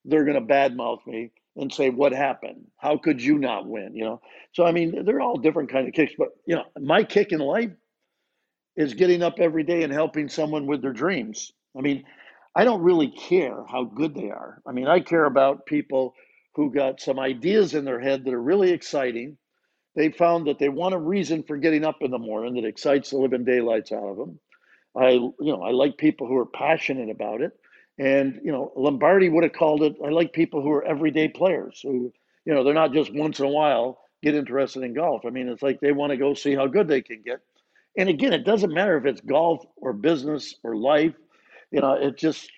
they're 0.04 0.24
going 0.24 0.40
to 0.40 0.54
badmouth 0.54 1.06
me 1.06 1.32
and 1.56 1.72
say, 1.72 1.90
"What 1.90 2.12
happened? 2.12 2.66
How 2.78 2.96
could 2.96 3.22
you 3.22 3.38
not 3.38 3.66
win?" 3.66 3.94
You 3.94 4.04
know. 4.04 4.20
So 4.52 4.64
I 4.64 4.72
mean, 4.72 5.04
they're 5.04 5.20
all 5.20 5.36
different 5.38 5.70
kind 5.70 5.88
of 5.88 5.94
kicks, 5.94 6.14
but 6.18 6.28
you 6.46 6.56
know, 6.56 6.64
my 6.80 7.04
kick 7.04 7.32
in 7.32 7.40
life 7.40 7.70
is 8.76 8.94
getting 8.94 9.22
up 9.22 9.34
every 9.38 9.64
day 9.64 9.82
and 9.82 9.92
helping 9.92 10.28
someone 10.28 10.66
with 10.66 10.82
their 10.82 10.92
dreams. 10.92 11.52
I 11.76 11.80
mean, 11.82 12.04
I 12.54 12.64
don't 12.64 12.82
really 12.82 13.08
care 13.10 13.64
how 13.70 13.84
good 13.84 14.14
they 14.14 14.30
are. 14.30 14.62
I 14.66 14.72
mean, 14.72 14.86
I 14.86 15.00
care 15.00 15.24
about 15.24 15.66
people 15.66 16.14
who 16.54 16.72
got 16.72 17.00
some 17.00 17.18
ideas 17.18 17.74
in 17.74 17.84
their 17.84 18.00
head 18.00 18.24
that 18.24 18.34
are 18.34 18.42
really 18.42 18.72
exciting. 18.72 19.38
They 19.96 20.10
found 20.10 20.48
that 20.48 20.58
they 20.58 20.70
want 20.70 20.94
a 20.94 20.98
reason 20.98 21.44
for 21.44 21.58
getting 21.58 21.84
up 21.84 21.98
in 22.02 22.10
the 22.10 22.18
morning 22.18 22.54
that 22.56 22.66
excites 22.66 23.10
the 23.10 23.18
living 23.18 23.44
daylights 23.44 23.92
out 23.92 24.04
of 24.08 24.18
them. 24.18 24.40
I, 24.96 25.10
you 25.10 25.34
know, 25.40 25.62
I 25.62 25.70
like 25.70 25.96
people 25.96 26.26
who 26.26 26.36
are 26.36 26.46
passionate 26.46 27.10
about 27.10 27.40
it. 27.40 27.52
And, 27.98 28.40
you 28.44 28.52
know, 28.52 28.72
Lombardi 28.76 29.28
would 29.28 29.44
have 29.44 29.52
called 29.52 29.82
it, 29.82 29.96
I 30.04 30.10
like 30.10 30.32
people 30.32 30.62
who 30.62 30.70
are 30.72 30.84
everyday 30.84 31.28
players 31.28 31.80
who, 31.82 32.12
you 32.44 32.54
know, 32.54 32.64
they're 32.64 32.74
not 32.74 32.92
just 32.92 33.14
once 33.14 33.38
in 33.38 33.46
a 33.46 33.50
while 33.50 33.98
get 34.22 34.34
interested 34.34 34.82
in 34.82 34.94
golf. 34.94 35.22
I 35.26 35.30
mean, 35.30 35.48
it's 35.48 35.62
like 35.62 35.80
they 35.80 35.92
want 35.92 36.10
to 36.10 36.16
go 36.16 36.34
see 36.34 36.54
how 36.54 36.66
good 36.66 36.88
they 36.88 37.02
can 37.02 37.22
get. 37.22 37.40
And 37.96 38.08
again, 38.08 38.32
it 38.32 38.44
doesn't 38.44 38.72
matter 38.72 38.96
if 38.96 39.04
it's 39.04 39.20
golf 39.20 39.64
or 39.76 39.92
business 39.92 40.54
or 40.62 40.76
life. 40.76 41.14
You 41.70 41.80
know, 41.80 41.94
it 41.94 42.16
just, 42.16 42.50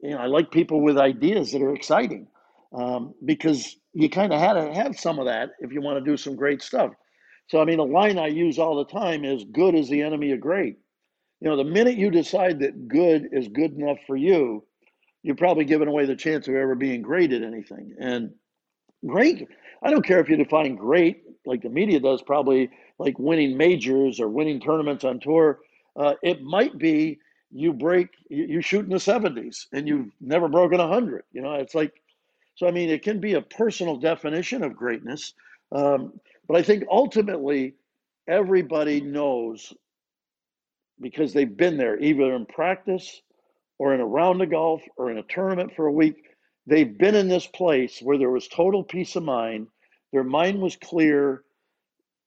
you 0.00 0.10
know, 0.10 0.18
I 0.18 0.26
like 0.26 0.50
people 0.50 0.80
with 0.80 0.98
ideas 0.98 1.52
that 1.52 1.62
are 1.62 1.74
exciting 1.74 2.28
um, 2.72 3.14
because 3.24 3.76
you 3.92 4.08
kind 4.08 4.32
of 4.32 4.40
had 4.40 4.54
to 4.54 4.72
have 4.72 4.98
some 4.98 5.18
of 5.18 5.26
that 5.26 5.50
if 5.60 5.72
you 5.72 5.80
want 5.82 6.02
to 6.02 6.10
do 6.10 6.16
some 6.16 6.36
great 6.36 6.62
stuff. 6.62 6.92
So, 7.48 7.60
I 7.60 7.64
mean, 7.64 7.78
a 7.80 7.84
line 7.84 8.18
I 8.18 8.28
use 8.28 8.58
all 8.58 8.76
the 8.76 8.92
time 8.92 9.24
is 9.24 9.44
good 9.52 9.74
is 9.74 9.88
the 9.88 10.02
enemy 10.02 10.32
of 10.32 10.40
great. 10.40 10.78
You 11.42 11.48
know, 11.48 11.56
the 11.56 11.64
minute 11.64 11.96
you 11.96 12.08
decide 12.08 12.60
that 12.60 12.86
good 12.86 13.28
is 13.32 13.48
good 13.48 13.72
enough 13.72 13.98
for 14.06 14.16
you, 14.16 14.62
you're 15.24 15.34
probably 15.34 15.64
giving 15.64 15.88
away 15.88 16.06
the 16.06 16.14
chance 16.14 16.46
of 16.46 16.54
ever 16.54 16.76
being 16.76 17.02
great 17.02 17.32
at 17.32 17.42
anything. 17.42 17.96
And 17.98 18.30
great, 19.04 19.48
I 19.82 19.90
don't 19.90 20.06
care 20.06 20.20
if 20.20 20.28
you 20.28 20.36
define 20.36 20.76
great 20.76 21.24
like 21.44 21.62
the 21.62 21.68
media 21.68 21.98
does, 21.98 22.22
probably 22.22 22.70
like 23.00 23.18
winning 23.18 23.56
majors 23.56 24.20
or 24.20 24.28
winning 24.28 24.60
tournaments 24.60 25.02
on 25.02 25.18
tour. 25.18 25.58
Uh, 25.96 26.14
it 26.22 26.44
might 26.44 26.78
be 26.78 27.18
you 27.50 27.72
break, 27.72 28.10
you, 28.30 28.62
shoot 28.62 28.84
in 28.84 28.90
the 28.90 28.96
70s 28.96 29.66
and 29.72 29.88
you've 29.88 30.12
never 30.20 30.46
broken 30.46 30.78
100. 30.78 31.24
You 31.32 31.42
know, 31.42 31.54
it's 31.54 31.74
like, 31.74 31.92
so 32.54 32.68
I 32.68 32.70
mean, 32.70 32.88
it 32.88 33.02
can 33.02 33.18
be 33.18 33.34
a 33.34 33.42
personal 33.42 33.96
definition 33.96 34.62
of 34.62 34.76
greatness. 34.76 35.34
Um, 35.72 36.12
but 36.46 36.56
I 36.56 36.62
think 36.62 36.84
ultimately, 36.88 37.74
everybody 38.28 39.00
knows 39.00 39.74
because 41.02 41.32
they've 41.32 41.56
been 41.56 41.76
there, 41.76 41.98
either 42.00 42.34
in 42.34 42.46
practice 42.46 43.20
or 43.78 43.94
in 43.94 44.00
a 44.00 44.06
round 44.06 44.40
of 44.40 44.50
golf 44.50 44.82
or 44.96 45.10
in 45.10 45.18
a 45.18 45.22
tournament 45.24 45.72
for 45.74 45.86
a 45.86 45.92
week. 45.92 46.14
They've 46.66 46.96
been 46.96 47.16
in 47.16 47.28
this 47.28 47.46
place 47.46 47.98
where 48.00 48.16
there 48.16 48.30
was 48.30 48.46
total 48.48 48.84
peace 48.84 49.16
of 49.16 49.24
mind. 49.24 49.66
Their 50.12 50.24
mind 50.24 50.60
was 50.60 50.76
clear. 50.76 51.42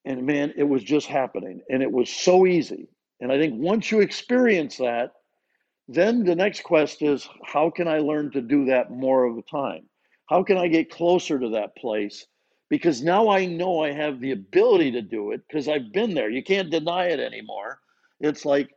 And 0.04 0.26
man, 0.26 0.52
it 0.56 0.64
was 0.64 0.84
just 0.84 1.06
happening. 1.06 1.62
And 1.70 1.82
it 1.82 1.90
was 1.90 2.10
so 2.10 2.46
easy. 2.46 2.88
And 3.20 3.32
I 3.32 3.38
think 3.38 3.54
once 3.56 3.90
you 3.90 4.00
experience 4.00 4.76
that, 4.76 5.12
then 5.88 6.24
the 6.24 6.34
next 6.34 6.62
quest 6.64 7.00
is 7.00 7.28
how 7.44 7.70
can 7.70 7.88
I 7.88 7.98
learn 7.98 8.30
to 8.32 8.42
do 8.42 8.66
that 8.66 8.90
more 8.90 9.24
of 9.24 9.36
the 9.36 9.42
time? 9.42 9.88
How 10.28 10.42
can 10.42 10.58
I 10.58 10.68
get 10.68 10.90
closer 10.90 11.38
to 11.38 11.48
that 11.50 11.76
place? 11.76 12.26
Because 12.68 13.02
now 13.02 13.28
I 13.28 13.46
know 13.46 13.82
I 13.82 13.92
have 13.92 14.20
the 14.20 14.32
ability 14.32 14.90
to 14.92 15.02
do 15.02 15.30
it 15.30 15.42
because 15.48 15.68
I've 15.68 15.92
been 15.92 16.14
there. 16.14 16.28
You 16.28 16.42
can't 16.42 16.70
deny 16.70 17.06
it 17.06 17.20
anymore. 17.20 17.78
It's 18.20 18.44
like 18.44 18.70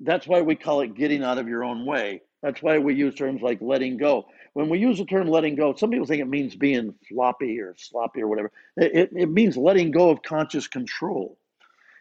that's 0.00 0.26
why 0.26 0.42
we 0.42 0.54
call 0.56 0.80
it 0.80 0.94
getting 0.94 1.22
out 1.22 1.38
of 1.38 1.48
your 1.48 1.64
own 1.64 1.86
way. 1.86 2.22
That's 2.42 2.62
why 2.62 2.78
we 2.78 2.94
use 2.94 3.14
terms 3.14 3.40
like 3.42 3.60
letting 3.62 3.96
go. 3.96 4.26
When 4.52 4.68
we 4.68 4.78
use 4.78 4.98
the 4.98 5.06
term 5.06 5.28
letting 5.28 5.54
go, 5.54 5.74
some 5.74 5.90
people 5.90 6.06
think 6.06 6.20
it 6.20 6.28
means 6.28 6.54
being 6.54 6.94
floppy 7.08 7.58
or 7.60 7.74
sloppy 7.78 8.20
or 8.22 8.28
whatever. 8.28 8.52
It, 8.76 9.10
it 9.14 9.30
means 9.30 9.56
letting 9.56 9.90
go 9.90 10.10
of 10.10 10.22
conscious 10.22 10.68
control. 10.68 11.38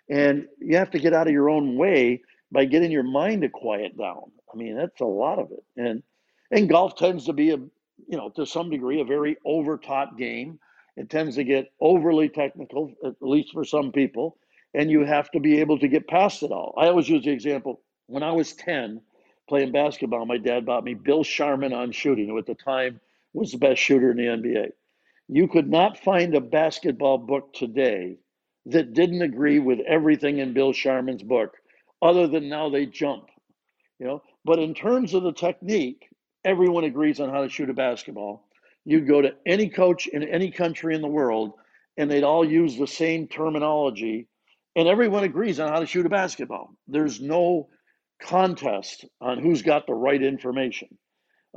And 0.10 0.48
you 0.60 0.76
have 0.76 0.92
to 0.92 1.00
get 1.00 1.14
out 1.14 1.28
of 1.28 1.34
your 1.34 1.50
own 1.50 1.78
way 1.78 2.22
by 2.52 2.66
getting 2.66 2.92
your 2.92 3.04
mind 3.04 3.42
to 3.44 3.50
quiet 3.50 3.98
down. 3.98 4.32
I 4.54 4.58
mean, 4.58 4.76
that's 4.76 5.02
a 5.02 5.06
lot 5.06 5.40
of 5.40 5.52
it. 5.52 5.64
And 5.78 6.04
and 6.52 6.70
golf 6.70 6.96
tends 6.96 7.26
to 7.26 7.34
be 7.34 7.52
a 7.52 7.58
you 7.58 7.72
know 8.18 8.30
to 8.32 8.46
some 8.46 8.70
degree 8.70 9.02
a 9.02 9.06
very 9.06 9.38
overtaught 9.46 10.18
game. 10.18 10.60
It 10.96 11.10
tends 11.10 11.38
to 11.38 11.44
get 11.44 11.72
overly 11.80 12.30
technical, 12.30 12.94
at 13.04 13.16
least 13.22 13.54
for 13.54 13.66
some 13.66 13.92
people, 13.92 14.38
and 14.74 14.90
you 14.90 15.06
have 15.06 15.30
to 15.32 15.40
be 15.40 15.60
able 15.60 15.80
to 15.80 15.88
get 15.88 16.08
past 16.08 16.44
it 16.44 16.52
all. 16.52 16.74
I 16.78 16.88
always 16.88 17.10
use 17.10 17.24
the 17.24 17.32
example 17.32 17.82
when 18.08 18.24
I 18.24 18.32
was 18.32 18.54
10 18.54 19.02
playing 19.48 19.72
basketball, 19.72 20.26
my 20.26 20.38
dad 20.38 20.66
bought 20.66 20.84
me 20.84 20.94
Bill 20.94 21.24
Sharman 21.24 21.74
on 21.74 21.92
shooting, 21.92 22.28
who 22.28 22.38
at 22.38 22.46
the 22.46 22.56
time 22.56 23.00
was 23.34 23.52
the 23.52 23.58
best 23.58 23.82
shooter 23.82 24.12
in 24.12 24.18
the 24.18 24.24
NBA. 24.24 24.72
You 25.28 25.48
could 25.48 25.70
not 25.70 26.00
find 26.00 26.36
a 26.36 26.42
basketball 26.42 27.18
book 27.18 27.54
today 27.54 28.18
that 28.68 28.94
didn't 28.94 29.22
agree 29.22 29.60
with 29.60 29.80
everything 29.82 30.40
in 30.40 30.54
Bill 30.54 30.72
Sharman's 30.72 31.24
book, 31.24 31.56
other 32.02 32.28
than 32.28 32.50
now 32.50 32.70
they 32.70 32.86
jump. 32.86 33.26
You 34.00 34.08
know, 34.08 34.22
but 34.46 34.60
in 34.60 34.74
terms 34.74 35.14
of 35.14 35.24
the 35.24 35.34
technique, 35.34 36.08
everyone 36.46 36.84
agrees 36.84 37.20
on 37.20 37.30
how 37.30 37.42
to 37.42 37.50
shoot 37.50 37.70
a 37.70 37.74
basketball. 37.74 38.48
You'd 38.86 39.08
go 39.08 39.22
to 39.22 39.34
any 39.46 39.70
coach 39.70 40.08
in 40.08 40.24
any 40.24 40.52
country 40.52 40.96
in 40.96 41.02
the 41.02 41.08
world, 41.08 41.54
and 41.98 42.10
they'd 42.10 42.24
all 42.24 42.44
use 42.44 42.78
the 42.78 42.88
same 42.88 43.28
terminology, 43.28 44.28
and 44.76 44.88
everyone 44.88 45.24
agrees 45.24 45.60
on 45.60 45.70
how 45.70 45.80
to 45.80 45.86
shoot 45.86 46.06
a 46.06 46.10
basketball. 46.10 46.70
There's 46.88 47.22
no 47.22 47.70
contest 48.22 49.06
on 49.22 49.40
who's 49.40 49.62
got 49.62 49.88
the 49.88 49.94
right 49.94 50.22
information. 50.22 50.90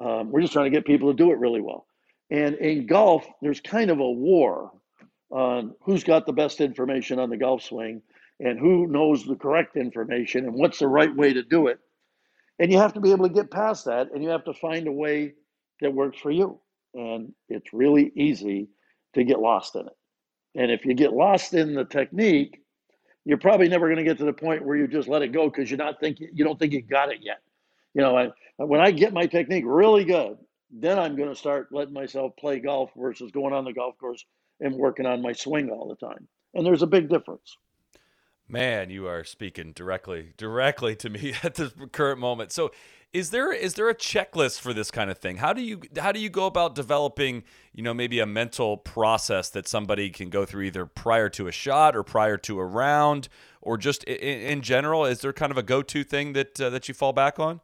Um, 0.03 0.31
we're 0.31 0.43
just 0.43 0.53
trying 0.53 0.71
to 0.71 0.77
get 0.77 0.85
people 0.85 1.11
to 1.11 1.17
do 1.17 1.31
it 1.31 1.39
really 1.39 1.61
well. 1.61 1.87
And 2.31 2.57
in 2.57 2.87
golf, 2.87 3.27
there's 3.41 3.61
kind 3.61 3.91
of 3.91 4.01
a 4.01 4.11
war 4.11 4.73
on 5.31 5.75
who's 5.83 6.05
got 6.05 6.27
the 6.27 6.33
best 6.33 6.61
information 6.61 7.19
on 7.19 7.31
the 7.31 7.37
golf 7.37 7.63
swing 7.63 8.03
and 8.41 8.59
who 8.59 8.87
knows 8.87 9.25
the 9.25 9.37
correct 9.37 9.77
information 9.77 10.45
and 10.45 10.55
what's 10.55 10.79
the 10.79 10.89
right 10.89 11.15
way 11.15 11.33
to 11.33 11.43
do 11.43 11.69
it. 11.69 11.79
And 12.59 12.71
you 12.71 12.79
have 12.79 12.95
to 12.95 13.01
be 13.01 13.13
able 13.13 13.29
to 13.29 13.35
get 13.35 13.51
past 13.51 13.87
that 13.87 14.09
and 14.13 14.23
you 14.23 14.31
have 14.31 14.45
to 14.45 14.55
find 14.55 14.87
a 14.87 14.93
way 14.93 15.35
that 15.81 15.95
works 15.95 16.19
for 16.21 16.31
you. 16.31 16.61
And 16.95 17.33
it's 17.49 17.73
really 17.73 18.13
easy 18.17 18.69
to 19.15 19.25
get 19.25 19.39
lost 19.39 19.75
in 19.75 19.83
it. 19.83 19.97
And 20.55 20.71
if 20.71 20.85
you 20.85 20.95
get 20.95 21.13
lost 21.13 21.55
in 21.55 21.75
the 21.75 21.85
technique, 21.85 22.61
you're 23.27 23.39
probably 23.39 23.69
never 23.69 23.89
going 23.89 23.99
to 23.99 24.05
get 24.05 24.19
to 24.19 24.25
the 24.25 24.33
point 24.33 24.65
where 24.65 24.77
you 24.77 24.87
just 24.87 25.09
let 25.09 25.21
it 25.21 25.33
go 25.33 25.51
because 25.51 25.69
you're 25.69 25.79
not 25.79 25.99
thinking 25.99 26.29
you 26.33 26.45
don't 26.45 26.59
think 26.59 26.73
you 26.73 26.81
got 26.81 27.11
it 27.11 27.19
yet. 27.21 27.41
You 27.93 28.01
know, 28.03 28.17
I, 28.17 28.31
when 28.57 28.81
I 28.81 28.93
get 28.93 29.13
my 29.13 29.27
technique 29.27 29.65
really 29.67 30.05
good, 30.05 30.39
then 30.71 30.97
I'm 30.97 31.17
going 31.17 31.29
to 31.29 31.35
start 31.35 31.69
letting 31.73 31.93
myself 31.93 32.37
play 32.37 32.61
golf 32.61 32.91
versus 32.97 33.33
going 33.33 33.53
on 33.53 33.65
the 33.65 33.73
golf 33.73 33.99
course 33.99 34.25
and 34.61 34.77
working 34.77 35.07
on 35.07 35.23
my 35.23 35.33
swing 35.33 35.71
all 35.71 35.89
the 35.89 36.07
time. 36.07 36.29
And 36.55 36.65
there's 36.65 36.83
a 36.83 36.87
big 36.87 37.09
difference. 37.09 37.57
Man, 38.49 38.91
you 38.91 39.09
are 39.09 39.25
speaking 39.25 39.73
directly 39.73 40.33
directly 40.37 40.95
to 40.97 41.11
me 41.11 41.35
at 41.43 41.57
this 41.57 41.73
current 41.91 42.21
moment. 42.21 42.53
So, 42.53 42.71
is 43.17 43.31
there 43.31 43.51
is 43.51 43.75
there 43.75 43.89
a 43.89 43.95
checklist 43.95 44.61
for 44.61 44.75
this 44.75 44.91
kind 44.91 45.11
of 45.11 45.17
thing? 45.19 45.39
How 45.39 45.55
do 45.55 45.63
you 45.63 45.81
how 45.99 46.13
do 46.13 46.21
you 46.21 46.29
go 46.29 46.45
about 46.47 46.75
developing, 46.75 47.45
you 47.73 47.83
know, 47.83 47.95
maybe 47.95 48.21
a 48.21 48.27
mental 48.27 48.77
process 48.77 49.49
that 49.51 49.67
somebody 49.67 50.11
can 50.11 50.29
go 50.29 50.45
through 50.45 50.65
either 50.65 50.85
prior 50.85 51.31
to 51.31 51.49
a 51.49 51.53
shot 51.53 51.97
or 51.97 52.03
prior 52.03 52.37
to 52.37 52.61
a 52.61 52.65
round 52.65 53.29
or 53.63 53.79
just 53.79 54.05
in, 54.05 54.41
in 54.41 54.61
general? 54.61 55.07
Is 55.07 55.23
there 55.23 55.33
kind 55.33 55.51
of 55.51 55.57
a 55.57 55.63
go-to 55.63 56.05
thing 56.05 56.35
that 56.35 56.61
uh, 56.61 56.69
that 56.69 56.89
you 56.89 56.95
fall 56.95 57.15
back 57.15 57.39
on? 57.39 57.61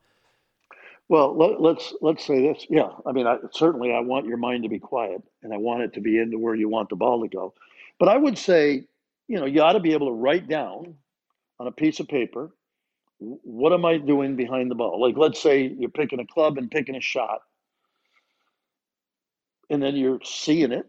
Well, 1.09 1.37
let, 1.37 1.51
us 1.51 1.57
let's, 1.61 1.95
let's 2.01 2.25
say 2.25 2.41
this. 2.41 2.67
Yeah, 2.71 2.88
I 3.05 3.12
mean, 3.12 3.27
I, 3.27 3.37
certainly 3.51 3.93
I 3.93 4.01
want 4.01 4.27
your 4.27 4.38
mind 4.38 4.62
to 4.62 4.71
be 4.71 4.79
quiet, 4.79 5.23
and 5.43 5.53
I 5.53 5.59
want 5.59 5.83
it 5.83 5.93
to 5.95 6.01
be 6.01 6.19
into 6.19 6.38
where 6.38 6.55
you 6.55 6.71
want 6.71 6.88
the 6.88 6.97
ball 6.97 7.21
to 7.21 7.29
go. 7.29 7.53
But 7.99 8.09
I 8.09 8.17
would 8.17 8.38
say 8.38 8.87
you 9.29 9.38
know, 9.38 9.47
you 9.47 9.62
ought 9.62 9.73
to 9.73 9.81
be 9.81 9.93
able 9.93 10.09
to 10.09 10.12
write 10.12 10.49
down 10.49 10.95
on 11.59 11.67
a 11.67 11.73
piece 11.73 12.01
of 12.01 12.09
paper 12.09 12.51
what 13.43 13.73
am 13.73 13.85
I 13.85 13.99
doing 13.99 14.37
behind 14.37 14.71
the 14.71 14.75
ball? 14.75 15.01
Like, 15.01 15.17
let's 15.17 15.41
say 15.41 15.75
you're 15.79 15.91
picking 15.91 16.21
a 16.21 16.27
club 16.27 16.59
and 16.59 16.71
picking 16.71 16.97
a 16.97 17.01
shot, 17.01 17.41
and 19.71 19.83
then 19.83 19.97
you're 19.97 20.21
seeing 20.25 20.73
it, 20.73 20.87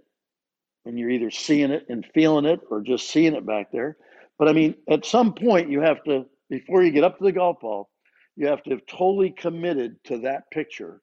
and 0.86 0.98
you're 0.98 1.10
either 1.10 1.32
seeing 1.32 1.72
it 1.72 1.86
and 1.89 2.06
feeling 2.13 2.46
it 2.46 2.60
or 2.69 2.82
just 2.82 3.10
seeing 3.10 3.36
it 3.36 3.46
back 3.46 3.72
there. 3.72 3.98
But 4.38 4.50
I 4.50 4.54
mean, 4.54 4.76
at 4.89 5.06
some 5.06 5.34
point, 5.34 5.69
you 5.69 5.82
have 5.82 6.04
to, 6.06 6.26
before 6.50 6.84
you 6.84 6.91
get 6.91 7.04
up 7.04 7.17
to 7.17 7.24
the 7.24 7.32
golf 7.32 7.60
ball, 7.62 7.89
you 8.36 8.48
have 8.48 8.63
to 8.63 8.72
have 8.72 8.86
totally 8.88 9.30
committed 9.30 10.04
to 10.06 10.19
that 10.19 10.50
picture 10.52 11.02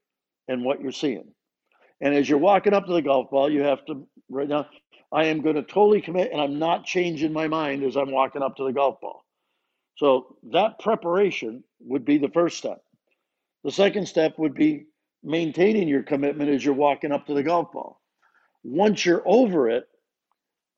and 0.49 0.65
what 0.65 0.81
you're 0.81 0.93
seeing. 0.93 1.33
And 2.01 2.15
as 2.15 2.29
you're 2.29 2.39
walking 2.39 2.75
up 2.75 2.87
to 2.87 2.93
the 2.93 3.03
golf 3.03 3.31
ball, 3.31 3.51
you 3.51 3.63
have 3.63 3.85
to 3.87 4.07
right 4.29 4.49
now, 4.49 4.67
I 5.13 5.25
am 5.27 5.43
going 5.43 5.57
to 5.57 5.63
totally 5.63 6.01
commit 6.01 6.33
and 6.33 6.41
I'm 6.41 6.59
not 6.59 6.85
changing 6.85 7.33
my 7.33 7.49
mind 7.49 7.83
as 7.83 7.97
I'm 7.97 8.11
walking 8.11 8.43
up 8.43 8.57
to 8.57 8.65
the 8.65 8.73
golf 8.73 9.01
ball. 9.01 9.25
So 10.01 10.35
that 10.53 10.79
preparation 10.79 11.63
would 11.81 12.07
be 12.07 12.17
the 12.17 12.31
first 12.31 12.57
step. 12.57 12.81
The 13.65 13.71
second 13.71 14.09
step 14.09 14.39
would 14.39 14.55
be 14.55 14.87
maintaining 15.23 15.89
your 15.89 16.03
commitment 16.03 16.49
as 16.49 16.65
you're 16.65 16.73
walking 16.73 17.13
up 17.13 17.27
to 17.27 17.35
the 17.35 17.43
golf 17.43 17.71
ball. 17.71 18.01
Once 18.65 19.05
you're 19.05 19.23
over 19.27 19.69
it, 19.69 19.85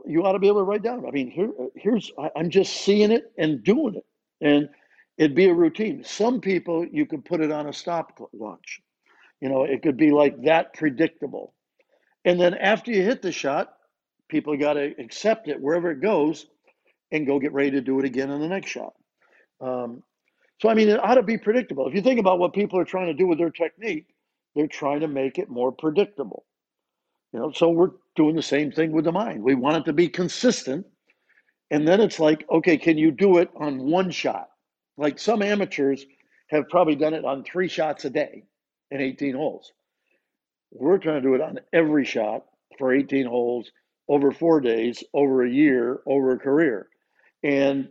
you 0.05 0.25
ought 0.25 0.33
to 0.33 0.41
be 0.41 0.49
able 0.49 0.59
to 0.59 0.65
write 0.65 0.83
down. 0.83 1.07
I 1.07 1.13
mean, 1.13 1.31
here, 1.31 1.51
here's 1.77 2.11
I'm 2.35 2.51
just 2.51 2.73
seeing 2.79 3.13
it 3.13 3.31
and 3.39 3.63
doing 3.63 3.95
it, 3.95 4.05
and 4.41 4.69
it'd 5.17 5.37
be 5.37 5.47
a 5.49 5.55
routine. 5.55 6.03
Some 6.03 6.41
people 6.41 6.85
you 6.85 7.07
could 7.07 7.25
put 7.25 7.41
it 7.41 7.53
on 7.53 7.69
a 7.69 7.73
stopwatch. 7.73 8.81
You 9.41 9.49
know, 9.51 9.63
it 9.63 9.83
could 9.83 9.97
be 9.97 10.11
like 10.11 10.43
that 10.47 10.75
predictable. 10.75 11.55
And 12.25 12.41
then 12.41 12.55
after 12.55 12.91
you 12.91 13.05
hit 13.05 13.23
the 13.23 13.31
shot, 13.31 13.73
people 14.29 14.57
got 14.57 14.73
to 14.73 14.93
accept 14.99 15.47
it 15.47 15.61
wherever 15.61 15.93
it 15.93 16.01
goes 16.01 16.45
and 17.13 17.25
go 17.25 17.39
get 17.39 17.53
ready 17.53 17.71
to 17.73 17.81
do 17.81 18.01
it 18.01 18.05
again 18.05 18.31
on 18.31 18.41
the 18.41 18.49
next 18.49 18.71
shot. 18.71 18.95
Um, 19.63 20.03
so, 20.61 20.69
I 20.69 20.75
mean, 20.75 20.89
it 20.89 21.03
ought 21.03 21.15
to 21.15 21.23
be 21.23 21.39
predictable. 21.39 21.89
If 21.89 21.95
you 21.95 22.03
think 22.03 22.21
about 22.21 22.39
what 22.39 22.53
people 22.53 22.79
are 22.79 22.85
trying 22.85 23.07
to 23.07 23.15
do 23.15 23.27
with 23.27 23.39
their 23.39 23.51
technique, 23.51 24.07
they're 24.55 24.67
trying 24.67 25.01
to 25.01 25.09
make 25.09 25.39
it 25.39 25.49
more 25.49 25.73
predictable. 25.73 26.45
You 27.33 27.41
know, 27.41 27.53
so 27.53 27.71
we're 27.71 27.91
doing 28.15 28.37
the 28.37 28.43
same 28.43 28.71
thing 28.71 28.93
with 28.93 29.05
the 29.05 29.13
mind. 29.13 29.43
We 29.43 29.55
want 29.55 29.79
it 29.79 29.85
to 29.87 29.93
be 29.93 30.09
consistent. 30.09 30.87
And 31.71 31.89
then 31.89 32.01
it's 32.01 32.21
like, 32.21 32.45
okay, 32.51 32.77
can 32.77 32.99
you 32.99 33.11
do 33.11 33.39
it 33.39 33.51
on 33.57 33.91
one 33.91 34.11
shot? 34.11 34.49
Like 34.99 35.19
some 35.19 35.41
amateurs 35.41 36.05
have 36.51 36.69
probably 36.69 36.95
done 36.97 37.15
it 37.15 37.25
on 37.25 37.45
three 37.45 37.69
shots 37.69 38.05
a 38.05 38.11
day 38.11 38.45
in 38.91 39.01
18 39.01 39.35
holes. 39.35 39.73
We're 40.71 40.99
trying 40.99 41.23
to 41.23 41.29
do 41.29 41.35
it 41.35 41.41
on 41.41 41.61
every 41.73 42.05
shot 42.05 42.45
for 42.79 42.95
18 42.95 43.27
holes 43.27 43.71
over 44.09 44.33
four 44.33 44.61
days, 44.61 45.03
over 45.15 45.45
a 45.45 45.51
year, 45.51 46.01
over 46.07 46.33
a 46.33 46.39
career. 46.39 46.89
And, 47.43 47.89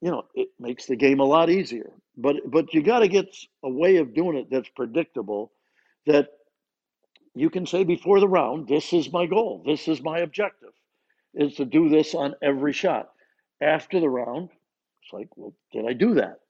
you 0.00 0.10
know, 0.10 0.24
it 0.34 0.48
makes 0.58 0.86
the 0.86 0.96
game 0.96 1.20
a 1.20 1.24
lot 1.24 1.50
easier. 1.50 1.90
But 2.16 2.36
but 2.46 2.74
you 2.74 2.82
got 2.82 3.00
to 3.00 3.08
get 3.08 3.34
a 3.62 3.70
way 3.70 3.96
of 3.96 4.14
doing 4.14 4.36
it 4.36 4.48
that's 4.50 4.68
predictable, 4.70 5.52
that 6.06 6.28
you 7.34 7.50
can 7.50 7.66
say 7.66 7.84
before 7.84 8.20
the 8.20 8.28
round, 8.28 8.68
this 8.68 8.92
is 8.92 9.12
my 9.12 9.26
goal, 9.26 9.62
this 9.64 9.88
is 9.88 10.02
my 10.02 10.20
objective, 10.20 10.72
is 11.34 11.54
to 11.56 11.64
do 11.64 11.88
this 11.88 12.14
on 12.14 12.34
every 12.42 12.72
shot. 12.72 13.10
After 13.60 14.00
the 14.00 14.08
round, 14.08 14.50
it's 15.02 15.12
like, 15.12 15.28
well, 15.36 15.54
did 15.72 15.86
I 15.86 15.92
do 15.92 16.14
that? 16.14 16.40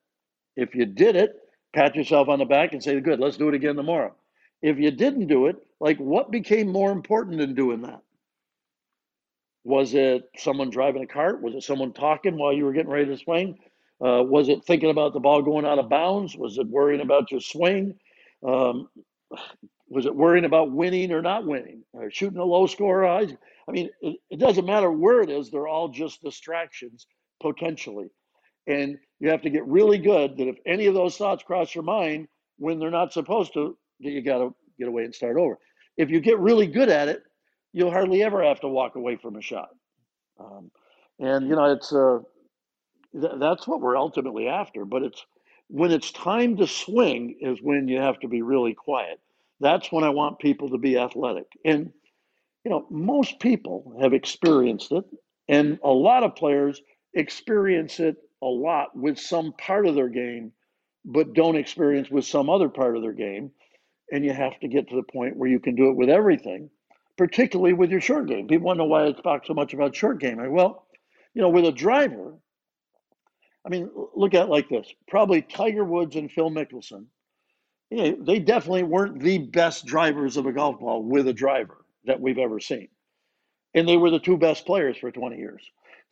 If 0.57 0.75
you 0.75 0.87
did 0.87 1.17
it, 1.17 1.37
pat 1.75 1.97
yourself 1.97 2.29
on 2.29 2.39
the 2.39 2.45
back 2.45 2.73
and 2.73 2.83
say, 2.83 2.99
good, 3.01 3.21
let's 3.21 3.37
do 3.37 3.49
it 3.49 3.55
again 3.55 3.77
tomorrow. 3.77 4.15
If 4.63 4.79
you 4.79 4.91
didn't 4.91 5.27
do 5.27 5.47
it, 5.47 5.57
like 5.81 5.99
what 5.99 6.31
became 6.31 6.69
more 6.69 6.93
important 6.93 7.39
than 7.39 7.55
doing 7.55 7.83
that? 7.83 8.03
Was 9.65 9.95
it 9.95 10.23
someone 10.37 10.71
driving 10.71 11.03
a 11.03 11.07
cart? 11.07 11.43
Was 11.43 11.55
it 11.55 11.63
someone 11.63 11.93
talking 11.93 12.37
while 12.39 12.53
you 12.53 12.65
were 12.65 12.73
getting 12.73 12.91
ready 12.91 13.07
to 13.07 13.19
swing? 13.19 13.59
Uh, 14.05 14.23
was 14.23 14.49
it 14.49 14.65
thinking 14.65 14.91
about 14.91 15.13
the 15.13 15.21
ball 15.21 15.43
going 15.43 15.67
out 15.67 15.79
of 15.79 15.91
bounds? 15.91 16.37
Was 16.37 16.57
it 16.57 16.67
worrying 16.67 17.03
about 17.03 17.31
your 17.31 17.41
swing? 17.41 17.95
Um, 18.47 18.89
was 19.89 20.07
it 20.07 20.15
worrying 20.15 20.47
about 20.47 20.71
winning 20.73 21.13
or 21.13 21.21
not 21.21 21.47
winning? 21.47 21.83
Or 21.93 22.11
shooting 22.11 22.39
a 22.39 22.45
low 22.45 22.67
score? 22.67 23.07
I, 23.07 23.27
I 23.69 23.73
mean, 23.73 23.91
it, 24.01 24.17
it 24.31 24.39
doesn't 24.39 24.65
matter 24.65 24.91
where 24.91 25.21
it 25.21 25.31
is, 25.31 25.51
they're 25.51 25.69
all 25.69 25.89
just 25.89 26.23
distractions 26.23 27.07
potentially. 27.43 28.09
And 28.67 28.97
you 29.19 29.31
have 29.31 29.43
to 29.43 29.51
get 29.51 29.67
really 29.67 29.99
good 29.99 30.37
that 30.37 30.49
if 30.49 30.57
any 30.67 30.87
of 30.87 30.95
those 30.95 31.17
thoughts 31.17 31.43
cross 31.43 31.75
your 31.75 31.85
mind 31.85 32.29
when 32.59 32.79
they're 32.79 32.91
not 32.91 33.13
supposed 33.13 33.53
to, 33.55 33.77
that 34.01 34.11
you 34.11 34.23
got 34.23 34.39
to 34.39 34.55
get 34.79 34.89
away 34.89 35.05
and 35.05 35.15
start 35.15 35.37
over. 35.37 35.59
If 35.97 36.09
you 36.09 36.21
get 36.21 36.39
really 36.39 36.67
good 36.67 36.89
at 36.89 37.09
it, 37.09 37.23
you'll 37.73 37.91
hardly 37.91 38.23
ever 38.23 38.43
have 38.43 38.61
to 38.61 38.69
walk 38.69 38.97
away 38.97 39.17
from 39.17 39.37
a 39.37 39.43
shot. 39.43 39.71
Um, 40.39 40.71
and 41.19 41.49
you 41.49 41.57
know, 41.57 41.73
it's 41.73 41.93
uh, 41.93 42.19
th- 43.13 43.35
that's 43.39 43.67
what 43.67 43.81
we're 43.81 43.97
ultimately 43.97 44.49
after. 44.49 44.85
But 44.85 45.03
it's 45.03 45.25
when 45.69 45.91
it's 45.91 46.11
time 46.11 46.57
to 46.57 46.67
swing 46.67 47.37
is 47.41 47.61
when 47.63 47.89
you 47.89 48.01
have 48.01 48.19
to 48.21 48.29
be 48.29 48.43
really 48.43 48.75
quiet. 48.75 49.21
That's 49.61 49.93
when 49.93 50.05
I 50.05 50.09
want 50.11 50.39
people 50.39 50.71
to 50.71 50.79
be 50.79 50.97
athletic. 50.97 51.47
And 51.65 51.93
you 52.65 52.71
know, 52.71 52.87
most 52.91 53.41
people 53.41 53.97
have 54.01 54.13
experienced 54.13 54.93
it, 54.93 55.05
and 55.49 55.79
a 55.85 55.91
lot 55.91 56.25
of 56.25 56.37
players 56.37 56.81
experience 57.15 58.01
it 58.01 58.17
a 58.43 58.47
lot 58.47 58.97
with 58.97 59.19
some 59.19 59.53
part 59.53 59.87
of 59.87 59.95
their 59.95 60.09
game, 60.09 60.53
but 61.05 61.35
don't 61.35 61.57
experience 61.57 62.11
with 62.11 62.25
some 62.25 62.49
other 62.49 62.69
part 62.69 62.97
of 62.97 63.03
their 63.03 63.13
game. 63.13 63.51
And 64.13 64.25
you 64.25 64.33
have 64.33 64.59
to 64.61 64.69
get 64.69 64.89
to 64.89 64.97
the 64.97 65.05
point 65.05 65.37
where 65.37 65.49
you 65.49 65.61
can 65.61 65.77
do 65.77 65.89
it 65.89 65.97
with 65.97 66.09
everything 66.09 66.69
particularly 67.21 67.75
with 67.75 67.91
your 67.91 68.01
short 68.01 68.27
game. 68.27 68.49
People 68.49 68.75
know 68.75 68.87
why 68.87 69.05
I 69.05 69.13
talk 69.13 69.45
so 69.45 69.53
much 69.53 69.75
about 69.75 69.95
short 69.95 70.19
game. 70.21 70.39
well, 70.51 70.87
you 71.35 71.43
know, 71.43 71.51
with 71.51 71.67
a 71.67 71.71
driver, 71.71 72.39
I 73.63 73.69
mean, 73.69 73.91
look 74.17 74.33
at 74.33 74.45
it 74.47 74.49
like 74.49 74.71
this. 74.71 74.91
Probably 75.07 75.43
Tiger 75.43 75.85
Woods 75.85 76.17
and 76.17 76.33
Phil 76.33 76.49
Mickelson. 76.49 77.05
Yeah, 77.91 78.13
they 78.19 78.39
definitely 78.39 78.85
weren't 78.85 79.21
the 79.21 79.37
best 79.37 79.85
drivers 79.85 80.39
of 80.39 80.47
a 80.47 80.53
golf 80.53 80.81
ball 80.81 81.03
with 81.03 81.29
a 81.29 81.35
driver 81.35 81.85
that 82.07 82.23
we've 82.23 82.39
ever 82.39 82.59
seen. 82.59 82.89
And 83.75 83.87
they 83.87 83.99
were 83.99 84.11
the 84.11 84.19
two 84.19 84.39
best 84.39 84.65
players 84.65 84.97
for 84.97 85.11
20 85.11 85.37
years. 85.37 85.63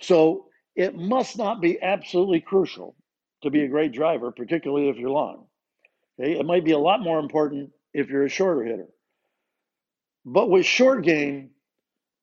So 0.03 0.49
it 0.77 0.95
must 0.95 1.39
not 1.39 1.63
be 1.63 1.81
absolutely 1.81 2.43
crucial 2.43 2.97
to 3.45 3.51
be 3.51 3.63
a 3.63 3.69
great 3.69 3.93
driver, 3.93 4.31
particularly 4.31 4.91
if 4.91 4.97
you're 4.97 5.09
long. 5.09 5.47
Okay? 6.21 6.39
It 6.39 6.45
might 6.45 6.67
be 6.67 6.73
a 6.73 6.79
lot 6.79 7.01
more 7.01 7.19
important 7.19 7.71
if 7.95 8.11
you're 8.11 8.27
a 8.27 8.29
shorter 8.29 8.63
hitter. 8.63 8.89
But 10.31 10.51
with 10.51 10.67
short 10.67 11.05
game, 11.05 11.51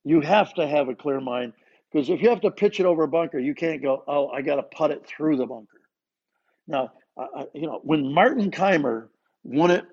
you 0.04 0.22
have 0.22 0.54
to 0.56 0.68
have 0.68 0.90
a 0.90 0.96
clear 0.96 1.20
mind 1.20 1.54
because 1.92 2.08
if 2.10 2.22
you 2.22 2.30
have 2.30 2.42
to 2.42 2.52
pitch 2.52 2.80
it 2.80 2.86
over 2.86 3.04
a 3.04 3.08
bunker, 3.08 3.40
you 3.40 3.56
can't 3.56 3.82
go, 3.82 4.04
oh, 4.08 4.28
I 4.28 4.44
got 4.44 4.58
to 4.58 4.64
put 4.64 4.92
it 4.92 5.08
through 5.08 5.38
the 5.38 5.48
bunker. 5.48 5.82
Now, 6.68 6.92
I, 7.18 7.46
you 7.56 7.66
know, 7.66 7.80
when 7.84 8.14
Martin 8.14 8.52
Kaymer 8.52 9.08
won 9.44 9.72
at 9.72 9.86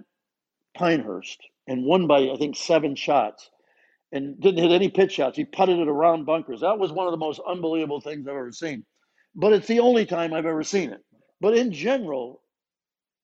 Pinehurst 0.77 1.39
and 1.67 1.87
won 1.87 2.07
by, 2.07 2.29
I 2.29 2.37
think, 2.37 2.57
seven 2.57 2.97
shots 2.97 3.51
and 4.13 4.39
didn't 4.39 4.63
hit 4.63 4.73
any 4.73 4.91
pitch 4.91 5.13
shots, 5.13 5.39
he 5.39 5.47
putted 5.47 5.79
it 5.79 5.89
around 5.89 6.27
bunkers. 6.27 6.61
That 6.61 6.79
was 6.79 6.93
one 6.93 7.07
of 7.07 7.13
the 7.13 7.19
most 7.19 7.41
unbelievable 7.47 8.03
things 8.03 8.29
I've 8.29 8.35
ever 8.35 8.53
seen. 8.53 8.85
But 9.35 9.55
it's 9.55 9.69
the 9.69 9.81
only 9.81 10.05
time 10.05 10.35
I've 10.35 10.45
ever 10.45 10.65
seen 10.65 10.91
it. 10.91 11.03
But 11.41 11.57
in 11.57 11.73
general, 11.73 12.43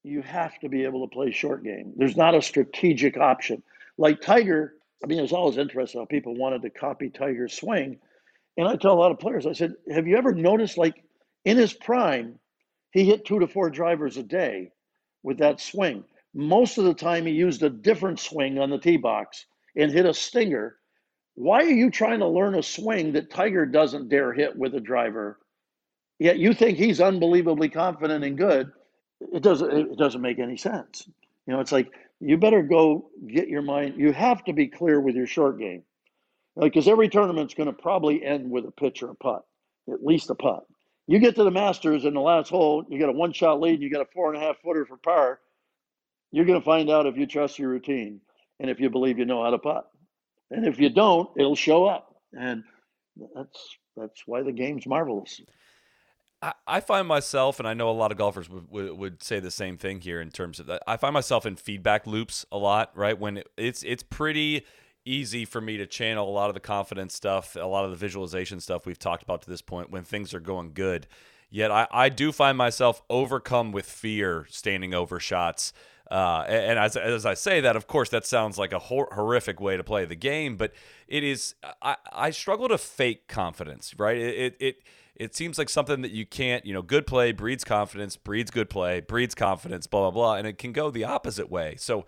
you 0.01 0.23
have 0.23 0.57
to 0.61 0.69
be 0.69 0.83
able 0.85 1.07
to 1.07 1.13
play 1.13 1.31
short 1.31 1.63
game. 1.63 1.93
There's 1.95 2.17
not 2.17 2.33
a 2.33 2.41
strategic 2.41 3.17
option. 3.17 3.61
Like 3.99 4.21
Tiger 4.21 4.73
I 5.03 5.07
mean, 5.07 5.19
it 5.19 5.23
was 5.23 5.33
always 5.33 5.57
interesting 5.57 6.01
how 6.01 6.05
people 6.05 6.35
wanted 6.35 6.61
to 6.63 6.69
copy 6.69 7.09
Tiger's 7.09 7.53
swing. 7.53 7.99
And 8.57 8.67
I 8.67 8.75
tell 8.75 8.93
a 8.93 8.99
lot 8.99 9.11
of 9.11 9.19
players, 9.19 9.45
I 9.45 9.53
said, 9.53 9.73
have 9.91 10.07
you 10.07 10.17
ever 10.17 10.33
noticed, 10.33 10.77
like 10.77 11.03
in 11.45 11.57
his 11.57 11.73
prime, 11.73 12.39
he 12.91 13.05
hit 13.05 13.25
two 13.25 13.39
to 13.39 13.47
four 13.47 13.69
drivers 13.69 14.17
a 14.17 14.23
day 14.23 14.71
with 15.23 15.37
that 15.39 15.61
swing. 15.61 16.03
Most 16.33 16.77
of 16.77 16.85
the 16.85 16.93
time, 16.93 17.25
he 17.25 17.33
used 17.33 17.63
a 17.63 17.69
different 17.69 18.19
swing 18.19 18.59
on 18.59 18.69
the 18.69 18.77
tee 18.77 18.97
box 18.97 19.45
and 19.75 19.91
hit 19.91 20.05
a 20.05 20.13
stinger. 20.13 20.77
Why 21.35 21.59
are 21.59 21.69
you 21.69 21.89
trying 21.89 22.19
to 22.19 22.27
learn 22.27 22.55
a 22.55 22.63
swing 22.63 23.13
that 23.13 23.31
Tiger 23.31 23.65
doesn't 23.65 24.09
dare 24.09 24.33
hit 24.33 24.57
with 24.57 24.75
a 24.75 24.79
driver? 24.79 25.39
Yet 26.19 26.37
you 26.37 26.53
think 26.53 26.77
he's 26.77 26.99
unbelievably 26.99 27.69
confident 27.69 28.25
and 28.25 28.37
good. 28.37 28.71
It 29.21 29.41
doesn't. 29.41 29.71
It 29.71 29.97
doesn't 29.97 30.21
make 30.21 30.39
any 30.39 30.57
sense. 30.57 31.07
You 31.47 31.53
know, 31.53 31.61
it's 31.61 31.71
like 31.71 31.91
you 32.19 32.37
better 32.37 32.61
go 32.61 33.09
get 33.27 33.47
your 33.47 33.61
mind. 33.61 33.95
You 33.97 34.11
have 34.11 34.43
to 34.45 34.53
be 34.53 34.67
clear 34.67 34.99
with 34.99 35.15
your 35.15 35.27
short 35.27 35.59
game, 35.59 35.83
because 36.59 36.87
every 36.87 37.09
tournament's 37.09 37.53
going 37.53 37.67
to 37.67 37.73
probably 37.73 38.23
end 38.23 38.49
with 38.49 38.65
a 38.65 38.71
pitch 38.71 39.03
or 39.03 39.11
a 39.11 39.15
putt, 39.15 39.43
at 39.91 40.03
least 40.03 40.29
a 40.29 40.35
putt. 40.35 40.63
You 41.07 41.19
get 41.19 41.35
to 41.35 41.43
the 41.43 41.51
Masters 41.51 42.05
in 42.05 42.13
the 42.13 42.21
last 42.21 42.49
hole, 42.49 42.85
you 42.87 42.99
got 42.99 43.09
a 43.09 43.13
one 43.13 43.33
shot 43.33 43.59
lead, 43.59 43.81
you 43.81 43.91
got 43.91 44.01
a 44.01 44.09
four 44.13 44.33
and 44.33 44.41
a 44.41 44.45
half 44.45 44.57
footer 44.61 44.85
for 44.85 44.97
par. 44.97 45.39
You're 46.31 46.45
going 46.45 46.59
to 46.59 46.65
find 46.65 46.89
out 46.91 47.07
if 47.07 47.17
you 47.17 47.25
trust 47.25 47.57
your 47.57 47.69
routine 47.69 48.21
and 48.59 48.69
if 48.69 48.79
you 48.79 48.89
believe 48.91 49.17
you 49.17 49.25
know 49.25 49.43
how 49.43 49.49
to 49.49 49.57
putt. 49.57 49.89
And 50.51 50.65
if 50.65 50.79
you 50.79 50.89
don't, 50.89 51.29
it'll 51.37 51.55
show 51.55 51.85
up. 51.85 52.15
And 52.33 52.63
that's 53.35 53.77
that's 53.97 54.21
why 54.27 54.43
the 54.43 54.51
game's 54.51 54.85
marvelous. 54.85 55.41
I, 56.67 56.79
find 56.79 57.07
myself, 57.07 57.59
and 57.59 57.67
I 57.67 57.73
know 57.73 57.89
a 57.89 57.91
lot 57.91 58.11
of 58.11 58.17
golfers 58.17 58.49
would, 58.49 58.71
would, 58.71 58.97
would, 58.97 59.23
say 59.23 59.41
the 59.41 59.51
same 59.51 59.77
thing 59.77 59.99
here 59.99 60.21
in 60.21 60.31
terms 60.31 60.59
of 60.59 60.67
that. 60.67 60.81
I 60.87 60.95
find 60.95 61.13
myself 61.13 61.45
in 61.45 61.57
feedback 61.57 62.07
loops 62.07 62.45
a 62.51 62.57
lot, 62.57 62.91
right? 62.95 63.19
When 63.19 63.37
it, 63.37 63.47
it's 63.57 63.83
it's 63.83 64.03
pretty 64.03 64.65
easy 65.05 65.43
for 65.43 65.59
me 65.59 65.77
to 65.77 65.85
channel 65.85 66.29
a 66.29 66.31
lot 66.31 66.49
of 66.49 66.53
the 66.53 66.59
confidence 66.59 67.13
stuff, 67.13 67.55
a 67.55 67.65
lot 67.65 67.83
of 67.83 67.91
the 67.91 67.97
visualization 67.97 68.59
stuff 68.59 68.85
we've 68.85 68.99
talked 68.99 69.23
about 69.23 69.41
to 69.41 69.49
this 69.49 69.61
point 69.61 69.89
when 69.89 70.03
things 70.03 70.33
are 70.33 70.39
going 70.39 70.71
good. 70.73 71.07
Yet 71.49 71.71
I, 71.71 71.87
I 71.91 72.09
do 72.09 72.31
find 72.31 72.57
myself 72.57 73.01
overcome 73.09 73.71
with 73.71 73.85
fear 73.85 74.45
standing 74.49 74.93
over 74.93 75.19
shots. 75.19 75.73
Uh, 76.11 76.43
and 76.47 76.79
as, 76.79 76.95
as 76.95 77.25
I 77.25 77.33
say 77.33 77.61
that, 77.61 77.75
of 77.75 77.87
course, 77.87 78.09
that 78.09 78.25
sounds 78.25 78.57
like 78.57 78.71
a 78.71 78.79
hor- 78.79 79.09
horrific 79.11 79.59
way 79.59 79.77
to 79.77 79.83
play 79.83 80.05
the 80.05 80.15
game, 80.15 80.57
but 80.57 80.73
it 81.07 81.23
is. 81.23 81.55
I, 81.81 81.97
I 82.11 82.29
struggle 82.31 82.67
to 82.69 82.77
fake 82.77 83.27
confidence, 83.27 83.93
right? 83.97 84.17
It, 84.17 84.35
it, 84.35 84.55
it 84.59 84.83
it 85.19 85.35
seems 85.35 85.57
like 85.57 85.69
something 85.69 86.01
that 86.01 86.11
you 86.11 86.25
can't, 86.25 86.65
you 86.65 86.73
know, 86.73 86.81
good 86.81 87.05
play 87.05 87.33
breeds 87.33 87.65
confidence, 87.65 88.15
breeds 88.15 88.49
good 88.49 88.69
play, 88.69 89.01
breeds 89.01 89.35
confidence, 89.35 89.85
blah, 89.85 90.09
blah, 90.09 90.11
blah. 90.11 90.35
And 90.35 90.47
it 90.47 90.57
can 90.57 90.71
go 90.71 90.89
the 90.89 91.03
opposite 91.03 91.51
way. 91.51 91.75
So, 91.77 92.05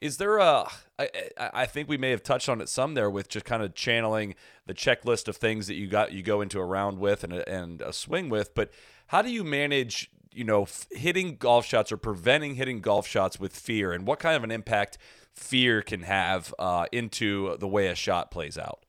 is 0.00 0.16
there 0.16 0.38
a? 0.38 0.66
I, 0.98 1.08
I 1.38 1.66
think 1.66 1.88
we 1.88 1.96
may 1.96 2.10
have 2.10 2.22
touched 2.22 2.48
on 2.48 2.60
it 2.60 2.68
some 2.68 2.94
there 2.94 3.10
with 3.10 3.28
just 3.28 3.46
kind 3.46 3.62
of 3.62 3.74
channeling 3.74 4.34
the 4.66 4.74
checklist 4.74 5.28
of 5.28 5.36
things 5.36 5.66
that 5.68 5.74
you 5.74 5.86
got 5.86 6.12
you 6.12 6.22
go 6.22 6.40
into 6.40 6.58
a 6.58 6.64
round 6.64 6.98
with 6.98 7.24
and 7.24 7.32
a, 7.32 7.48
and 7.48 7.80
a 7.80 7.92
swing 7.92 8.28
with 8.28 8.54
but 8.54 8.70
how 9.08 9.22
do 9.22 9.30
you 9.30 9.44
manage 9.44 10.10
you 10.32 10.44
know 10.44 10.66
hitting 10.90 11.36
golf 11.36 11.64
shots 11.64 11.90
or 11.92 11.96
preventing 11.96 12.54
hitting 12.56 12.80
golf 12.80 13.06
shots 13.06 13.40
with 13.40 13.54
fear 13.54 13.92
and 13.92 14.06
what 14.06 14.18
kind 14.18 14.36
of 14.36 14.44
an 14.44 14.50
impact 14.50 14.98
fear 15.34 15.82
can 15.82 16.02
have 16.02 16.54
uh, 16.58 16.86
into 16.92 17.56
the 17.58 17.68
way 17.68 17.88
a 17.88 17.94
shot 17.94 18.30
plays 18.30 18.56
out 18.58 18.85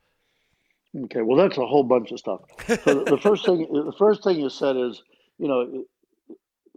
Okay, 1.05 1.21
well, 1.21 1.37
that's 1.37 1.57
a 1.57 1.65
whole 1.65 1.83
bunch 1.83 2.11
of 2.11 2.19
stuff. 2.19 2.41
So 2.83 3.03
the 3.03 3.19
first 3.21 3.45
thing, 3.45 3.67
the 3.71 3.93
first 3.97 4.23
thing 4.23 4.39
you 4.39 4.49
said 4.49 4.77
is, 4.77 5.03
you 5.37 5.47
know, 5.47 5.83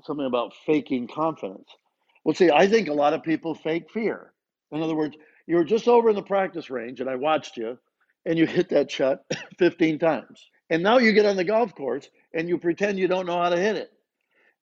something 0.05 0.27
about 0.27 0.53
faking 0.67 1.09
confidence. 1.09 1.69
Well, 2.25 2.35
see, 2.35 2.51
I 2.51 2.69
think 2.69 2.89
a 2.89 2.93
lot 2.93 3.15
of 3.15 3.23
people 3.23 3.55
fake 3.55 3.91
fear. 3.91 4.33
In 4.73 4.83
other 4.83 4.95
words, 4.95 5.17
you 5.47 5.57
were 5.57 5.65
just 5.65 5.89
over 5.89 6.11
in 6.11 6.17
the 6.17 6.23
practice 6.23 6.71
range, 6.71 7.01
and 7.01 7.09
I 7.09 7.17
watched 7.17 7.57
you, 7.57 7.79
and 8.27 8.39
you 8.39 8.47
hit 8.47 8.69
that 8.71 8.91
shot 8.91 9.21
15 9.59 9.99
times, 9.99 10.51
and 10.69 10.83
now 10.83 10.99
you 10.99 11.13
get 11.13 11.27
on 11.27 11.37
the 11.37 11.45
golf 11.45 11.75
course 11.75 12.09
and 12.33 12.49
you 12.49 12.59
pretend 12.59 12.99
you 12.99 13.09
don't 13.09 13.27
know 13.27 13.41
how 13.41 13.49
to 13.49 13.57
hit 13.57 13.77
it. 13.77 13.91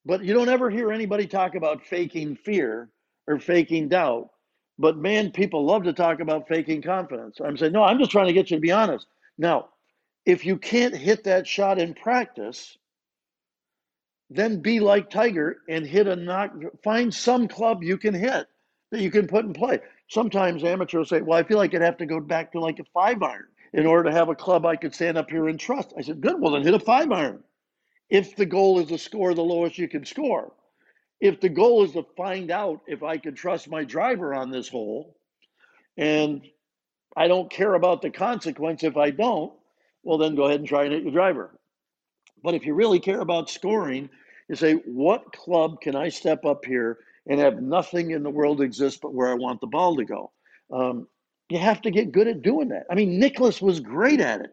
But 0.06 0.24
you 0.24 0.32
don't 0.32 0.48
ever 0.48 0.70
hear 0.70 0.90
anybody 0.92 1.26
talk 1.26 1.54
about 1.54 1.84
faking 1.84 2.36
fear 2.36 2.88
or 3.26 3.38
faking 3.38 3.88
doubt. 3.88 4.30
But 4.78 4.96
man, 4.96 5.32
people 5.32 5.66
love 5.66 5.82
to 5.84 5.92
talk 5.92 6.20
about 6.20 6.48
faking 6.48 6.82
confidence. 6.82 7.40
I'm 7.44 7.56
saying, 7.56 7.72
no, 7.72 7.82
I'm 7.82 7.98
just 7.98 8.10
trying 8.10 8.28
to 8.28 8.32
get 8.32 8.50
you 8.50 8.56
to 8.56 8.60
be 8.60 8.72
honest. 8.72 9.06
Now, 9.38 9.68
if 10.26 10.44
you 10.44 10.58
can't 10.58 10.94
hit 10.94 11.24
that 11.24 11.46
shot 11.46 11.78
in 11.78 11.94
practice, 11.94 12.76
then 14.30 14.60
be 14.60 14.80
like 14.80 15.08
Tiger 15.08 15.58
and 15.68 15.86
hit 15.86 16.06
a 16.06 16.16
knock. 16.16 16.52
Find 16.82 17.14
some 17.14 17.48
club 17.48 17.82
you 17.82 17.96
can 17.96 18.14
hit 18.14 18.46
that 18.90 19.00
you 19.00 19.10
can 19.10 19.26
put 19.26 19.44
in 19.44 19.54
play. 19.54 19.78
Sometimes 20.08 20.64
amateurs 20.64 21.08
say, 21.08 21.22
Well, 21.22 21.38
I 21.38 21.44
feel 21.44 21.56
like 21.56 21.74
I'd 21.74 21.82
have 21.82 21.98
to 21.98 22.06
go 22.06 22.20
back 22.20 22.52
to 22.52 22.60
like 22.60 22.78
a 22.78 22.84
five 22.92 23.22
iron 23.22 23.46
in 23.72 23.86
order 23.86 24.10
to 24.10 24.16
have 24.16 24.28
a 24.28 24.34
club 24.34 24.66
I 24.66 24.76
could 24.76 24.94
stand 24.94 25.16
up 25.16 25.30
here 25.30 25.48
and 25.48 25.58
trust. 25.58 25.92
I 25.96 26.02
said, 26.02 26.20
Good, 26.20 26.40
well, 26.40 26.52
then 26.52 26.62
hit 26.62 26.74
a 26.74 26.80
five 26.80 27.10
iron. 27.10 27.42
If 28.10 28.36
the 28.36 28.46
goal 28.46 28.80
is 28.80 28.88
to 28.88 28.98
score 28.98 29.34
the 29.34 29.42
lowest 29.42 29.78
you 29.78 29.88
can 29.88 30.04
score, 30.04 30.52
if 31.20 31.40
the 31.40 31.48
goal 31.48 31.84
is 31.84 31.92
to 31.92 32.06
find 32.16 32.50
out 32.50 32.80
if 32.86 33.02
I 33.02 33.18
can 33.18 33.34
trust 33.34 33.68
my 33.68 33.84
driver 33.84 34.34
on 34.34 34.50
this 34.50 34.68
hole 34.68 35.16
and 35.96 36.42
I 37.18 37.26
don't 37.26 37.50
care 37.50 37.74
about 37.74 38.00
the 38.00 38.10
consequence 38.10 38.84
if 38.84 38.96
I 38.96 39.10
don't, 39.10 39.52
well, 40.04 40.18
then 40.18 40.36
go 40.36 40.44
ahead 40.44 40.60
and 40.60 40.68
try 40.68 40.84
and 40.84 40.92
hit 40.92 41.02
your 41.02 41.10
driver. 41.10 41.58
But 42.44 42.54
if 42.54 42.64
you 42.64 42.74
really 42.74 43.00
care 43.00 43.20
about 43.20 43.50
scoring, 43.50 44.08
you 44.48 44.54
say, 44.54 44.74
what 44.86 45.32
club 45.32 45.80
can 45.80 45.96
I 45.96 46.10
step 46.10 46.44
up 46.44 46.64
here 46.64 46.98
and 47.26 47.40
have 47.40 47.60
nothing 47.60 48.12
in 48.12 48.22
the 48.22 48.30
world 48.30 48.60
exist 48.60 49.00
but 49.02 49.12
where 49.12 49.28
I 49.28 49.34
want 49.34 49.60
the 49.60 49.66
ball 49.66 49.96
to 49.96 50.04
go? 50.04 50.30
Um, 50.72 51.08
you 51.48 51.58
have 51.58 51.82
to 51.82 51.90
get 51.90 52.12
good 52.12 52.28
at 52.28 52.42
doing 52.42 52.68
that. 52.68 52.86
I 52.88 52.94
mean, 52.94 53.18
Nicklaus 53.18 53.60
was 53.60 53.80
great 53.80 54.20
at 54.20 54.42
it. 54.42 54.52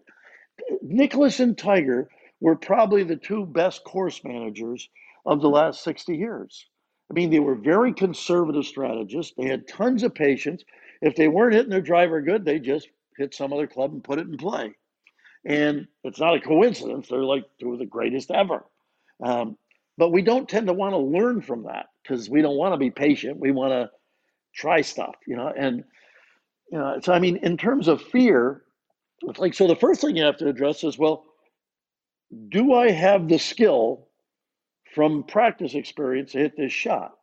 Nicklaus 0.81 1.39
and 1.39 1.55
Tiger 1.55 2.09
were 2.39 2.55
probably 2.55 3.03
the 3.03 3.15
two 3.15 3.45
best 3.45 3.83
course 3.83 4.23
managers 4.23 4.89
of 5.27 5.39
the 5.39 5.49
last 5.49 5.83
60 5.83 6.17
years. 6.17 6.65
I 7.11 7.13
mean, 7.13 7.29
they 7.29 7.39
were 7.39 7.55
very 7.55 7.93
conservative 7.93 8.65
strategists. 8.65 9.33
They 9.37 9.47
had 9.47 9.67
tons 9.67 10.01
of 10.01 10.15
patience. 10.15 10.63
If 11.01 11.15
they 11.15 11.27
weren't 11.27 11.53
hitting 11.53 11.69
their 11.69 11.81
driver 11.81 12.21
good, 12.21 12.45
they 12.45 12.59
just 12.59 12.89
hit 13.17 13.33
some 13.33 13.53
other 13.53 13.67
club 13.67 13.93
and 13.93 14.03
put 14.03 14.19
it 14.19 14.27
in 14.27 14.37
play. 14.37 14.73
And 15.45 15.87
it's 16.03 16.19
not 16.19 16.35
a 16.35 16.39
coincidence. 16.39 17.07
They're 17.07 17.23
like 17.23 17.45
two 17.59 17.73
of 17.73 17.79
the 17.79 17.85
greatest 17.85 18.31
ever. 18.31 18.65
Um, 19.23 19.57
but 19.97 20.11
we 20.11 20.21
don't 20.21 20.49
tend 20.49 20.67
to 20.67 20.73
want 20.73 20.93
to 20.93 20.97
learn 20.97 21.41
from 21.41 21.63
that 21.63 21.87
because 22.03 22.29
we 22.29 22.41
don't 22.41 22.57
want 22.57 22.73
to 22.73 22.77
be 22.77 22.89
patient. 22.89 23.39
We 23.39 23.51
want 23.51 23.71
to 23.71 23.91
try 24.53 24.81
stuff, 24.81 25.15
you 25.27 25.35
know. 25.35 25.53
And 25.55 25.83
you 26.71 26.77
know, 26.77 26.99
so 27.01 27.13
I 27.13 27.19
mean, 27.19 27.37
in 27.37 27.57
terms 27.57 27.87
of 27.87 28.01
fear, 28.01 28.63
it's 29.21 29.39
like 29.39 29.53
so. 29.53 29.67
The 29.67 29.75
first 29.75 30.01
thing 30.01 30.17
you 30.17 30.23
have 30.25 30.37
to 30.37 30.47
address 30.49 30.83
is, 30.83 30.97
well, 30.97 31.25
do 32.49 32.73
I 32.73 32.91
have 32.91 33.27
the 33.27 33.37
skill 33.37 34.07
from 34.93 35.23
practice 35.23 35.75
experience 35.75 36.33
to 36.33 36.39
hit 36.39 36.57
this 36.57 36.73
shot? 36.73 37.13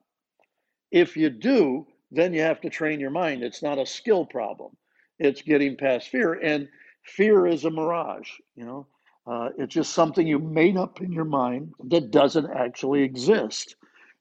If 0.91 1.17
you 1.17 1.31
do, 1.31 1.87
then 2.13 2.35
you 2.35 2.43
have 2.43 2.61
to 2.61 2.71
train 2.71 3.01
your 3.01 3.11
mind. 3.11 3.43
It's 3.43 3.63
not 3.63 3.79
a 3.79 3.87
skill 3.87 4.27
problem. 4.27 4.77
It's 5.19 5.43
getting 5.43 5.77
past 5.77 6.09
fear, 6.09 6.35
and 6.35 6.69
fear 7.05 7.47
is 7.47 7.65
a 7.65 7.71
mirage. 7.71 8.29
You 8.55 8.67
know, 8.67 8.87
uh, 9.27 9.51
it's 9.59 9.75
just 9.75 9.95
something 9.95 10.27
you 10.27 10.39
made 10.39 10.77
up 10.77 11.01
in 11.01 11.13
your 11.13 11.25
mind 11.25 11.73
that 11.89 12.11
doesn't 12.11 12.51
actually 12.51 13.03
exist 13.03 13.77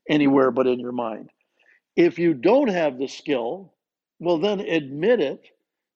anywhere 0.10 0.52
but 0.52 0.68
in 0.68 0.80
your 0.80 0.92
mind. 0.92 1.30
If 1.96 2.18
you 2.18 2.34
don't 2.34 2.70
have 2.70 2.98
the 2.98 3.08
skill, 3.08 3.74
well, 4.20 4.38
then 4.38 4.62
admit 4.62 5.20
it 5.20 5.48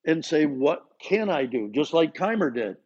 and 0.05 0.23
say, 0.23 0.45
What 0.45 0.83
can 1.01 1.29
I 1.29 1.45
do? 1.45 1.71
Just 1.73 1.93
like 1.93 2.13
Kaymer 2.13 2.53
did. 2.53 2.77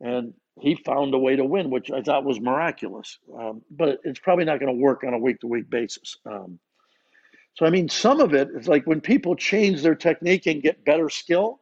And 0.00 0.34
he 0.60 0.76
found 0.76 1.14
a 1.14 1.18
way 1.18 1.36
to 1.36 1.44
win, 1.44 1.70
which 1.70 1.90
I 1.90 2.02
thought 2.02 2.24
was 2.24 2.40
miraculous. 2.40 3.18
Um, 3.38 3.62
but 3.70 3.98
it's 4.04 4.20
probably 4.20 4.44
not 4.44 4.60
going 4.60 4.74
to 4.74 4.80
work 4.82 5.02
on 5.04 5.14
a 5.14 5.18
week 5.18 5.40
to 5.40 5.46
week 5.48 5.68
basis. 5.68 6.16
Um, 6.26 6.58
so, 7.54 7.66
I 7.66 7.70
mean, 7.70 7.88
some 7.88 8.20
of 8.20 8.34
it 8.34 8.48
is 8.54 8.66
like 8.66 8.84
when 8.84 9.00
people 9.00 9.36
change 9.36 9.82
their 9.82 9.94
technique 9.94 10.46
and 10.46 10.62
get 10.62 10.84
better 10.84 11.08
skill, 11.08 11.60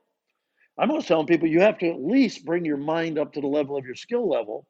I'm 0.79 0.91
always 0.91 1.07
telling 1.07 1.27
people 1.27 1.49
you 1.49 1.61
have 1.61 1.79
to 1.79 1.91
at 1.91 2.03
least 2.03 2.47
bring 2.47 2.65
your 2.65 2.79
mind 2.79 3.19
up 3.19 3.35
to 3.35 3.43
the 3.43 3.47
level 3.47 3.77
of 3.77 3.85
your 3.85 3.95
skill 3.95 4.27
level. 4.27 4.67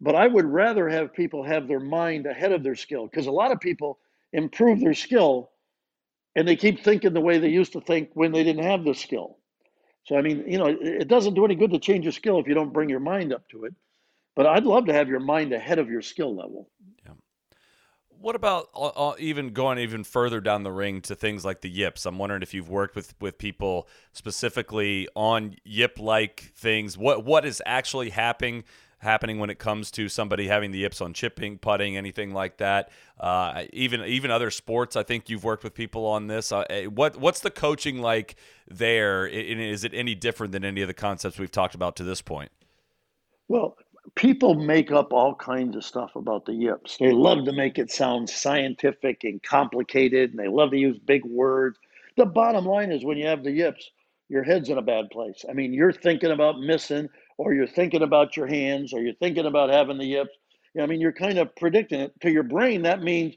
But 0.00 0.16
I 0.16 0.26
would 0.26 0.44
rather 0.44 0.88
have 0.88 1.14
people 1.14 1.44
have 1.44 1.68
their 1.68 1.80
mind 1.80 2.26
ahead 2.26 2.52
of 2.52 2.64
their 2.64 2.74
skill 2.74 3.06
because 3.06 3.26
a 3.26 3.32
lot 3.32 3.52
of 3.52 3.60
people 3.60 3.98
improve 4.32 4.80
their 4.80 4.94
skill 4.94 5.50
and 6.34 6.46
they 6.46 6.56
keep 6.56 6.82
thinking 6.82 7.14
the 7.14 7.20
way 7.20 7.38
they 7.38 7.48
used 7.48 7.72
to 7.72 7.80
think 7.80 8.10
when 8.14 8.32
they 8.32 8.42
didn't 8.42 8.64
have 8.64 8.84
the 8.84 8.94
skill. 8.94 9.38
So, 10.04 10.16
I 10.16 10.22
mean, 10.22 10.44
you 10.46 10.58
know, 10.58 10.66
it 10.66 11.06
doesn't 11.06 11.34
do 11.34 11.44
any 11.44 11.54
good 11.54 11.70
to 11.72 11.78
change 11.78 12.04
your 12.04 12.12
skill 12.12 12.40
if 12.40 12.48
you 12.48 12.54
don't 12.54 12.72
bring 12.72 12.88
your 12.88 13.00
mind 13.00 13.32
up 13.32 13.48
to 13.50 13.64
it. 13.64 13.74
But 14.34 14.46
I'd 14.46 14.64
love 14.64 14.86
to 14.86 14.92
have 14.92 15.08
your 15.08 15.20
mind 15.20 15.52
ahead 15.52 15.78
of 15.78 15.88
your 15.88 16.02
skill 16.02 16.34
level. 16.34 16.68
What 18.20 18.34
about 18.34 18.68
uh, 18.74 18.88
uh, 18.88 19.14
even 19.18 19.52
going 19.52 19.78
even 19.78 20.02
further 20.02 20.40
down 20.40 20.64
the 20.64 20.72
ring 20.72 21.00
to 21.02 21.14
things 21.14 21.44
like 21.44 21.60
the 21.60 21.70
yips? 21.70 22.04
I'm 22.04 22.18
wondering 22.18 22.42
if 22.42 22.52
you've 22.52 22.68
worked 22.68 22.96
with, 22.96 23.14
with 23.20 23.38
people 23.38 23.88
specifically 24.12 25.08
on 25.14 25.54
yip 25.64 25.98
like 25.98 26.52
things. 26.56 26.98
What 26.98 27.24
what 27.24 27.44
is 27.44 27.62
actually 27.64 28.10
happening 28.10 28.64
happening 28.98 29.38
when 29.38 29.50
it 29.50 29.58
comes 29.58 29.90
to 29.92 30.08
somebody 30.08 30.48
having 30.48 30.72
the 30.72 30.78
yips 30.78 31.00
on 31.00 31.12
chipping, 31.12 31.58
putting, 31.58 31.96
anything 31.96 32.34
like 32.34 32.58
that. 32.58 32.90
Uh, 33.18 33.64
even 33.72 34.02
even 34.02 34.30
other 34.30 34.50
sports, 34.50 34.96
I 34.96 35.02
think 35.02 35.28
you've 35.28 35.44
worked 35.44 35.64
with 35.64 35.74
people 35.74 36.04
on 36.06 36.26
this. 36.26 36.52
Uh, 36.52 36.64
eh, 36.68 36.86
what 36.86 37.16
what's 37.16 37.40
the 37.40 37.50
coaching 37.50 38.00
like 38.00 38.36
there? 38.68 39.26
Is 39.26 39.84
it 39.84 39.94
any 39.94 40.14
different 40.14 40.52
than 40.52 40.64
any 40.64 40.82
of 40.82 40.88
the 40.88 40.94
concepts 40.94 41.38
we've 41.38 41.50
talked 41.50 41.74
about 41.74 41.96
to 41.96 42.04
this 42.04 42.20
point? 42.20 42.50
Well, 43.48 43.76
people 44.14 44.54
make 44.54 44.92
up 44.92 45.12
all 45.12 45.34
kinds 45.34 45.76
of 45.76 45.84
stuff 45.84 46.16
about 46.16 46.46
the 46.46 46.54
yips. 46.54 46.98
They 46.98 47.12
love 47.12 47.44
to 47.46 47.52
make 47.52 47.78
it 47.78 47.90
sound 47.90 48.30
scientific 48.30 49.24
and 49.24 49.42
complicated, 49.42 50.30
and 50.30 50.38
they 50.38 50.48
love 50.48 50.70
to 50.72 50.78
use 50.78 50.98
big 50.98 51.24
words. 51.24 51.78
The 52.16 52.26
bottom 52.26 52.66
line 52.66 52.92
is 52.92 53.04
when 53.04 53.18
you 53.18 53.26
have 53.26 53.44
the 53.44 53.52
yips, 53.52 53.90
your 54.28 54.42
head's 54.44 54.70
in 54.70 54.78
a 54.78 54.82
bad 54.82 55.10
place. 55.10 55.44
I 55.48 55.54
mean, 55.54 55.72
you're 55.72 55.92
thinking 55.92 56.30
about 56.32 56.60
missing 56.60 57.08
or 57.38 57.54
you're 57.54 57.66
thinking 57.66 58.02
about 58.02 58.36
your 58.36 58.46
hands, 58.46 58.92
or 58.92 59.00
you're 59.00 59.14
thinking 59.14 59.46
about 59.46 59.70
having 59.70 59.98
the 59.98 60.04
yips. 60.04 60.36
I 60.80 60.86
mean, 60.86 61.00
you're 61.00 61.12
kind 61.12 61.38
of 61.38 61.54
predicting 61.56 62.00
it 62.00 62.12
to 62.20 62.30
your 62.30 62.42
brain. 62.42 62.82
That 62.82 63.02
means, 63.02 63.34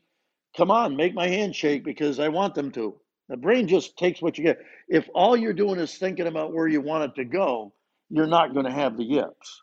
come 0.58 0.72
on, 0.72 0.96
make 0.96 1.14
my 1.14 1.28
hands 1.28 1.56
shake 1.56 1.84
because 1.84 2.20
I 2.20 2.30
want 2.30 2.56
them 2.56 2.72
to. 2.74 3.00
The 3.30 3.38
brain 3.38 3.68
just 3.68 3.98
takes 3.98 4.22
what 4.22 4.38
you 4.38 4.44
get. 4.44 4.60
If 4.90 5.08
all 5.16 5.38
you're 5.38 5.54
doing 5.54 5.80
is 5.80 5.98
thinking 5.98 6.28
about 6.28 6.54
where 6.54 6.68
you 6.68 6.82
want 6.82 7.06
it 7.06 7.16
to 7.16 7.26
go, 7.26 7.74
you're 8.10 8.28
not 8.28 8.54
going 8.54 8.66
to 8.66 8.72
have 8.72 8.98
the 8.98 9.04
yips. 9.04 9.62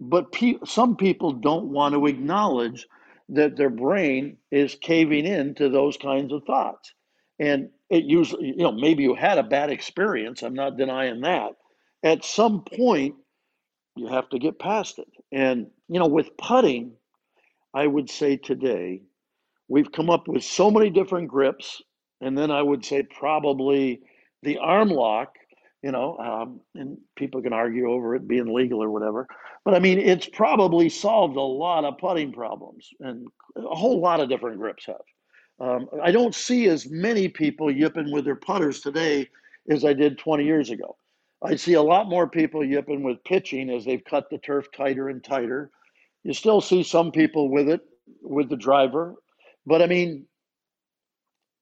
But 0.00 0.32
pe- 0.32 0.58
some 0.66 0.96
people 0.96 1.32
don't 1.32 1.66
want 1.68 1.94
to 1.94 2.06
acknowledge 2.06 2.86
that 3.30 3.56
their 3.56 3.70
brain 3.70 4.38
is 4.52 4.76
caving 4.80 5.26
in 5.26 5.54
to 5.56 5.70
those 5.70 5.98
kinds 5.98 6.32
of 6.32 6.44
thoughts. 6.46 6.94
And 7.40 7.70
it 7.90 8.04
usually, 8.04 8.48
you 8.48 8.56
know, 8.64 8.72
maybe 8.72 9.04
you 9.04 9.14
had 9.16 9.38
a 9.38 9.44
bad 9.44 9.70
experience. 9.70 10.42
I'm 10.42 10.54
not 10.54 10.78
denying 10.78 11.22
that 11.22 11.52
at 12.04 12.24
some 12.24 12.64
point 12.64 13.16
you 13.96 14.08
have 14.08 14.28
to 14.30 14.38
get 14.38 14.58
past 14.58 14.98
it. 14.98 15.08
And 15.32 15.68
you 15.88 16.00
know, 16.00 16.08
with 16.08 16.36
putting, 16.38 16.92
I 17.74 17.86
would 17.86 18.10
say 18.10 18.36
today 18.36 19.02
we've 19.68 19.92
come 19.92 20.10
up 20.10 20.28
with 20.28 20.44
so 20.44 20.70
many 20.70 20.90
different 20.90 21.28
grips, 21.28 21.82
and 22.22 22.38
then 22.38 22.50
I 22.52 22.62
would 22.62 22.84
say 22.86 23.04
probably 23.04 24.02
the 24.44 24.58
arm 24.58 24.90
lock. 24.90 25.36
You 25.82 25.92
know, 25.92 26.18
um, 26.18 26.60
and 26.74 26.98
people 27.16 27.40
can 27.40 27.54
argue 27.54 27.90
over 27.90 28.14
it 28.14 28.28
being 28.28 28.52
legal 28.52 28.82
or 28.82 28.90
whatever, 28.90 29.26
but 29.64 29.74
I 29.74 29.78
mean, 29.78 29.98
it's 29.98 30.28
probably 30.28 30.90
solved 30.90 31.36
a 31.36 31.40
lot 31.40 31.84
of 31.84 31.96
putting 31.98 32.32
problems, 32.32 32.88
and 33.00 33.26
a 33.56 33.74
whole 33.74 34.00
lot 34.00 34.20
of 34.20 34.28
different 34.28 34.58
grips 34.58 34.86
have. 34.86 34.96
Um, 35.60 35.88
I 36.02 36.10
don't 36.10 36.34
see 36.34 36.68
as 36.68 36.88
many 36.90 37.28
people 37.28 37.70
yipping 37.70 38.10
with 38.10 38.24
their 38.24 38.36
putters 38.36 38.80
today 38.80 39.28
as 39.68 39.84
I 39.84 39.92
did 39.92 40.18
20 40.18 40.44
years 40.44 40.70
ago. 40.70 40.96
I 41.42 41.56
see 41.56 41.74
a 41.74 41.82
lot 41.82 42.08
more 42.08 42.28
people 42.28 42.64
yipping 42.64 43.02
with 43.02 43.22
pitching 43.24 43.70
as 43.70 43.84
they've 43.84 44.04
cut 44.04 44.28
the 44.30 44.38
turf 44.38 44.66
tighter 44.76 45.08
and 45.08 45.22
tighter. 45.22 45.70
You 46.22 46.34
still 46.34 46.60
see 46.60 46.82
some 46.82 47.12
people 47.12 47.50
with 47.50 47.68
it, 47.68 47.80
with 48.22 48.48
the 48.48 48.56
driver. 48.56 49.14
But 49.66 49.82
I 49.82 49.86
mean, 49.86 50.26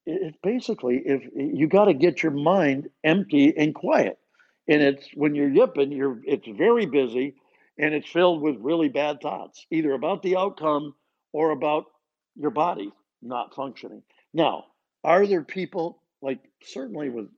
it, 0.08 0.34
basically, 0.42 1.02
if 1.04 1.22
you 1.34 1.68
got 1.68 1.86
to 1.86 1.94
get 1.94 2.22
your 2.22 2.32
mind 2.32 2.88
empty 3.04 3.56
and 3.56 3.74
quiet. 3.74 4.18
And 4.66 4.82
it's 4.82 5.08
when 5.14 5.34
you're 5.34 5.48
yipping, 5.48 5.92
you're 5.92 6.20
it's 6.24 6.46
very 6.46 6.86
busy 6.86 7.34
and 7.78 7.94
it's 7.94 8.10
filled 8.10 8.42
with 8.42 8.56
really 8.58 8.88
bad 8.88 9.20
thoughts, 9.20 9.64
either 9.70 9.92
about 9.92 10.22
the 10.22 10.36
outcome 10.36 10.94
or 11.32 11.50
about 11.52 11.86
your 12.36 12.50
body 12.50 12.92
not 13.22 13.54
functioning. 13.54 14.02
Now, 14.34 14.66
are 15.04 15.26
there 15.26 15.42
people 15.42 16.02
like 16.20 16.40
certainly 16.62 17.08
with 17.08 17.28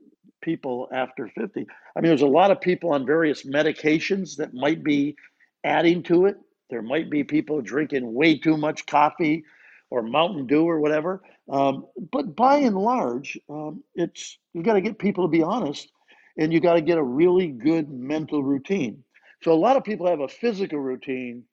people 0.40 0.88
after 0.92 1.28
50. 1.28 1.66
I 1.96 2.00
mean, 2.00 2.08
there's 2.08 2.22
a 2.22 2.26
lot 2.26 2.50
of 2.50 2.60
people 2.60 2.92
on 2.92 3.06
various 3.06 3.44
medications 3.44 4.36
that 4.36 4.54
might 4.54 4.82
be 4.82 5.16
adding 5.64 6.02
to 6.04 6.26
it. 6.26 6.36
There 6.70 6.82
might 6.82 7.10
be 7.10 7.24
people 7.24 7.60
drinking 7.60 8.14
way 8.14 8.38
too 8.38 8.56
much 8.56 8.86
coffee 8.86 9.44
or 9.91 10.03
Mountain 10.03 10.47
Dew 10.47 10.64
or 10.64 10.80
whatever. 10.80 11.22
Um, 11.49 11.86
but 12.12 12.36
by 12.36 12.59
and 12.59 12.76
large, 12.76 13.38
um, 13.49 13.82
it's 13.95 14.38
you 14.55 14.62
got 14.62 14.74
to 14.74 14.80
get 14.80 14.99
people 14.99 15.24
to 15.24 15.30
be 15.30 15.43
honest, 15.43 15.91
and 16.38 16.53
you 16.53 16.61
got 16.61 16.74
to 16.74 16.80
get 16.80 16.99
a 16.99 17.03
really 17.03 17.49
good 17.49 17.91
mental 17.91 18.43
routine. 18.43 19.03
So 19.43 19.53
a 19.53 19.55
lot 19.55 19.76
of 19.76 19.84
people 19.84 20.07
have 20.07 20.20
a 20.20 20.28
physical 20.28 20.78
routine, 20.78 21.45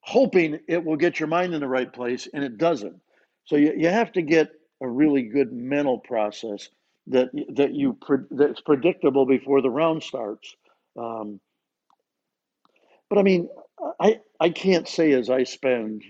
hoping 0.00 0.60
it 0.68 0.84
will 0.84 0.96
get 0.96 1.20
your 1.20 1.28
mind 1.28 1.54
in 1.54 1.60
the 1.60 1.68
right 1.68 1.92
place, 1.92 2.28
and 2.32 2.42
it 2.42 2.56
doesn't. 2.56 2.96
So 3.46 3.56
you, 3.56 3.74
you 3.76 3.88
have 3.88 4.12
to 4.12 4.22
get 4.22 4.52
a 4.80 4.88
really 4.88 5.22
good 5.22 5.52
mental 5.52 5.98
process 5.98 6.68
that 7.08 7.28
that 7.54 7.74
you 7.74 7.98
that's 8.30 8.60
predictable 8.62 9.26
before 9.26 9.60
the 9.60 9.70
round 9.70 10.02
starts. 10.02 10.56
Um, 10.98 11.40
but 13.10 13.18
I 13.18 13.22
mean, 13.22 13.48
I 14.00 14.20
I 14.40 14.48
can't 14.48 14.88
say 14.88 15.12
as 15.12 15.28
I 15.28 15.44
spend 15.44 16.02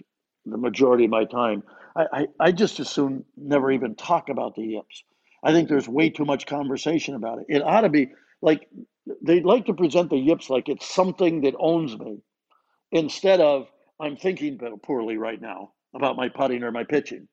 the 0.46 0.58
majority 0.58 1.04
of 1.06 1.10
my 1.10 1.24
time. 1.24 1.62
I, 1.96 2.06
I, 2.12 2.26
I 2.40 2.52
just 2.52 2.80
as 2.80 2.90
soon 2.90 3.24
never 3.36 3.70
even 3.72 3.94
talk 3.96 4.28
about 4.28 4.54
the 4.56 4.62
yips. 4.62 5.04
I 5.44 5.52
think 5.52 5.68
there's 5.68 5.88
way 5.88 6.10
too 6.10 6.24
much 6.24 6.46
conversation 6.46 7.14
about 7.14 7.40
it. 7.40 7.46
It 7.48 7.62
ought 7.62 7.82
to 7.82 7.88
be 7.90 8.12
like 8.42 8.68
they 9.22 9.42
like 9.42 9.66
to 9.66 9.74
present 9.74 10.10
the 10.10 10.16
yips 10.16 10.50
like 10.50 10.68
it's 10.68 10.88
something 10.92 11.42
that 11.42 11.54
owns 11.58 11.98
me, 11.98 12.22
instead 12.92 13.40
of 13.40 13.68
I'm 14.00 14.16
thinking 14.16 14.58
poorly 14.84 15.18
right 15.18 15.40
now 15.40 15.72
about 15.94 16.16
my 16.16 16.28
putting 16.28 16.62
or 16.64 16.72
my 16.72 16.84
pitching 16.84 17.28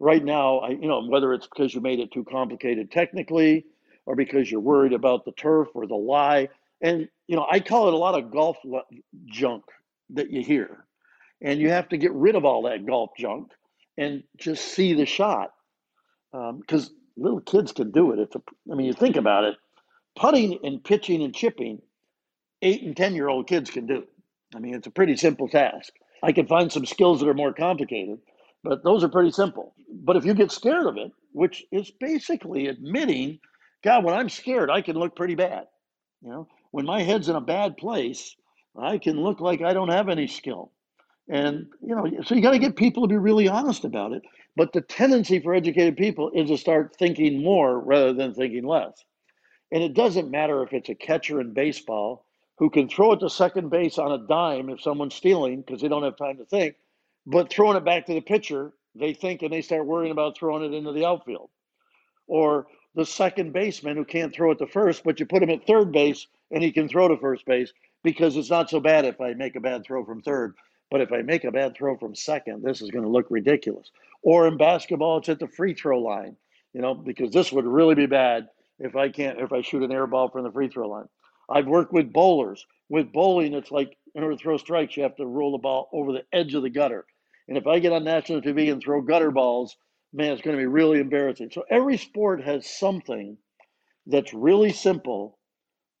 right 0.00 0.24
now, 0.24 0.58
I, 0.58 0.70
you 0.70 0.88
know, 0.88 1.06
whether 1.06 1.32
it's 1.32 1.46
because 1.46 1.74
you 1.74 1.80
made 1.80 2.00
it 2.00 2.12
too 2.12 2.24
complicated 2.24 2.90
technically 2.90 3.66
or 4.06 4.16
because 4.16 4.50
you're 4.50 4.60
worried 4.60 4.92
about 4.92 5.24
the 5.24 5.32
turf 5.32 5.68
or 5.74 5.86
the 5.86 5.94
lie. 5.94 6.48
And, 6.82 7.08
you 7.26 7.36
know, 7.36 7.46
I 7.50 7.60
call 7.60 7.88
it 7.88 7.94
a 7.94 7.98
lot 7.98 8.18
of 8.18 8.30
golf 8.30 8.58
junk 9.26 9.64
that 10.10 10.30
you 10.30 10.42
hear. 10.44 10.84
And 11.42 11.60
you 11.60 11.70
have 11.70 11.88
to 11.88 11.96
get 11.96 12.12
rid 12.12 12.36
of 12.36 12.44
all 12.44 12.62
that 12.62 12.86
golf 12.86 13.10
junk 13.18 13.50
and 13.98 14.22
just 14.36 14.64
see 14.64 14.94
the 14.94 15.06
shot. 15.06 15.52
Because 16.30 16.88
um, 16.88 16.96
little 17.16 17.40
kids 17.40 17.72
can 17.72 17.90
do 17.90 18.12
it. 18.12 18.18
It's 18.18 18.36
a, 18.36 18.42
I 18.70 18.74
mean, 18.74 18.86
you 18.86 18.94
think 18.94 19.16
about 19.16 19.44
it, 19.44 19.56
putting 20.16 20.58
and 20.64 20.82
pitching 20.82 21.22
and 21.22 21.34
chipping, 21.34 21.82
eight 22.62 22.82
and 22.82 22.96
10 22.96 23.14
year 23.14 23.28
old 23.28 23.48
kids 23.48 23.70
can 23.70 23.86
do. 23.86 24.04
I 24.54 24.58
mean, 24.58 24.74
it's 24.74 24.86
a 24.86 24.90
pretty 24.90 25.16
simple 25.16 25.48
task. 25.48 25.92
I 26.22 26.32
can 26.32 26.46
find 26.46 26.70
some 26.70 26.86
skills 26.86 27.20
that 27.20 27.28
are 27.28 27.34
more 27.34 27.52
complicated, 27.52 28.20
but 28.62 28.84
those 28.84 29.02
are 29.02 29.08
pretty 29.08 29.32
simple. 29.32 29.74
But 29.92 30.16
if 30.16 30.24
you 30.24 30.34
get 30.34 30.52
scared 30.52 30.86
of 30.86 30.96
it, 30.96 31.10
which 31.32 31.64
is 31.72 31.90
basically 31.90 32.68
admitting, 32.68 33.40
God, 33.82 34.04
when 34.04 34.14
I'm 34.14 34.28
scared, 34.28 34.70
I 34.70 34.82
can 34.82 34.96
look 34.96 35.16
pretty 35.16 35.34
bad. 35.34 35.66
You 36.22 36.30
know, 36.30 36.48
when 36.70 36.86
my 36.86 37.02
head's 37.02 37.28
in 37.28 37.34
a 37.34 37.40
bad 37.40 37.76
place, 37.76 38.36
I 38.76 38.98
can 38.98 39.20
look 39.20 39.40
like 39.40 39.60
I 39.60 39.72
don't 39.72 39.90
have 39.90 40.08
any 40.08 40.28
skill. 40.28 40.70
And, 41.28 41.66
you 41.80 41.94
know, 41.94 42.06
so 42.24 42.34
you 42.34 42.42
got 42.42 42.50
to 42.50 42.58
get 42.58 42.76
people 42.76 43.02
to 43.02 43.08
be 43.08 43.16
really 43.16 43.48
honest 43.48 43.84
about 43.84 44.12
it. 44.12 44.22
But 44.56 44.72
the 44.72 44.80
tendency 44.80 45.40
for 45.40 45.54
educated 45.54 45.96
people 45.96 46.30
is 46.34 46.48
to 46.50 46.58
start 46.58 46.96
thinking 46.98 47.42
more 47.42 47.78
rather 47.78 48.12
than 48.12 48.34
thinking 48.34 48.64
less. 48.64 49.04
And 49.70 49.82
it 49.82 49.94
doesn't 49.94 50.30
matter 50.30 50.62
if 50.62 50.72
it's 50.72 50.90
a 50.90 50.94
catcher 50.94 51.40
in 51.40 51.54
baseball 51.54 52.26
who 52.58 52.68
can 52.68 52.88
throw 52.88 53.12
it 53.12 53.20
to 53.20 53.30
second 53.30 53.70
base 53.70 53.98
on 53.98 54.12
a 54.12 54.26
dime 54.26 54.68
if 54.68 54.82
someone's 54.82 55.14
stealing 55.14 55.62
because 55.62 55.80
they 55.80 55.88
don't 55.88 56.02
have 56.02 56.16
time 56.16 56.36
to 56.36 56.44
think, 56.44 56.76
but 57.26 57.50
throwing 57.50 57.76
it 57.76 57.84
back 57.84 58.06
to 58.06 58.14
the 58.14 58.20
pitcher, 58.20 58.72
they 58.94 59.14
think 59.14 59.42
and 59.42 59.52
they 59.52 59.62
start 59.62 59.86
worrying 59.86 60.12
about 60.12 60.36
throwing 60.36 60.62
it 60.62 60.76
into 60.76 60.92
the 60.92 61.06
outfield. 61.06 61.48
Or 62.26 62.66
the 62.94 63.06
second 63.06 63.52
baseman 63.52 63.96
who 63.96 64.04
can't 64.04 64.34
throw 64.34 64.50
it 64.50 64.58
to 64.58 64.66
first, 64.66 65.02
but 65.02 65.18
you 65.18 65.26
put 65.26 65.42
him 65.42 65.50
at 65.50 65.66
third 65.66 65.92
base 65.92 66.26
and 66.50 66.62
he 66.62 66.70
can 66.70 66.88
throw 66.88 67.08
to 67.08 67.16
first 67.16 67.46
base 67.46 67.72
because 68.04 68.36
it's 68.36 68.50
not 68.50 68.68
so 68.68 68.80
bad 68.80 69.06
if 69.06 69.20
I 69.20 69.32
make 69.32 69.56
a 69.56 69.60
bad 69.60 69.84
throw 69.84 70.04
from 70.04 70.20
third. 70.20 70.54
But 70.92 71.00
if 71.00 71.10
I 71.10 71.22
make 71.22 71.44
a 71.44 71.50
bad 71.50 71.74
throw 71.74 71.96
from 71.96 72.14
second, 72.14 72.62
this 72.62 72.82
is 72.82 72.90
going 72.90 73.04
to 73.04 73.10
look 73.10 73.28
ridiculous. 73.30 73.90
Or 74.22 74.46
in 74.46 74.58
basketball, 74.58 75.16
it's 75.16 75.28
at 75.30 75.38
the 75.38 75.48
free 75.48 75.72
throw 75.72 75.98
line, 75.98 76.36
you 76.74 76.82
know, 76.82 76.94
because 76.94 77.32
this 77.32 77.50
would 77.50 77.64
really 77.64 77.94
be 77.94 78.04
bad 78.04 78.48
if 78.78 78.94
I 78.94 79.08
can't 79.08 79.40
if 79.40 79.54
I 79.54 79.62
shoot 79.62 79.82
an 79.82 79.90
air 79.90 80.06
ball 80.06 80.28
from 80.28 80.44
the 80.44 80.52
free 80.52 80.68
throw 80.68 80.90
line. 80.90 81.08
I've 81.48 81.66
worked 81.66 81.94
with 81.94 82.12
bowlers. 82.12 82.66
With 82.90 83.10
bowling, 83.10 83.54
it's 83.54 83.70
like 83.70 83.96
in 84.14 84.22
order 84.22 84.36
to 84.36 84.42
throw 84.42 84.58
strikes, 84.58 84.94
you 84.94 85.02
have 85.04 85.16
to 85.16 85.24
roll 85.24 85.52
the 85.52 85.62
ball 85.62 85.88
over 85.94 86.12
the 86.12 86.24
edge 86.30 86.52
of 86.52 86.62
the 86.62 86.68
gutter. 86.68 87.06
And 87.48 87.56
if 87.56 87.66
I 87.66 87.78
get 87.78 87.92
on 87.92 88.04
national 88.04 88.42
TV 88.42 88.70
and 88.70 88.82
throw 88.82 89.00
gutter 89.00 89.30
balls, 89.30 89.78
man, 90.12 90.32
it's 90.32 90.42
going 90.42 90.58
to 90.58 90.62
be 90.62 90.66
really 90.66 91.00
embarrassing. 91.00 91.52
So 91.54 91.64
every 91.70 91.96
sport 91.96 92.44
has 92.44 92.68
something 92.68 93.38
that's 94.06 94.34
really 94.34 94.72
simple 94.72 95.38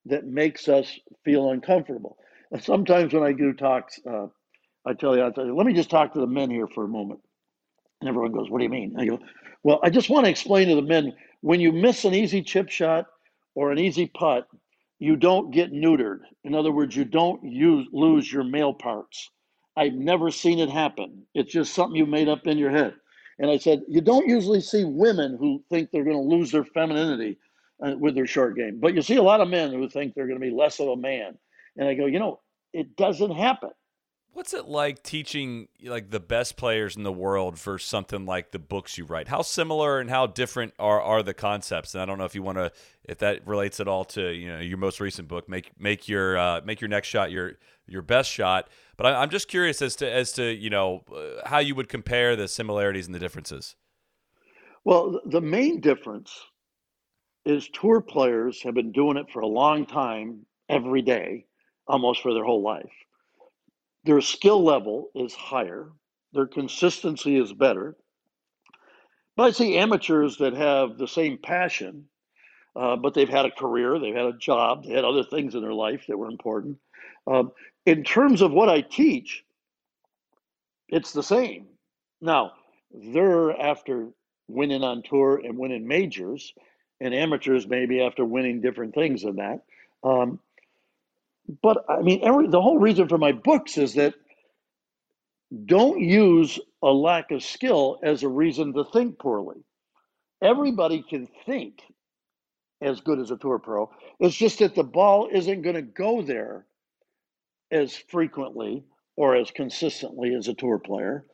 that 0.04 0.26
makes 0.26 0.68
us 0.68 0.98
feel 1.24 1.50
uncomfortable. 1.50 2.18
And 2.50 2.62
sometimes 2.62 3.14
when 3.14 3.22
I 3.22 3.32
do 3.32 3.54
talks, 3.54 3.98
uh, 4.06 4.26
I 4.86 4.94
tell 4.94 5.16
you, 5.16 5.24
I 5.24 5.30
tell 5.30 5.46
you, 5.46 5.56
let 5.56 5.66
me 5.66 5.74
just 5.74 5.90
talk 5.90 6.14
to 6.14 6.20
the 6.20 6.26
men 6.26 6.50
here 6.50 6.66
for 6.68 6.84
a 6.84 6.88
moment. 6.88 7.20
And 8.00 8.08
everyone 8.08 8.32
goes, 8.32 8.50
What 8.50 8.58
do 8.58 8.64
you 8.64 8.70
mean? 8.70 8.96
I 8.98 9.06
go, 9.06 9.18
Well, 9.62 9.80
I 9.82 9.90
just 9.90 10.10
want 10.10 10.26
to 10.26 10.30
explain 10.30 10.68
to 10.68 10.74
the 10.76 10.82
men 10.82 11.12
when 11.40 11.60
you 11.60 11.72
miss 11.72 12.04
an 12.04 12.14
easy 12.14 12.42
chip 12.42 12.68
shot 12.70 13.06
or 13.54 13.72
an 13.72 13.78
easy 13.78 14.06
putt, 14.06 14.46
you 14.98 15.16
don't 15.16 15.50
get 15.52 15.72
neutered. 15.72 16.20
In 16.44 16.54
other 16.54 16.72
words, 16.72 16.96
you 16.96 17.04
don't 17.04 17.42
use, 17.44 17.88
lose 17.92 18.32
your 18.32 18.44
male 18.44 18.74
parts. 18.74 19.30
I've 19.76 19.94
never 19.94 20.30
seen 20.30 20.58
it 20.58 20.70
happen. 20.70 21.26
It's 21.34 21.52
just 21.52 21.74
something 21.74 21.96
you 21.96 22.06
made 22.06 22.28
up 22.28 22.46
in 22.46 22.58
your 22.58 22.70
head. 22.70 22.94
And 23.38 23.50
I 23.50 23.58
said, 23.58 23.82
You 23.88 24.00
don't 24.00 24.28
usually 24.28 24.60
see 24.60 24.84
women 24.84 25.36
who 25.38 25.62
think 25.70 25.90
they're 25.90 26.04
going 26.04 26.16
to 26.16 26.36
lose 26.36 26.52
their 26.52 26.64
femininity 26.64 27.38
uh, 27.84 27.94
with 27.98 28.14
their 28.14 28.26
short 28.26 28.56
game, 28.56 28.78
but 28.80 28.94
you 28.94 29.02
see 29.02 29.16
a 29.16 29.22
lot 29.22 29.40
of 29.40 29.48
men 29.48 29.72
who 29.72 29.88
think 29.88 30.14
they're 30.14 30.26
going 30.28 30.40
to 30.40 30.46
be 30.46 30.54
less 30.54 30.80
of 30.80 30.88
a 30.88 30.96
man. 30.96 31.38
And 31.76 31.88
I 31.88 31.94
go, 31.94 32.06
You 32.06 32.18
know, 32.18 32.40
it 32.72 32.96
doesn't 32.96 33.32
happen. 33.34 33.70
What's 34.34 34.54
it 34.54 34.66
like 34.66 35.02
teaching 35.02 35.68
like 35.84 36.10
the 36.10 36.18
best 36.18 36.56
players 36.56 36.96
in 36.96 37.02
the 37.02 37.12
world 37.12 37.58
for 37.58 37.78
something 37.78 38.24
like 38.24 38.50
the 38.50 38.58
books 38.58 38.96
you 38.96 39.04
write? 39.04 39.28
How 39.28 39.42
similar 39.42 40.00
and 40.00 40.08
how 40.08 40.26
different 40.26 40.72
are, 40.78 41.02
are 41.02 41.22
the 41.22 41.34
concepts? 41.34 41.94
And 41.94 42.00
I 42.00 42.06
don't 42.06 42.16
know 42.16 42.24
if 42.24 42.34
you 42.34 42.42
want 42.42 42.56
to 42.56 42.72
if 43.04 43.18
that 43.18 43.46
relates 43.46 43.78
at 43.78 43.88
all 43.88 44.06
to 44.06 44.32
you 44.32 44.48
know 44.48 44.58
your 44.58 44.78
most 44.78 45.00
recent 45.00 45.28
book, 45.28 45.50
make 45.50 45.78
make 45.78 46.08
your 46.08 46.38
uh, 46.38 46.62
make 46.64 46.80
your 46.80 46.88
next 46.88 47.08
shot 47.08 47.30
your 47.30 47.52
your 47.86 48.00
best 48.00 48.30
shot. 48.30 48.68
But 48.96 49.06
I, 49.06 49.22
am 49.22 49.28
just 49.28 49.48
curious 49.48 49.82
as 49.82 49.96
to 49.96 50.10
as 50.10 50.32
to 50.32 50.44
you 50.44 50.70
know 50.70 51.02
uh, 51.14 51.46
how 51.46 51.58
you 51.58 51.74
would 51.74 51.90
compare 51.90 52.34
the 52.34 52.48
similarities 52.48 53.04
and 53.04 53.14
the 53.14 53.18
differences. 53.18 53.76
Well, 54.82 55.20
the 55.26 55.42
main 55.42 55.80
difference 55.80 56.32
is 57.44 57.68
tour 57.68 58.00
players 58.00 58.62
have 58.62 58.74
been 58.74 58.92
doing 58.92 59.18
it 59.18 59.26
for 59.30 59.40
a 59.40 59.46
long 59.46 59.84
time, 59.84 60.46
every 60.70 61.02
day, 61.02 61.44
almost 61.86 62.22
for 62.22 62.32
their 62.32 62.44
whole 62.44 62.62
life 62.62 62.90
their 64.04 64.20
skill 64.20 64.62
level 64.62 65.10
is 65.14 65.34
higher, 65.34 65.90
their 66.32 66.46
consistency 66.46 67.36
is 67.36 67.52
better. 67.52 67.96
But 69.36 69.44
I 69.44 69.50
see 69.52 69.78
amateurs 69.78 70.36
that 70.38 70.54
have 70.54 70.98
the 70.98 71.08
same 71.08 71.38
passion, 71.38 72.06
uh, 72.76 72.96
but 72.96 73.14
they've 73.14 73.28
had 73.28 73.46
a 73.46 73.50
career, 73.50 73.98
they've 73.98 74.14
had 74.14 74.26
a 74.26 74.38
job, 74.38 74.84
they 74.84 74.92
had 74.92 75.04
other 75.04 75.24
things 75.24 75.54
in 75.54 75.62
their 75.62 75.72
life 75.72 76.04
that 76.08 76.18
were 76.18 76.28
important. 76.28 76.78
Um, 77.26 77.52
in 77.86 78.04
terms 78.04 78.42
of 78.42 78.52
what 78.52 78.68
I 78.68 78.80
teach, 78.80 79.44
it's 80.88 81.12
the 81.12 81.22
same. 81.22 81.66
Now, 82.20 82.52
they're 82.92 83.58
after 83.58 84.08
winning 84.48 84.84
on 84.84 85.02
tour 85.02 85.40
and 85.42 85.56
winning 85.56 85.86
majors, 85.86 86.52
and 87.00 87.14
amateurs 87.14 87.66
maybe 87.66 88.02
after 88.02 88.24
winning 88.24 88.60
different 88.60 88.94
things 88.94 89.22
than 89.22 89.36
that. 89.36 89.62
Um, 90.04 90.38
but 91.62 91.84
I 91.88 92.02
mean, 92.02 92.20
every, 92.22 92.48
the 92.48 92.62
whole 92.62 92.78
reason 92.78 93.08
for 93.08 93.18
my 93.18 93.32
books 93.32 93.78
is 93.78 93.94
that 93.94 94.14
don't 95.66 96.00
use 96.00 96.58
a 96.82 96.88
lack 96.90 97.30
of 97.30 97.42
skill 97.42 97.98
as 98.02 98.22
a 98.22 98.28
reason 98.28 98.72
to 98.74 98.84
think 98.84 99.18
poorly. 99.18 99.62
Everybody 100.42 101.02
can 101.08 101.28
think 101.46 101.82
as 102.82 103.00
good 103.00 103.20
as 103.20 103.30
a 103.30 103.36
tour 103.36 103.58
pro. 103.58 103.90
It's 104.20 104.36
just 104.36 104.60
that 104.60 104.74
the 104.74 104.84
ball 104.84 105.28
isn't 105.32 105.62
going 105.62 105.76
to 105.76 105.82
go 105.82 106.22
there 106.22 106.66
as 107.70 107.96
frequently 107.96 108.84
or 109.16 109.36
as 109.36 109.50
consistently 109.50 110.34
as 110.34 110.48
a 110.48 110.54
tour 110.54 110.78
player, 110.78 111.26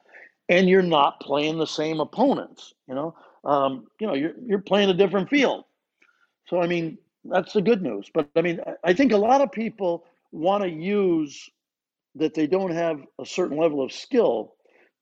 and 0.49 0.69
you're 0.69 0.83
not 0.83 1.21
playing 1.21 1.59
the 1.59 1.67
same 1.67 2.01
opponents. 2.01 2.75
You 2.89 2.95
know, 2.95 3.17
um, 3.45 3.87
you 4.01 4.07
know, 4.07 4.15
you're 4.15 4.35
you're 4.47 4.61
playing 4.61 4.91
a 4.91 4.95
different 4.95 5.31
field. 5.31 5.65
So 6.49 6.61
I 6.61 6.67
mean, 6.67 6.99
that's 7.25 7.53
the 7.55 7.63
good 7.63 7.83
news. 7.83 8.11
But 8.13 8.31
I 8.37 8.43
mean, 8.43 8.61
I 8.85 8.95
think 8.95 9.13
a 9.13 9.19
lot 9.19 9.43
of 9.43 9.53
people 9.53 10.05
want 10.33 10.63
to 10.65 10.71
use 10.71 11.49
that 12.15 12.35
they 12.35 12.47
don't 12.47 12.73
have 12.73 13.01
a 13.21 13.27
certain 13.27 13.57
level 13.57 13.83
of 13.83 13.93
skill 13.93 14.55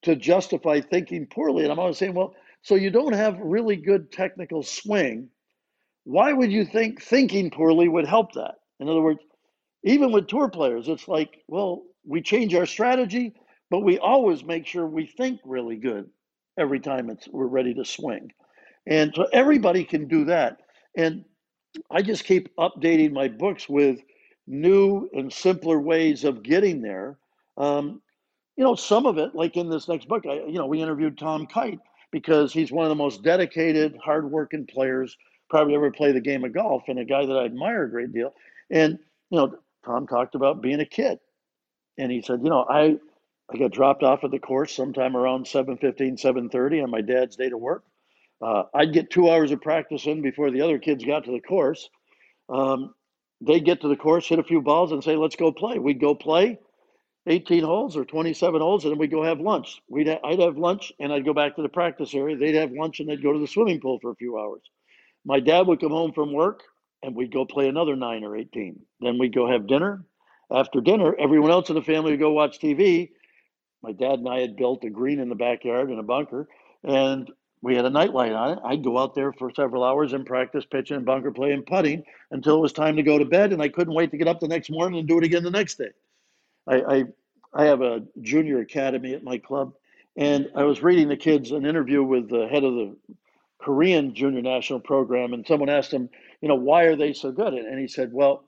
to 0.02 0.14
justify 0.14 0.80
thinking 0.80 1.26
poorly. 1.26 1.64
And 1.64 1.72
I'm 1.72 1.78
always 1.78 1.98
saying, 1.98 2.14
well, 2.14 2.34
so 2.62 2.74
you 2.74 2.90
don't 2.90 3.14
have 3.14 3.38
really 3.38 3.76
good 3.76 4.12
technical 4.12 4.62
swing. 4.62 5.28
Why 6.04 6.32
would 6.32 6.52
you 6.52 6.64
think 6.64 7.02
thinking 7.02 7.50
poorly 7.50 7.88
would 7.88 8.06
help 8.06 8.32
that? 8.32 8.56
In 8.80 8.88
other 8.88 9.00
words, 9.00 9.20
even 9.84 10.12
with 10.12 10.28
tour 10.28 10.48
players, 10.48 10.88
it's 10.88 11.08
like, 11.08 11.42
well, 11.48 11.82
we 12.04 12.20
change 12.22 12.54
our 12.54 12.66
strategy, 12.66 13.34
but 13.70 13.80
we 13.80 13.98
always 13.98 14.44
make 14.44 14.66
sure 14.66 14.86
we 14.86 15.06
think 15.06 15.40
really 15.44 15.76
good 15.76 16.08
every 16.58 16.80
time 16.80 17.10
it's 17.10 17.28
we're 17.28 17.46
ready 17.46 17.74
to 17.74 17.84
swing. 17.84 18.30
And 18.86 19.12
so 19.14 19.26
everybody 19.32 19.84
can 19.84 20.06
do 20.06 20.24
that. 20.26 20.58
And 20.96 21.24
I 21.90 22.02
just 22.02 22.24
keep 22.24 22.54
updating 22.56 23.12
my 23.12 23.28
books 23.28 23.68
with 23.68 24.00
new 24.46 25.08
and 25.12 25.32
simpler 25.32 25.80
ways 25.80 26.24
of 26.24 26.42
getting 26.42 26.82
there. 26.82 27.18
Um, 27.56 28.00
you 28.56 28.64
know, 28.64 28.74
some 28.74 29.06
of 29.06 29.18
it, 29.18 29.34
like 29.34 29.56
in 29.56 29.68
this 29.68 29.88
next 29.88 30.08
book, 30.08 30.24
I, 30.26 30.34
you 30.34 30.58
know, 30.58 30.66
we 30.66 30.82
interviewed 30.82 31.18
Tom 31.18 31.46
Kite 31.46 31.80
because 32.10 32.52
he's 32.52 32.72
one 32.72 32.84
of 32.84 32.88
the 32.88 32.94
most 32.94 33.22
dedicated, 33.22 33.98
hardworking 34.02 34.66
players 34.66 35.16
probably 35.48 35.74
ever 35.74 35.90
play 35.90 36.12
the 36.12 36.20
game 36.20 36.44
of 36.44 36.52
golf, 36.52 36.84
and 36.88 36.98
a 36.98 37.04
guy 37.04 37.24
that 37.24 37.36
I 37.36 37.44
admire 37.44 37.84
a 37.84 37.90
great 37.90 38.12
deal. 38.12 38.32
And 38.70 38.98
you 39.30 39.38
know, 39.38 39.58
Tom 39.84 40.06
talked 40.06 40.34
about 40.34 40.62
being 40.62 40.80
a 40.80 40.86
kid, 40.86 41.18
and 41.98 42.10
he 42.10 42.22
said, 42.22 42.40
you 42.42 42.50
know, 42.50 42.64
I 42.68 42.98
I 43.52 43.58
got 43.58 43.70
dropped 43.70 44.02
off 44.02 44.24
at 44.24 44.30
the 44.30 44.38
course 44.38 44.74
sometime 44.74 45.16
around 45.16 45.44
7.15, 45.44 46.20
7.30 46.20 46.82
on 46.82 46.90
my 46.90 47.00
dad's 47.00 47.36
day 47.36 47.48
to 47.48 47.56
work. 47.56 47.84
Uh, 48.42 48.64
I'd 48.74 48.92
get 48.92 49.10
two 49.10 49.30
hours 49.30 49.52
of 49.52 49.60
practice 49.60 50.06
in 50.06 50.20
before 50.20 50.50
the 50.50 50.62
other 50.62 50.78
kids 50.78 51.04
got 51.04 51.24
to 51.24 51.30
the 51.30 51.40
course. 51.40 51.88
Um, 52.48 52.94
they'd 53.40 53.64
get 53.64 53.80
to 53.82 53.88
the 53.88 53.96
course, 53.96 54.28
hit 54.28 54.38
a 54.38 54.44
few 54.44 54.62
balls, 54.62 54.92
and 54.92 55.02
say, 55.02 55.16
"Let's 55.16 55.36
go 55.36 55.52
play." 55.52 55.78
We'd 55.78 56.00
go 56.00 56.14
play 56.14 56.58
18 57.26 57.64
holes 57.64 57.96
or 57.96 58.04
27 58.04 58.60
holes, 58.60 58.84
and 58.84 58.92
then 58.92 58.98
we'd 58.98 59.10
go 59.10 59.22
have 59.22 59.40
lunch. 59.40 59.80
We'd 59.88 60.08
ha- 60.08 60.20
I'd 60.24 60.38
have 60.40 60.56
lunch, 60.56 60.92
and 61.00 61.12
I'd 61.12 61.24
go 61.24 61.34
back 61.34 61.56
to 61.56 61.62
the 61.62 61.68
practice 61.68 62.14
area. 62.14 62.36
They'd 62.36 62.54
have 62.54 62.72
lunch, 62.72 63.00
and 63.00 63.08
they'd 63.08 63.22
go 63.22 63.32
to 63.32 63.38
the 63.38 63.46
swimming 63.46 63.80
pool 63.80 63.98
for 64.00 64.10
a 64.10 64.16
few 64.16 64.38
hours. 64.38 64.62
My 65.24 65.40
dad 65.40 65.66
would 65.66 65.80
come 65.80 65.90
home 65.90 66.12
from 66.12 66.32
work, 66.32 66.62
and 67.02 67.16
we'd 67.16 67.32
go 67.32 67.44
play 67.44 67.68
another 67.68 67.96
nine 67.96 68.24
or 68.24 68.36
18. 68.36 68.80
Then 69.00 69.18
we'd 69.18 69.34
go 69.34 69.50
have 69.50 69.66
dinner. 69.66 70.04
After 70.50 70.80
dinner, 70.80 71.14
everyone 71.18 71.50
else 71.50 71.68
in 71.68 71.74
the 71.74 71.82
family 71.82 72.12
would 72.12 72.20
go 72.20 72.30
watch 72.30 72.60
TV. 72.60 73.10
My 73.82 73.92
dad 73.92 74.20
and 74.20 74.28
I 74.28 74.40
had 74.40 74.56
built 74.56 74.84
a 74.84 74.90
green 74.90 75.18
in 75.18 75.28
the 75.28 75.34
backyard 75.34 75.90
and 75.90 75.98
a 75.98 76.04
bunker, 76.04 76.48
and 76.84 77.30
we 77.62 77.74
had 77.74 77.84
a 77.84 77.90
nightlight 77.90 78.32
on 78.32 78.52
it. 78.52 78.58
I'd 78.64 78.84
go 78.84 78.98
out 78.98 79.14
there 79.14 79.32
for 79.32 79.50
several 79.54 79.84
hours 79.84 80.12
and 80.12 80.26
practice 80.26 80.64
pitching 80.64 80.96
and 80.96 81.06
bunker 81.06 81.32
play 81.32 81.52
and 81.52 81.66
putting 81.66 82.04
until 82.30 82.56
it 82.56 82.60
was 82.60 82.72
time 82.72 82.96
to 82.96 83.02
go 83.02 83.18
to 83.18 83.24
bed, 83.24 83.52
and 83.52 83.62
I 83.62 83.68
couldn't 83.68 83.94
wait 83.94 84.10
to 84.10 84.18
get 84.18 84.28
up 84.28 84.40
the 84.40 84.48
next 84.48 84.70
morning 84.70 84.98
and 84.98 85.08
do 85.08 85.18
it 85.18 85.24
again 85.24 85.42
the 85.42 85.50
next 85.50 85.78
day. 85.78 85.90
I, 86.66 86.76
I, 86.76 87.04
I 87.54 87.64
have 87.64 87.82
a 87.82 88.02
junior 88.20 88.60
academy 88.60 89.14
at 89.14 89.24
my 89.24 89.38
club, 89.38 89.72
and 90.16 90.48
I 90.54 90.64
was 90.64 90.82
reading 90.82 91.08
the 91.08 91.16
kids 91.16 91.50
an 91.50 91.66
interview 91.66 92.02
with 92.02 92.28
the 92.28 92.46
head 92.48 92.64
of 92.64 92.74
the 92.74 92.96
Korean 93.58 94.14
junior 94.14 94.42
national 94.42 94.80
program, 94.80 95.32
and 95.32 95.46
someone 95.46 95.68
asked 95.68 95.92
him, 95.92 96.08
you 96.40 96.48
know, 96.48 96.54
why 96.54 96.84
are 96.84 96.96
they 96.96 97.12
so 97.12 97.32
good? 97.32 97.54
And 97.54 97.78
he 97.80 97.88
said, 97.88 98.12
well, 98.12 98.44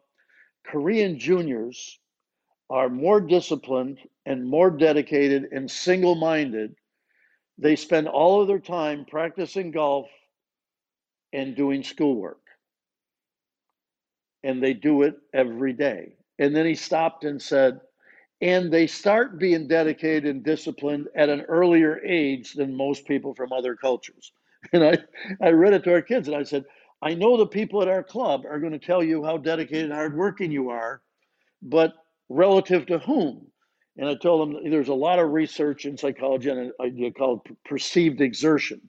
Korean 0.66 1.18
juniors 1.18 1.98
are 2.70 2.88
more 2.88 3.20
disciplined 3.20 3.98
and 4.26 4.46
more 4.48 4.70
dedicated 4.70 5.48
and 5.52 5.70
single 5.70 6.14
minded. 6.14 6.74
They 7.58 7.76
spend 7.76 8.08
all 8.08 8.40
of 8.42 8.48
their 8.48 8.60
time 8.60 9.04
practicing 9.04 9.70
golf 9.72 10.08
and 11.32 11.56
doing 11.56 11.82
schoolwork. 11.82 12.40
And 14.44 14.62
they 14.62 14.74
do 14.74 15.02
it 15.02 15.16
every 15.34 15.72
day. 15.72 16.14
And 16.38 16.54
then 16.56 16.66
he 16.66 16.74
stopped 16.74 17.24
and 17.24 17.40
said, 17.42 17.80
and 18.40 18.72
they 18.72 18.86
start 18.86 19.38
being 19.38 19.66
dedicated 19.68 20.26
and 20.26 20.44
disciplined 20.44 21.08
at 21.16 21.28
an 21.28 21.42
earlier 21.42 22.00
age 22.04 22.54
than 22.54 22.76
most 22.76 23.06
people 23.06 23.34
from 23.34 23.52
other 23.52 23.76
cultures. 23.76 24.32
And 24.72 24.84
I, 24.84 24.98
I 25.40 25.50
read 25.50 25.74
it 25.74 25.84
to 25.84 25.92
our 25.92 26.02
kids 26.02 26.28
and 26.28 26.36
I 26.36 26.42
said, 26.42 26.64
I 27.00 27.14
know 27.14 27.36
the 27.36 27.46
people 27.46 27.80
at 27.80 27.88
our 27.88 28.02
club 28.02 28.44
are 28.44 28.58
going 28.58 28.72
to 28.72 28.78
tell 28.80 29.04
you 29.04 29.24
how 29.24 29.36
dedicated 29.38 29.84
and 29.84 29.92
hardworking 29.94 30.50
you 30.50 30.70
are, 30.70 31.00
but 31.62 31.94
relative 32.28 32.86
to 32.86 32.98
whom? 32.98 33.48
And 33.98 34.08
I 34.08 34.14
told 34.14 34.54
them 34.54 34.70
there's 34.70 34.88
a 34.88 34.94
lot 34.94 35.18
of 35.18 35.32
research 35.32 35.84
in 35.84 35.98
psychology 35.98 36.50
on 36.50 36.58
an 36.58 36.72
idea 36.80 37.12
called 37.12 37.46
perceived 37.64 38.20
exertion. 38.20 38.80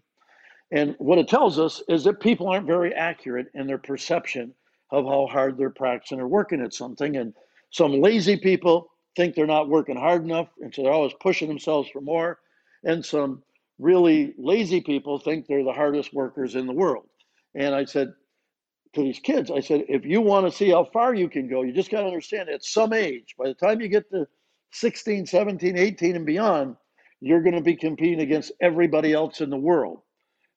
And 0.71 0.95
what 0.99 1.17
it 1.17 1.27
tells 1.27 1.57
us 1.57 1.81
is 1.89 2.03
that 2.03 2.19
people 2.19 2.47
aren't 2.47 2.67
very 2.67 2.93
accurate 2.93 3.47
in 3.55 3.65
their 3.65 3.79
perception 3.79 4.53
of 4.91 5.05
how 5.05 5.25
hard 5.25 5.57
they're 5.57 5.71
practicing 5.71 6.19
or 6.19 6.27
working 6.27 6.61
at 6.61 6.75
something. 6.75 7.17
And 7.17 7.33
some 7.71 7.99
lazy 8.01 8.37
people 8.37 8.91
think 9.15 9.33
they're 9.33 9.47
not 9.47 9.67
working 9.67 9.97
hard 9.97 10.23
enough, 10.23 10.49
and 10.61 10.73
so 10.73 10.83
they're 10.83 10.91
always 10.91 11.13
pushing 11.19 11.47
themselves 11.47 11.89
for 11.89 12.01
more. 12.01 12.39
And 12.83 13.03
some 13.03 13.43
really 13.79 14.35
lazy 14.37 14.79
people 14.79 15.17
think 15.17 15.47
they're 15.47 15.63
the 15.63 15.73
hardest 15.73 16.13
workers 16.13 16.55
in 16.55 16.67
the 16.67 16.73
world. 16.73 17.05
And 17.55 17.73
I 17.73 17.85
said 17.85 18.13
to 18.93 19.01
these 19.01 19.19
kids, 19.19 19.49
I 19.49 19.59
said, 19.59 19.85
if 19.89 20.05
you 20.05 20.21
want 20.21 20.45
to 20.45 20.55
see 20.55 20.69
how 20.69 20.83
far 20.85 21.15
you 21.15 21.29
can 21.29 21.47
go, 21.47 21.63
you 21.63 21.73
just 21.73 21.89
got 21.89 22.01
to 22.01 22.07
understand 22.07 22.49
at 22.49 22.63
some 22.63 22.93
age, 22.93 23.35
by 23.37 23.47
the 23.47 23.53
time 23.55 23.81
you 23.81 23.87
get 23.87 24.09
to 24.11 24.27
16, 24.71 25.25
17, 25.25 25.77
18, 25.77 26.15
and 26.15 26.25
beyond, 26.25 26.75
you're 27.21 27.41
going 27.41 27.55
to 27.55 27.61
be 27.61 27.75
competing 27.75 28.21
against 28.21 28.51
everybody 28.61 29.13
else 29.13 29.41
in 29.41 29.49
the 29.49 29.57
world. 29.57 30.01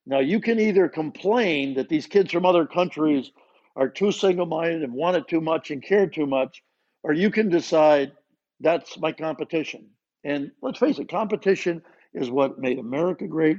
Now, 0.07 0.21
you 0.21 0.41
can 0.41 0.59
either 0.59 0.89
complain 0.89 1.75
that 1.75 1.89
these 1.89 2.07
kids 2.07 2.33
from 2.33 2.45
other 2.45 2.67
countries 2.67 3.31
are 3.77 3.89
too 3.89 4.13
single 4.13 4.47
minded 4.47 4.83
and 4.83 4.93
want 4.93 5.17
it 5.17 5.29
too 5.29 5.41
much 5.41 5.71
and 5.71 5.83
care 5.83 6.07
too 6.07 6.27
much, 6.27 6.63
or 7.03 7.13
you 7.13 7.31
can 7.31 7.49
decide 7.49 8.13
that's 8.61 8.99
my 8.99 9.13
competition. 9.13 9.87
And 10.25 10.51
let's 10.61 10.79
face 10.79 10.99
it, 10.99 11.09
competition 11.09 11.83
is 12.15 12.31
what 12.31 12.59
made 12.59 12.79
America 12.79 13.27
great. 13.27 13.59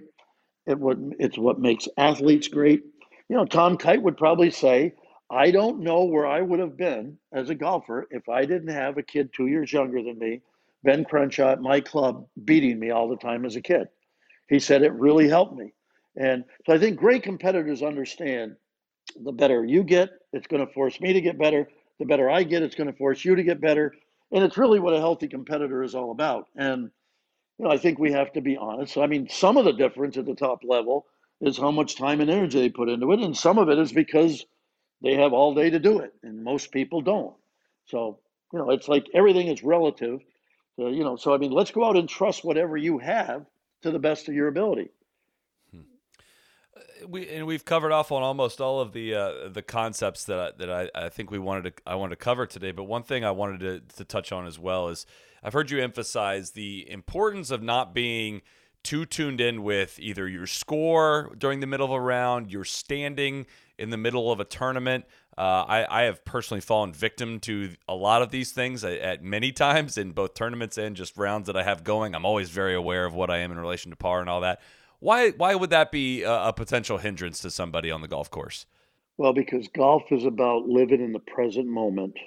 It 0.66 0.80
what 0.80 0.98
it's 1.20 1.38
what 1.38 1.60
makes 1.60 1.88
athletes 1.98 2.48
great. 2.48 2.84
You 3.28 3.36
know, 3.36 3.46
Tom 3.46 3.78
Kite 3.78 4.02
would 4.02 4.18
probably 4.18 4.52
say, 4.52 4.94
I 5.34 5.50
don't 5.50 5.80
know 5.80 6.04
where 6.04 6.28
I 6.28 6.42
would 6.42 6.60
have 6.60 6.78
been 6.78 7.18
as 7.32 7.50
a 7.50 7.56
golfer 7.56 8.08
if 8.12 8.30
I 8.30 8.46
didn't 8.46 8.70
have 8.70 8.98
a 8.98 9.04
kid 9.04 9.32
two 9.34 9.48
years 9.48 9.74
younger 9.74 10.04
than 10.04 10.20
me, 10.20 10.42
Ben 10.84 11.06
Crenshaw 11.06 11.54
at 11.54 11.62
my 11.62 11.82
club, 11.82 12.28
beating 12.46 12.80
me 12.80 12.92
all 12.92 13.10
the 13.10 13.18
time 13.18 13.44
as 13.44 13.56
a 13.56 13.62
kid. 13.62 13.88
He 14.48 14.60
said 14.60 14.84
it 14.84 14.94
really 14.94 15.28
helped 15.28 15.58
me. 15.58 15.74
And 16.16 16.44
so 16.66 16.74
I 16.74 16.78
think 16.78 17.00
great 17.00 17.24
competitors 17.24 17.82
understand 17.82 18.56
the 19.24 19.32
better 19.32 19.66
you 19.66 19.84
get, 19.84 20.12
it's 20.34 20.48
going 20.48 20.66
to 20.66 20.72
force 20.72 21.02
me 21.02 21.14
to 21.14 21.22
get 21.22 21.40
better. 21.40 21.68
The 22.00 22.06
better 22.06 22.30
I 22.30 22.44
get, 22.44 22.62
it's 22.62 22.76
going 22.76 22.92
to 22.92 22.98
force 22.98 23.26
you 23.26 23.36
to 23.36 23.44
get 23.44 23.60
better. 23.60 23.94
And 24.32 24.44
it's 24.44 24.58
really 24.58 24.80
what 24.80 24.94
a 24.94 25.00
healthy 25.00 25.28
competitor 25.28 25.82
is 25.84 25.96
all 25.96 26.12
about. 26.12 26.48
And 26.56 26.92
you 27.58 27.66
know, 27.66 27.72
I 27.72 27.78
think 27.78 27.98
we 27.98 28.12
have 28.12 28.34
to 28.34 28.42
be 28.42 28.58
honest. 28.58 28.98
I 28.98 29.08
mean, 29.08 29.30
some 29.30 29.58
of 29.58 29.66
the 29.66 29.74
difference 29.74 30.18
at 30.18 30.26
the 30.26 30.36
top 30.36 30.60
level 30.64 31.06
is 31.42 31.58
how 31.58 31.72
much 31.72 31.96
time 31.96 32.22
and 32.22 32.30
energy 32.30 32.60
they 32.60 32.70
put 32.70 32.90
into 32.90 33.12
it, 33.12 33.20
and 33.20 33.36
some 33.36 33.58
of 33.58 33.70
it 33.70 33.80
is 33.80 33.92
because 33.92 34.46
they 35.04 35.16
have 35.16 35.34
all 35.34 35.54
day 35.54 35.70
to 35.70 35.80
do 35.80 36.00
it, 36.00 36.14
and 36.24 36.44
most 36.44 36.72
people 36.72 37.02
don't. 37.02 37.36
So, 37.86 38.20
you 38.52 38.60
know, 38.60 38.72
it's 38.72 38.88
like 38.88 39.08
everything 39.14 39.48
is 39.48 39.64
relative. 39.64 40.22
So, 40.78 40.88
you 40.88 41.04
know, 41.04 41.18
so 41.18 41.34
I 41.34 41.38
mean, 41.38 41.52
let's 41.52 41.72
go 41.72 41.86
out 41.86 41.98
and 41.98 42.10
trust 42.10 42.44
whatever 42.44 42.78
you 42.78 42.98
have 42.98 43.46
to 43.84 43.92
the 43.92 44.00
best 44.00 44.28
of 44.28 44.34
your 44.34 44.48
ability 44.48 44.90
we 47.08 47.30
and 47.30 47.46
we've 47.46 47.66
covered 47.66 47.92
off 47.92 48.12
on 48.12 48.24
almost 48.24 48.62
all 48.62 48.80
of 48.80 48.94
the 48.94 49.14
uh, 49.14 49.50
the 49.50 49.62
concepts 49.62 50.26
that 50.26 50.40
I, 50.40 50.52
that 50.58 50.72
I, 50.72 51.06
I 51.06 51.10
think 51.10 51.32
we 51.32 51.40
wanted 51.40 51.76
to 51.76 51.84
I 51.86 51.96
wanted 51.96 52.12
to 52.12 52.24
cover 52.24 52.46
today. 52.46 52.72
But 52.72 52.84
one 52.84 53.04
thing 53.04 53.24
I 53.24 53.32
wanted 53.32 53.60
to, 53.62 53.96
to 53.98 54.06
touch 54.06 54.32
on 54.32 54.46
as 54.46 54.60
well 54.60 54.90
is 54.90 55.06
I've 55.44 55.54
heard 55.54 55.72
you 55.72 55.82
emphasize 55.82 56.52
the 56.52 56.90
importance 56.90 57.52
of 57.52 57.62
not 57.62 57.94
being 57.94 58.42
too 58.84 59.06
tuned 59.06 59.42
in 59.42 59.64
with 59.64 60.00
either 60.00 60.28
your 60.28 60.48
score 60.48 61.34
during 61.38 61.60
the 61.60 61.68
middle 61.68 61.86
of 61.86 61.92
a 61.92 62.00
round, 62.00 62.52
your 62.52 62.66
standing 62.66 63.46
in 63.78 63.90
the 63.90 63.98
middle 63.98 64.32
of 64.32 64.40
a 64.40 64.46
tournament. 64.46 65.06
Uh, 65.38 65.42
I, 65.68 66.02
I 66.02 66.04
have 66.04 66.24
personally 66.26 66.62
fallen 66.62 66.94
victim 66.94 67.40
to 67.42 67.72
a 67.88 67.96
lot 67.96 68.22
of 68.22 68.30
these 68.30 68.52
things 68.52 68.84
at, 68.84 69.00
at, 69.00 69.24
many 69.24 69.52
times 69.52 69.98
in 69.98 70.12
both 70.12 70.36
tournaments 70.36 70.78
and 70.78 70.96
just 70.96 71.18
rounds 71.18 71.48
that 71.48 71.58
I 71.58 71.64
have 71.64 71.84
going. 71.84 72.14
I'm 72.14 72.26
always 72.26 72.50
very 72.50 72.76
aware 72.76 73.06
of 73.06 73.16
what 73.16 73.32
I 73.32 73.40
am 73.40 73.52
in 73.52 73.58
relation 73.58 73.90
to 73.90 73.98
par 73.98 74.22
and 74.22 74.30
all 74.30 74.42
that. 74.42 74.62
Why 75.00 75.32
why 75.32 75.56
would 75.56 75.72
that 75.72 75.92
be 75.92 76.22
a, 76.22 76.50
a 76.50 76.54
potential 76.54 77.00
hindrance 77.00 77.40
to 77.42 77.50
somebody 77.50 77.90
on 77.90 78.02
the 78.02 78.08
golf 78.08 78.30
course? 78.30 78.68
Well, 79.18 79.34
because 79.34 79.68
golf 79.68 80.04
is 80.12 80.24
about 80.26 80.68
living 80.68 81.02
in 81.02 81.14
the 81.14 81.20
present 81.20 81.68
moment 81.68 82.18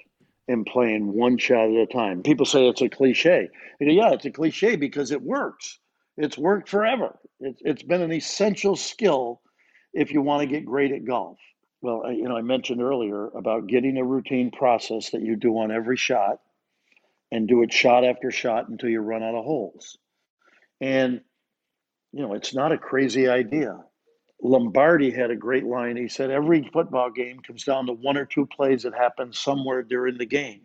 and 0.47 0.65
playing 0.65 1.13
one 1.13 1.37
shot 1.37 1.69
at 1.69 1.75
a 1.75 1.85
time. 1.87 2.23
People 2.23 2.45
say 2.45 2.67
it's 2.67 2.81
a 2.81 2.89
cliche. 2.89 3.49
Know, 3.79 3.91
yeah, 3.91 4.11
it's 4.13 4.25
a 4.25 4.31
cliche 4.31 4.75
because 4.75 5.11
it 5.11 5.21
works. 5.21 5.79
It's 6.17 6.37
worked 6.37 6.69
forever. 6.69 7.17
It's, 7.39 7.61
it's 7.63 7.83
been 7.83 8.01
an 8.01 8.11
essential 8.11 8.75
skill 8.75 9.41
if 9.93 10.11
you 10.11 10.21
want 10.21 10.41
to 10.41 10.47
get 10.47 10.65
great 10.65 10.91
at 10.91 11.05
golf. 11.05 11.37
Well, 11.81 12.03
I, 12.05 12.11
you 12.11 12.27
know, 12.27 12.35
I 12.35 12.41
mentioned 12.41 12.81
earlier 12.81 13.27
about 13.27 13.67
getting 13.67 13.97
a 13.97 14.03
routine 14.03 14.51
process 14.51 15.11
that 15.11 15.21
you 15.21 15.35
do 15.35 15.57
on 15.59 15.71
every 15.71 15.97
shot 15.97 16.39
and 17.31 17.47
do 17.47 17.61
it 17.61 17.71
shot 17.71 18.03
after 18.03 18.31
shot 18.31 18.67
until 18.67 18.89
you 18.89 18.99
run 18.99 19.23
out 19.23 19.35
of 19.35 19.45
holes. 19.45 19.97
And 20.81 21.21
you 22.13 22.21
know, 22.21 22.33
it's 22.33 22.55
not 22.55 22.71
a 22.71 22.77
crazy 22.77 23.27
idea. 23.27 23.77
Lombardi 24.41 25.11
had 25.11 25.31
a 25.31 25.35
great 25.35 25.65
line. 25.65 25.97
He 25.97 26.07
said, 26.07 26.31
Every 26.31 26.67
football 26.71 27.11
game 27.11 27.39
comes 27.39 27.63
down 27.63 27.87
to 27.87 27.93
one 27.93 28.17
or 28.17 28.25
two 28.25 28.45
plays 28.45 28.83
that 28.83 28.93
happen 28.93 29.33
somewhere 29.33 29.83
during 29.83 30.17
the 30.17 30.25
game. 30.25 30.61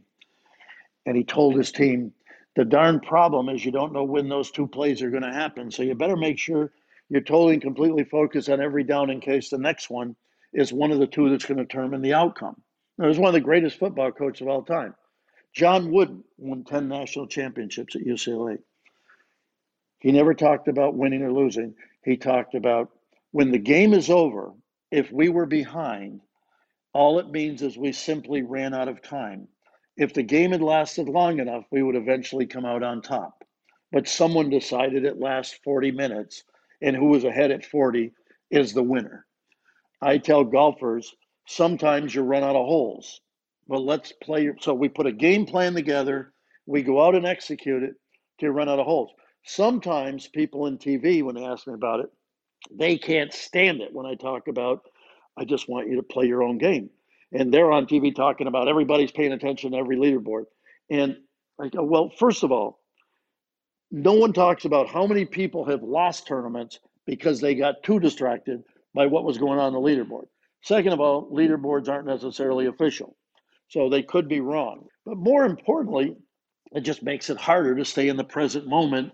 And 1.04 1.16
he 1.16 1.24
told 1.24 1.56
his 1.56 1.72
team, 1.72 2.12
The 2.56 2.64
darn 2.64 3.00
problem 3.00 3.48
is 3.48 3.64
you 3.64 3.72
don't 3.72 3.92
know 3.92 4.04
when 4.04 4.28
those 4.28 4.50
two 4.50 4.66
plays 4.66 5.02
are 5.02 5.10
going 5.10 5.22
to 5.22 5.32
happen. 5.32 5.70
So 5.70 5.82
you 5.82 5.94
better 5.94 6.16
make 6.16 6.38
sure 6.38 6.70
you're 7.08 7.22
totally 7.22 7.54
and 7.54 7.62
completely 7.62 8.04
focused 8.04 8.48
on 8.48 8.60
every 8.60 8.84
down 8.84 9.10
in 9.10 9.20
case 9.20 9.48
the 9.50 9.58
next 9.58 9.90
one 9.90 10.16
is 10.52 10.72
one 10.72 10.90
of 10.90 10.98
the 10.98 11.06
two 11.06 11.30
that's 11.30 11.46
going 11.46 11.58
to 11.58 11.64
determine 11.64 12.02
the 12.02 12.14
outcome. 12.14 12.60
Now, 12.98 13.08
he's 13.08 13.18
one 13.18 13.28
of 13.28 13.34
the 13.34 13.40
greatest 13.40 13.78
football 13.78 14.12
coaches 14.12 14.42
of 14.42 14.48
all 14.48 14.62
time. 14.62 14.94
John 15.54 15.90
Wooden 15.90 16.24
won 16.38 16.64
10 16.64 16.88
national 16.88 17.26
championships 17.26 17.96
at 17.96 18.02
UCLA. 18.02 18.58
He 20.00 20.12
never 20.12 20.34
talked 20.34 20.68
about 20.68 20.94
winning 20.96 21.22
or 21.22 21.32
losing. 21.32 21.74
He 22.04 22.16
talked 22.16 22.54
about 22.54 22.90
when 23.30 23.50
the 23.50 23.58
game 23.58 23.94
is 23.94 24.10
over, 24.10 24.52
if 24.90 25.10
we 25.10 25.28
were 25.28 25.46
behind, 25.46 26.20
all 26.92 27.18
it 27.18 27.30
means 27.30 27.62
is 27.62 27.78
we 27.78 27.92
simply 27.92 28.42
ran 28.42 28.74
out 28.74 28.88
of 28.88 29.02
time. 29.02 29.48
If 29.96 30.14
the 30.14 30.22
game 30.22 30.52
had 30.52 30.62
lasted 30.62 31.08
long 31.08 31.38
enough, 31.38 31.64
we 31.70 31.82
would 31.82 31.96
eventually 31.96 32.46
come 32.46 32.64
out 32.64 32.82
on 32.82 33.02
top. 33.02 33.44
But 33.90 34.08
someone 34.08 34.48
decided 34.48 35.04
it 35.04 35.20
lasts 35.20 35.58
40 35.64 35.90
minutes, 35.90 36.44
and 36.80 36.96
who 36.96 37.06
was 37.06 37.24
ahead 37.24 37.50
at 37.50 37.64
40 37.64 38.12
is 38.50 38.72
the 38.72 38.82
winner. 38.82 39.26
I 40.00 40.18
tell 40.18 40.44
golfers 40.44 41.14
sometimes 41.46 42.14
you 42.14 42.22
run 42.22 42.42
out 42.42 42.56
of 42.56 42.66
holes, 42.66 43.20
but 43.68 43.82
let's 43.82 44.12
play. 44.12 44.50
So 44.60 44.74
we 44.74 44.88
put 44.88 45.06
a 45.06 45.12
game 45.12 45.44
plan 45.44 45.74
together, 45.74 46.32
we 46.66 46.82
go 46.82 47.04
out 47.04 47.14
and 47.14 47.26
execute 47.26 47.82
it 47.82 47.94
to 48.40 48.50
run 48.50 48.68
out 48.68 48.78
of 48.78 48.86
holes. 48.86 49.10
Sometimes 49.44 50.28
people 50.28 50.66
in 50.66 50.78
TV, 50.78 51.22
when 51.22 51.34
they 51.34 51.44
ask 51.44 51.66
me 51.66 51.74
about 51.74 52.00
it, 52.00 52.10
they 52.70 52.96
can't 52.96 53.32
stand 53.32 53.80
it 53.80 53.92
when 53.92 54.06
I 54.06 54.14
talk 54.14 54.48
about, 54.48 54.82
I 55.36 55.44
just 55.44 55.68
want 55.68 55.88
you 55.88 55.96
to 55.96 56.02
play 56.02 56.26
your 56.26 56.42
own 56.42 56.58
game. 56.58 56.90
And 57.32 57.52
they're 57.52 57.72
on 57.72 57.86
TV 57.86 58.14
talking 58.14 58.46
about 58.46 58.68
everybody's 58.68 59.12
paying 59.12 59.32
attention 59.32 59.72
to 59.72 59.78
every 59.78 59.96
leaderboard. 59.96 60.44
And 60.90 61.16
I 61.60 61.68
go, 61.68 61.82
well, 61.82 62.10
first 62.18 62.42
of 62.42 62.52
all, 62.52 62.80
no 63.90 64.14
one 64.14 64.32
talks 64.32 64.64
about 64.64 64.88
how 64.88 65.06
many 65.06 65.24
people 65.24 65.64
have 65.66 65.82
lost 65.82 66.26
tournaments 66.26 66.78
because 67.06 67.40
they 67.40 67.54
got 67.54 67.82
too 67.82 68.00
distracted 68.00 68.62
by 68.94 69.06
what 69.06 69.24
was 69.24 69.38
going 69.38 69.58
on 69.58 69.72
the 69.72 69.78
leaderboard. 69.78 70.26
Second 70.62 70.92
of 70.92 71.00
all, 71.00 71.30
leaderboards 71.30 71.88
aren't 71.88 72.06
necessarily 72.06 72.66
official, 72.66 73.16
so 73.68 73.88
they 73.88 74.02
could 74.02 74.28
be 74.28 74.40
wrong. 74.40 74.86
But 75.04 75.16
more 75.16 75.44
importantly, 75.44 76.16
it 76.72 76.82
just 76.82 77.02
makes 77.02 77.30
it 77.30 77.36
harder 77.36 77.74
to 77.76 77.84
stay 77.84 78.08
in 78.08 78.16
the 78.16 78.24
present 78.24 78.66
moment 78.66 79.12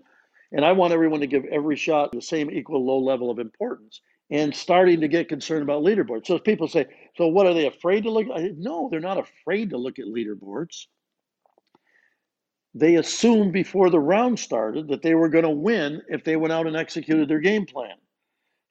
and 0.51 0.65
I 0.65 0.71
want 0.71 0.93
everyone 0.93 1.19
to 1.19 1.27
give 1.27 1.45
every 1.45 1.75
shot 1.75 2.11
the 2.11 2.21
same 2.21 2.49
equal 2.49 2.85
low 2.85 2.99
level 2.99 3.29
of 3.29 3.39
importance 3.39 4.01
and 4.31 4.55
starting 4.55 5.01
to 5.01 5.07
get 5.07 5.29
concerned 5.29 5.63
about 5.63 5.83
leaderboards. 5.83 6.27
So 6.27 6.37
people 6.37 6.67
say, 6.67 6.85
so 7.15 7.27
what 7.27 7.47
are 7.47 7.53
they 7.53 7.67
afraid 7.67 8.03
to 8.03 8.11
look 8.11 8.27
at? 8.27 8.57
No, 8.57 8.87
they're 8.89 8.99
not 8.99 9.17
afraid 9.17 9.71
to 9.71 9.77
look 9.77 9.99
at 9.99 10.05
leaderboards. 10.05 10.85
They 12.75 12.95
assumed 12.95 13.51
before 13.51 13.89
the 13.89 13.99
round 13.99 14.39
started 14.39 14.89
that 14.89 15.01
they 15.01 15.15
were 15.15 15.29
going 15.29 15.43
to 15.43 15.49
win 15.49 16.01
if 16.07 16.23
they 16.23 16.35
went 16.35 16.53
out 16.53 16.67
and 16.67 16.75
executed 16.75 17.27
their 17.27 17.39
game 17.39 17.65
plan. 17.65 17.95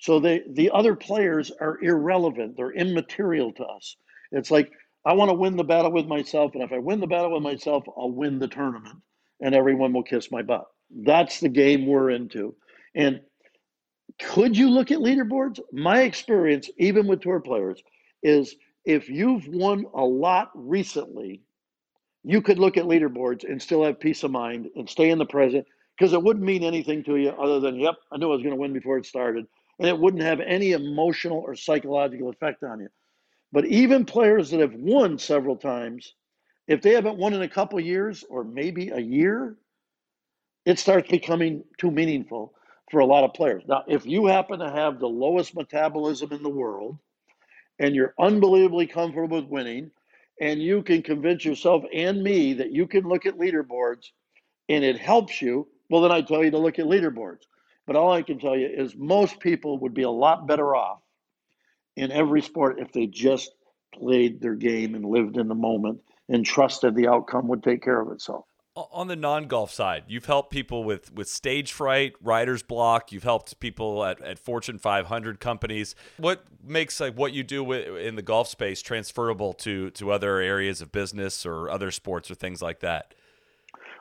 So 0.00 0.20
they, 0.20 0.42
the 0.48 0.70
other 0.70 0.94
players 0.94 1.50
are 1.60 1.82
irrelevant. 1.82 2.56
They're 2.56 2.70
immaterial 2.70 3.52
to 3.54 3.64
us. 3.64 3.96
It's 4.30 4.50
like 4.52 4.70
I 5.04 5.14
want 5.14 5.30
to 5.30 5.36
win 5.36 5.56
the 5.56 5.64
battle 5.64 5.90
with 5.90 6.06
myself. 6.06 6.52
And 6.54 6.62
if 6.62 6.72
I 6.72 6.78
win 6.78 7.00
the 7.00 7.08
battle 7.08 7.34
with 7.34 7.42
myself, 7.42 7.84
I'll 7.96 8.12
win 8.12 8.38
the 8.38 8.46
tournament 8.46 8.96
and 9.40 9.54
everyone 9.54 9.92
will 9.92 10.04
kiss 10.04 10.30
my 10.30 10.42
butt. 10.42 10.66
That's 10.90 11.40
the 11.40 11.48
game 11.48 11.86
we're 11.86 12.10
into. 12.10 12.54
And 12.94 13.20
could 14.18 14.56
you 14.56 14.68
look 14.68 14.90
at 14.90 14.98
leaderboards? 14.98 15.60
My 15.72 16.02
experience, 16.02 16.70
even 16.78 17.06
with 17.06 17.20
tour 17.20 17.40
players, 17.40 17.82
is 18.22 18.56
if 18.84 19.08
you've 19.08 19.46
won 19.48 19.84
a 19.94 20.04
lot 20.04 20.50
recently, 20.54 21.42
you 22.24 22.42
could 22.42 22.58
look 22.58 22.76
at 22.76 22.84
leaderboards 22.84 23.44
and 23.44 23.60
still 23.60 23.84
have 23.84 24.00
peace 24.00 24.22
of 24.24 24.30
mind 24.30 24.68
and 24.74 24.88
stay 24.88 25.10
in 25.10 25.18
the 25.18 25.26
present 25.26 25.66
because 25.96 26.12
it 26.12 26.22
wouldn't 26.22 26.44
mean 26.44 26.64
anything 26.64 27.02
to 27.04 27.16
you 27.16 27.30
other 27.30 27.60
than, 27.60 27.78
yep, 27.78 27.94
I 28.12 28.16
knew 28.16 28.28
I 28.28 28.34
was 28.34 28.42
going 28.42 28.54
to 28.54 28.60
win 28.60 28.72
before 28.72 28.98
it 28.98 29.06
started. 29.06 29.46
And 29.78 29.88
it 29.88 29.98
wouldn't 29.98 30.22
have 30.22 30.40
any 30.40 30.72
emotional 30.72 31.38
or 31.38 31.54
psychological 31.54 32.30
effect 32.30 32.64
on 32.64 32.80
you. 32.80 32.88
But 33.52 33.66
even 33.66 34.04
players 34.04 34.50
that 34.50 34.60
have 34.60 34.74
won 34.74 35.18
several 35.18 35.56
times, 35.56 36.14
if 36.66 36.82
they 36.82 36.92
haven't 36.92 37.18
won 37.18 37.32
in 37.32 37.42
a 37.42 37.48
couple 37.48 37.78
years 37.80 38.24
or 38.28 38.44
maybe 38.44 38.88
a 38.88 38.98
year, 38.98 39.56
it 40.66 40.78
starts 40.78 41.08
becoming 41.08 41.64
too 41.78 41.90
meaningful 41.90 42.52
for 42.90 43.00
a 43.00 43.06
lot 43.06 43.24
of 43.24 43.34
players. 43.34 43.62
Now, 43.66 43.84
if 43.86 44.06
you 44.06 44.26
happen 44.26 44.60
to 44.60 44.70
have 44.70 44.98
the 44.98 45.08
lowest 45.08 45.54
metabolism 45.54 46.32
in 46.32 46.42
the 46.42 46.48
world 46.48 46.98
and 47.78 47.94
you're 47.94 48.14
unbelievably 48.18 48.86
comfortable 48.88 49.40
with 49.40 49.50
winning, 49.50 49.90
and 50.40 50.62
you 50.62 50.82
can 50.82 51.02
convince 51.02 51.44
yourself 51.44 51.84
and 51.92 52.22
me 52.22 52.54
that 52.54 52.70
you 52.70 52.86
can 52.86 53.04
look 53.08 53.26
at 53.26 53.38
leaderboards 53.38 54.10
and 54.68 54.84
it 54.84 54.98
helps 54.98 55.42
you, 55.42 55.66
well, 55.90 56.02
then 56.02 56.12
I 56.12 56.20
tell 56.20 56.44
you 56.44 56.50
to 56.52 56.58
look 56.58 56.78
at 56.78 56.86
leaderboards. 56.86 57.42
But 57.86 57.96
all 57.96 58.12
I 58.12 58.22
can 58.22 58.38
tell 58.38 58.56
you 58.56 58.68
is 58.68 58.94
most 58.94 59.40
people 59.40 59.78
would 59.78 59.94
be 59.94 60.02
a 60.02 60.10
lot 60.10 60.46
better 60.46 60.76
off 60.76 61.00
in 61.96 62.12
every 62.12 62.42
sport 62.42 62.78
if 62.78 62.92
they 62.92 63.06
just 63.06 63.50
played 63.94 64.40
their 64.40 64.54
game 64.54 64.94
and 64.94 65.04
lived 65.04 65.36
in 65.38 65.48
the 65.48 65.54
moment 65.54 66.00
and 66.28 66.44
trusted 66.44 66.94
the 66.94 67.08
outcome 67.08 67.48
would 67.48 67.62
take 67.62 67.82
care 67.82 68.00
of 68.00 68.12
itself 68.12 68.44
on 68.92 69.08
the 69.08 69.16
non-golf 69.16 69.72
side 69.72 70.04
you've 70.06 70.26
helped 70.26 70.50
people 70.50 70.84
with 70.84 71.12
with 71.12 71.28
stage 71.28 71.72
fright 71.72 72.14
writer's 72.22 72.62
block 72.62 73.12
you've 73.12 73.24
helped 73.24 73.58
people 73.60 74.04
at, 74.04 74.20
at 74.22 74.38
fortune 74.38 74.78
500 74.78 75.40
companies. 75.40 75.94
What 76.16 76.44
makes 76.64 77.00
like 77.00 77.14
what 77.14 77.32
you 77.32 77.42
do 77.42 77.72
in 77.72 78.16
the 78.16 78.22
golf 78.22 78.48
space 78.48 78.82
transferable 78.82 79.52
to 79.54 79.90
to 79.90 80.10
other 80.10 80.38
areas 80.38 80.80
of 80.80 80.92
business 80.92 81.44
or 81.44 81.70
other 81.70 81.90
sports 81.90 82.30
or 82.30 82.34
things 82.34 82.62
like 82.62 82.80
that? 82.80 83.14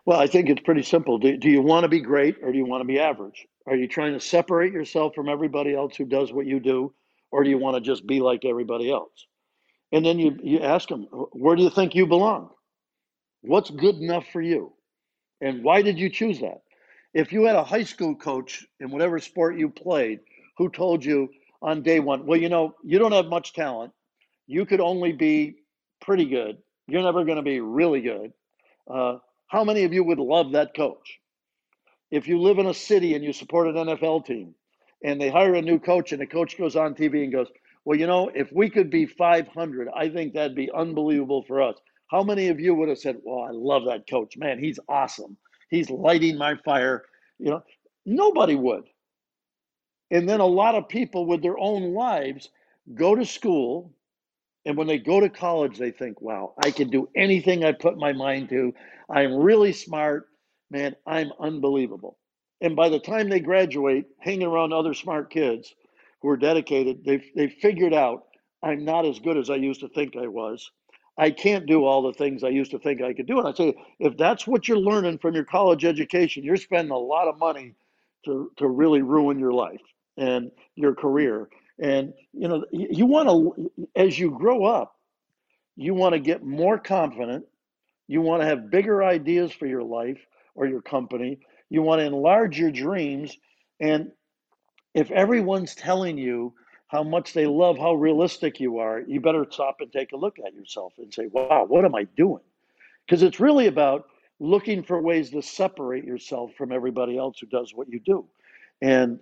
Well 0.06 0.20
i 0.20 0.28
think 0.28 0.50
it's 0.50 0.62
pretty 0.62 0.84
simple. 0.84 1.18
Do, 1.18 1.38
do 1.38 1.50
you 1.50 1.62
want 1.62 1.84
to 1.84 1.90
be 1.90 2.00
great 2.00 2.38
or 2.42 2.52
do 2.52 2.58
you 2.58 2.66
want 2.66 2.82
to 2.82 2.88
be 2.88 3.00
average? 3.00 3.48
Are 3.66 3.76
you 3.76 3.88
trying 3.88 4.14
to 4.14 4.20
separate 4.20 4.74
yourself 4.74 5.14
from 5.14 5.28
everybody 5.28 5.76
else 5.76 5.96
who 5.96 6.06
does 6.06 6.32
what 6.32 6.46
you 6.46 6.60
do 6.60 6.94
or 7.32 7.44
do 7.44 7.50
you 7.50 7.58
want 7.58 7.76
to 7.76 7.82
just 7.82 8.08
be 8.08 8.20
like 8.20 8.46
everybody 8.46 8.92
else? 8.92 9.28
And 9.92 10.06
then 10.06 10.20
you 10.20 10.38
you 10.42 10.60
ask 10.60 10.90
them 10.90 11.04
where 11.34 11.56
do 11.56 11.64
you 11.64 11.70
think 11.70 11.96
you 11.96 12.06
belong 12.06 12.50
What's 13.42 13.70
good 13.70 13.96
enough 13.96 14.26
for 14.32 14.42
you? 14.42 14.74
And 15.42 15.64
why 15.64 15.82
did 15.82 16.00
you 16.00 16.10
choose 16.10 16.40
that? 16.40 16.62
If 17.14 17.32
you 17.32 17.44
had 17.46 17.56
a 17.56 17.64
high 17.64 17.84
school 17.84 18.16
coach 18.16 18.66
in 18.80 18.92
whatever 18.92 19.20
sport 19.20 19.58
you 19.58 19.70
played 19.70 20.20
who 20.58 20.70
told 20.70 21.04
you 21.06 21.30
on 21.62 21.82
day 21.82 22.00
one, 22.00 22.26
well, 22.26 22.40
you 22.40 22.50
know, 22.50 22.76
you 22.84 23.00
don't 23.00 23.12
have 23.12 23.28
much 23.28 23.54
talent, 23.54 23.94
you 24.48 24.66
could 24.66 24.82
only 24.82 25.12
be 25.12 25.56
pretty 26.02 26.26
good, 26.26 26.58
you're 26.88 27.04
never 27.04 27.24
going 27.24 27.38
to 27.38 27.44
be 27.44 27.60
really 27.60 28.02
good. 28.02 28.34
Uh, 28.90 29.18
how 29.48 29.64
many 29.64 29.84
of 29.84 29.94
you 29.94 30.04
would 30.04 30.20
love 30.20 30.52
that 30.52 30.76
coach? 30.76 31.20
If 32.12 32.28
you 32.28 32.40
live 32.40 32.60
in 32.60 32.68
a 32.68 32.74
city 32.74 33.16
and 33.16 33.24
you 33.24 33.34
support 33.34 33.68
an 33.68 33.76
NFL 33.76 34.26
team 34.26 34.56
and 35.04 35.20
they 35.20 35.30
hire 35.30 35.56
a 35.56 35.62
new 35.62 35.80
coach 35.80 36.12
and 36.12 36.22
the 36.22 36.28
coach 36.28 36.58
goes 36.58 36.76
on 36.76 36.96
TV 36.96 37.24
and 37.24 37.32
goes, 37.32 37.48
well, 37.86 37.98
you 37.98 38.08
know, 38.08 38.30
if 38.34 38.52
we 38.52 38.70
could 38.70 38.90
be 38.90 39.06
500, 39.06 39.88
I 39.96 40.10
think 40.10 40.34
that'd 40.34 40.56
be 40.56 40.70
unbelievable 40.72 41.44
for 41.48 41.62
us. 41.62 41.76
How 42.10 42.24
many 42.24 42.50
of 42.50 42.60
you 42.60 42.76
would 42.76 42.90
have 42.90 43.00
said, 43.00 43.18
"Well, 43.24 43.42
I 43.44 43.52
love 43.52 43.86
that 43.86 44.10
coach. 44.10 44.38
Man, 44.38 44.60
he's 44.60 44.80
awesome. 44.90 45.38
He's 45.70 45.90
lighting 45.90 46.38
my 46.38 46.56
fire." 46.66 47.06
You 47.40 47.52
know, 47.52 47.64
nobody 48.06 48.56
would. 48.56 48.86
And 50.12 50.28
then 50.30 50.40
a 50.40 50.46
lot 50.46 50.76
of 50.76 50.90
people 50.90 51.26
with 51.26 51.42
their 51.42 51.60
own 51.60 51.94
lives 51.94 52.50
go 52.96 53.16
to 53.16 53.26
school 53.26 53.94
and 54.66 54.78
when 54.78 54.88
they 54.88 55.00
go 55.00 55.20
to 55.20 55.30
college 55.30 55.78
they 55.78 55.92
think, 55.92 56.22
"Wow, 56.22 56.54
I 56.64 56.72
can 56.72 56.90
do 56.90 57.10
anything 57.16 57.64
I 57.66 57.72
put 57.74 57.98
my 57.98 58.14
mind 58.14 58.50
to. 58.50 58.74
I'm 59.10 59.36
really 59.36 59.74
smart. 59.74 60.30
Man, 60.70 60.96
I'm 61.06 61.32
unbelievable." 61.40 62.18
And 62.62 62.76
by 62.76 62.90
the 62.90 63.00
time 63.00 63.30
they 63.30 63.40
graduate, 63.42 64.06
hanging 64.20 64.48
around 64.48 64.74
other 64.74 64.94
smart 64.94 65.32
kids 65.32 65.74
who 66.22 66.30
are 66.30 66.38
dedicated, 66.38 67.04
they've, 67.06 67.26
they've 67.36 67.54
figured 67.54 67.94
out 67.94 68.28
I'm 68.64 68.86
not 68.86 69.06
as 69.06 69.20
good 69.20 69.38
as 69.38 69.50
I 69.50 69.56
used 69.58 69.82
to 69.82 69.90
think 69.90 70.16
I 70.16 70.28
was. 70.28 70.72
I 71.18 71.32
can't 71.32 71.66
do 71.66 71.84
all 71.84 72.04
the 72.04 72.14
things 72.14 72.44
I 72.44 72.50
used 72.50 72.72
to 72.72 72.80
think 72.80 73.02
I 73.02 73.14
could 73.14 73.26
do. 73.26 73.40
And 73.40 73.48
I 73.48 73.54
say, 73.54 73.76
if 74.00 74.18
that's 74.18 74.46
what 74.46 74.68
you're 74.68 74.78
learning 74.78 75.18
from 75.18 75.34
your 75.34 75.46
college 75.46 75.84
education, 75.84 76.44
you're 76.44 76.58
spending 76.58 76.92
a 76.92 76.98
lot 76.98 77.28
of 77.28 77.40
money 77.40 77.74
to, 78.26 78.52
to 78.58 78.68
really 78.68 79.02
ruin 79.02 79.40
your 79.40 79.54
life 79.54 79.82
and 80.18 80.52
your 80.76 80.94
career. 80.94 81.50
And, 81.80 82.14
you 82.34 82.48
know, 82.48 82.66
you, 82.72 82.88
you 82.92 83.06
want 83.06 83.30
to, 83.30 83.72
as 83.96 84.18
you 84.18 84.32
grow 84.32 84.66
up, 84.66 84.96
you 85.76 85.94
want 85.94 86.14
to 86.14 86.20
get 86.20 86.44
more 86.44 86.78
confident. 86.78 87.46
You 88.08 88.22
want 88.22 88.42
to 88.42 88.48
have 88.48 88.72
bigger 88.72 89.04
ideas 89.04 89.52
for 89.52 89.66
your 89.66 89.84
life 89.84 90.20
or 90.56 90.68
your 90.68 90.82
company. 90.82 91.40
You 91.70 91.82
want 91.82 92.00
to 92.00 92.06
enlarge 92.06 92.60
your 92.60 92.72
dreams. 92.72 93.36
And 93.80 94.12
if 94.94 95.12
everyone's 95.12 95.76
telling 95.76 96.18
you, 96.18 96.54
how 96.88 97.04
much 97.04 97.34
they 97.34 97.46
love 97.46 97.78
how 97.78 97.94
realistic 97.94 98.60
you 98.60 98.80
are, 98.80 99.02
you 99.02 99.20
better 99.20 99.46
stop 99.50 99.78
and 99.82 99.92
take 99.92 100.14
a 100.14 100.18
look 100.18 100.38
at 100.46 100.54
yourself 100.54 100.94
and 100.98 101.14
say, 101.14 101.28
wow, 101.28 101.66
what 101.68 101.86
am 101.86 101.96
I 101.96 102.06
doing? 102.16 102.44
Because 103.06 103.24
it's 103.24 103.40
really 103.40 103.68
about 103.68 104.08
looking 104.40 104.84
for 104.84 105.02
ways 105.02 105.32
to 105.32 105.42
separate 105.42 106.06
yourself 106.06 106.52
from 106.58 106.72
everybody 106.72 107.18
else 107.18 107.40
who 107.40 107.48
does 107.48 107.74
what 107.74 107.90
you 107.90 108.00
do. 108.00 108.26
And 108.82 109.20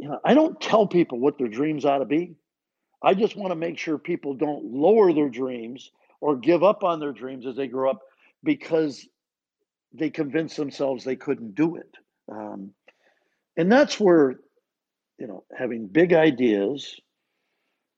you 0.00 0.08
know, 0.08 0.20
I 0.24 0.34
don't 0.34 0.60
tell 0.60 0.86
people 0.86 1.18
what 1.18 1.38
their 1.38 1.48
dreams 1.48 1.84
ought 1.84 1.98
to 1.98 2.04
be. 2.04 2.36
I 3.02 3.14
just 3.14 3.36
want 3.36 3.50
to 3.50 3.56
make 3.56 3.78
sure 3.78 3.98
people 3.98 4.34
don't 4.34 4.64
lower 4.64 5.12
their 5.12 5.28
dreams 5.28 5.90
or 6.20 6.36
give 6.36 6.64
up 6.64 6.82
on 6.82 7.00
their 7.00 7.12
dreams 7.12 7.46
as 7.46 7.56
they 7.56 7.66
grow 7.66 7.90
up 7.90 8.00
because 8.42 9.06
they 9.92 10.10
convince 10.10 10.56
themselves 10.56 11.04
they 11.04 11.16
couldn't 11.16 11.54
do 11.54 11.76
it. 11.76 11.94
Um, 12.30 12.72
and 13.56 13.70
that's 13.70 14.00
where 14.00 14.36
you 15.18 15.26
know, 15.26 15.44
having 15.56 15.86
big 15.88 16.12
ideas, 16.12 17.00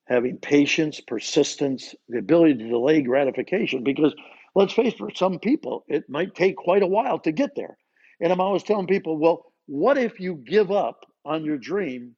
having 0.07 0.39
patience, 0.39 1.01
persistence, 1.01 1.95
the 2.09 2.19
ability 2.19 2.55
to 2.55 2.69
delay 2.69 3.03
gratification. 3.03 3.85
Because 3.85 4.15
let's 4.55 4.73
face 4.73 4.95
it, 4.95 4.99
for 4.99 5.11
some 5.15 5.39
people, 5.39 5.85
it 5.89 6.09
might 6.09 6.35
take 6.35 6.57
quite 6.57 6.83
a 6.83 6.87
while 6.87 7.19
to 7.21 7.33
get 7.33 7.55
there. 7.57 7.77
And 8.21 8.33
I'm 8.33 8.41
always 8.41 8.63
telling 8.63 8.87
people, 8.87 9.19
well, 9.19 9.53
what 9.67 9.99
if 9.99 10.19
you 10.19 10.43
give 10.47 10.71
up 10.71 11.05
on 11.25 11.45
your 11.45 11.59
dream 11.59 12.15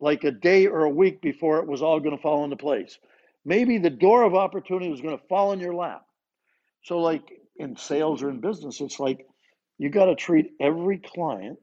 like 0.00 0.24
a 0.24 0.30
day 0.30 0.66
or 0.66 0.84
a 0.84 0.90
week 0.90 1.20
before 1.20 1.58
it 1.58 1.66
was 1.68 1.82
all 1.82 2.00
going 2.00 2.16
to 2.16 2.22
fall 2.22 2.44
into 2.44 2.56
place? 2.56 2.98
Maybe 3.44 3.78
the 3.78 3.90
door 3.90 4.22
of 4.22 4.34
opportunity 4.34 4.90
was 4.90 5.00
going 5.00 5.16
to 5.16 5.24
fall 5.28 5.52
in 5.52 5.60
your 5.60 5.74
lap. 5.74 6.02
So, 6.84 6.98
like 6.98 7.22
in 7.56 7.76
sales 7.76 8.22
or 8.22 8.30
in 8.30 8.40
business, 8.40 8.80
it's 8.80 9.00
like 9.00 9.26
you 9.78 9.90
got 9.90 10.06
to 10.06 10.14
treat 10.14 10.52
every 10.60 10.98
client 10.98 11.58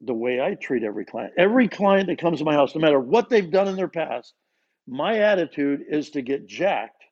the 0.00 0.14
way 0.14 0.40
I 0.40 0.54
treat 0.54 0.82
every 0.82 1.04
client. 1.04 1.34
Every 1.38 1.68
client 1.68 2.08
that 2.08 2.18
comes 2.18 2.38
to 2.38 2.44
my 2.44 2.54
house, 2.54 2.74
no 2.74 2.80
matter 2.80 3.00
what 3.00 3.28
they've 3.28 3.50
done 3.50 3.68
in 3.68 3.76
their 3.76 3.88
past, 3.88 4.34
my 4.86 5.20
attitude 5.20 5.84
is 5.88 6.10
to 6.10 6.22
get 6.22 6.46
jacked 6.46 7.02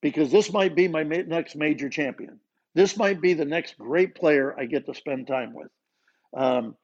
because 0.00 0.30
this 0.30 0.52
might 0.52 0.74
be 0.74 0.88
my 0.88 1.02
next 1.02 1.56
major 1.56 1.88
champion. 1.88 2.40
This 2.74 2.96
might 2.96 3.20
be 3.20 3.34
the 3.34 3.44
next 3.44 3.76
great 3.78 4.14
player 4.14 4.54
I 4.58 4.66
get 4.66 4.86
to 4.86 4.94
spend 4.94 5.26
time 5.26 5.52
with. 5.54 5.68
Um, 6.36 6.76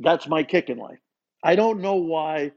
that's 0.00 0.26
my 0.26 0.42
kick 0.42 0.70
in 0.70 0.78
life. 0.78 0.98
I 1.44 1.54
don't 1.56 1.80
know 1.80 1.96
why 1.96 2.52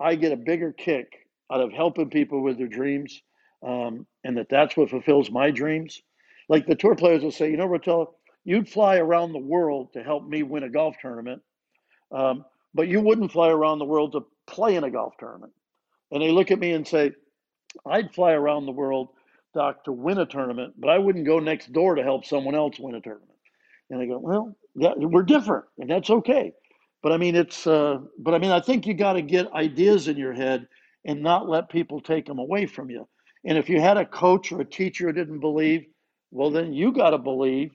I 0.00 0.14
get 0.14 0.32
a 0.32 0.36
bigger 0.36 0.72
kick 0.72 1.12
out 1.52 1.60
of 1.60 1.72
helping 1.72 2.10
people 2.10 2.42
with 2.42 2.58
their 2.58 2.68
dreams 2.68 3.20
um, 3.66 4.06
and 4.24 4.36
that 4.36 4.48
that's 4.48 4.76
what 4.76 4.90
fulfills 4.90 5.30
my 5.30 5.50
dreams. 5.50 6.00
Like 6.48 6.66
the 6.66 6.74
tour 6.74 6.94
players 6.94 7.22
will 7.22 7.32
say, 7.32 7.50
you 7.50 7.56
know, 7.56 7.68
Rotella, 7.68 8.06
you'd 8.44 8.68
fly 8.68 8.96
around 8.96 9.32
the 9.32 9.38
world 9.38 9.92
to 9.92 10.02
help 10.02 10.26
me 10.26 10.42
win 10.42 10.62
a 10.62 10.70
golf 10.70 10.96
tournament 11.00 11.42
um, 12.12 12.44
but 12.74 12.88
you 12.88 13.00
wouldn't 13.00 13.32
fly 13.32 13.48
around 13.48 13.78
the 13.78 13.84
world 13.84 14.12
to 14.12 14.26
play 14.46 14.76
in 14.76 14.84
a 14.84 14.90
golf 14.90 15.14
tournament. 15.18 15.52
And 16.10 16.22
they 16.22 16.30
look 16.30 16.50
at 16.50 16.58
me 16.58 16.72
and 16.72 16.86
say, 16.86 17.12
I'd 17.86 18.14
fly 18.14 18.32
around 18.32 18.66
the 18.66 18.72
world, 18.72 19.08
Doc, 19.54 19.84
to 19.84 19.92
win 19.92 20.18
a 20.18 20.26
tournament, 20.26 20.74
but 20.78 20.90
I 20.90 20.98
wouldn't 20.98 21.26
go 21.26 21.38
next 21.38 21.72
door 21.72 21.94
to 21.94 22.02
help 22.02 22.24
someone 22.24 22.54
else 22.54 22.78
win 22.78 22.94
a 22.94 23.00
tournament. 23.00 23.30
And 23.90 24.00
I 24.00 24.06
go, 24.06 24.18
well, 24.18 24.56
that, 24.76 24.98
we're 24.98 25.22
different, 25.22 25.64
and 25.78 25.90
that's 25.90 26.10
okay. 26.10 26.52
But 27.02 27.12
I 27.12 27.16
mean, 27.16 27.36
it's, 27.36 27.66
uh, 27.66 27.98
but 28.18 28.34
I 28.34 28.38
mean, 28.38 28.50
I 28.50 28.60
think 28.60 28.86
you 28.86 28.94
got 28.94 29.14
to 29.14 29.22
get 29.22 29.52
ideas 29.52 30.08
in 30.08 30.16
your 30.16 30.32
head 30.32 30.66
and 31.04 31.22
not 31.22 31.48
let 31.48 31.70
people 31.70 32.00
take 32.00 32.26
them 32.26 32.38
away 32.38 32.66
from 32.66 32.90
you. 32.90 33.08
And 33.44 33.56
if 33.56 33.68
you 33.68 33.80
had 33.80 33.96
a 33.96 34.04
coach 34.04 34.50
or 34.50 34.60
a 34.60 34.64
teacher 34.64 35.06
who 35.06 35.12
didn't 35.12 35.40
believe, 35.40 35.86
well, 36.30 36.50
then 36.50 36.72
you 36.72 36.92
got 36.92 37.10
to 37.10 37.18
believe 37.18 37.70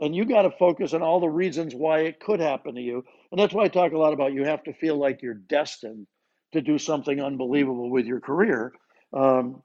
and 0.00 0.16
you 0.16 0.24
got 0.26 0.42
to 0.42 0.50
focus 0.52 0.94
on 0.94 1.02
all 1.02 1.20
the 1.20 1.28
reasons 1.28 1.74
why 1.74 2.00
it 2.00 2.20
could 2.20 2.40
happen 2.40 2.74
to 2.76 2.82
you. 2.82 3.04
And 3.32 3.40
that's 3.40 3.54
why 3.54 3.64
I 3.64 3.68
talk 3.68 3.92
a 3.92 3.98
lot 3.98 4.14
about 4.14 4.32
you 4.34 4.44
have 4.44 4.64
to 4.64 4.74
feel 4.74 4.96
like 4.96 5.22
you're 5.22 5.34
destined 5.34 6.06
to 6.52 6.62
do 6.62 6.78
something 6.78 7.20
unbelievable 7.22 7.90
with 7.90 8.06
your 8.06 8.20
career. 8.20 8.72
Um, 9.14 9.62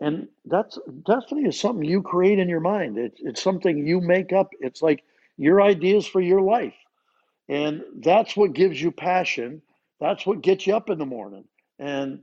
And 0.00 0.28
that's 0.46 0.78
destiny 1.06 1.48
is 1.48 1.60
something 1.60 1.84
you 1.84 2.02
create 2.02 2.38
in 2.38 2.48
your 2.50 2.60
mind. 2.60 2.98
It's 2.98 3.20
it's 3.22 3.42
something 3.42 3.86
you 3.86 4.00
make 4.00 4.32
up. 4.32 4.50
It's 4.60 4.82
like 4.82 5.04
your 5.38 5.62
ideas 5.62 6.06
for 6.06 6.22
your 6.22 6.42
life. 6.42 6.74
And 7.48 7.82
that's 8.00 8.36
what 8.36 8.54
gives 8.54 8.80
you 8.82 8.92
passion. 8.92 9.62
That's 10.00 10.26
what 10.26 10.42
gets 10.42 10.66
you 10.66 10.76
up 10.76 10.90
in 10.90 10.98
the 10.98 11.06
morning. 11.06 11.44
And 11.78 12.20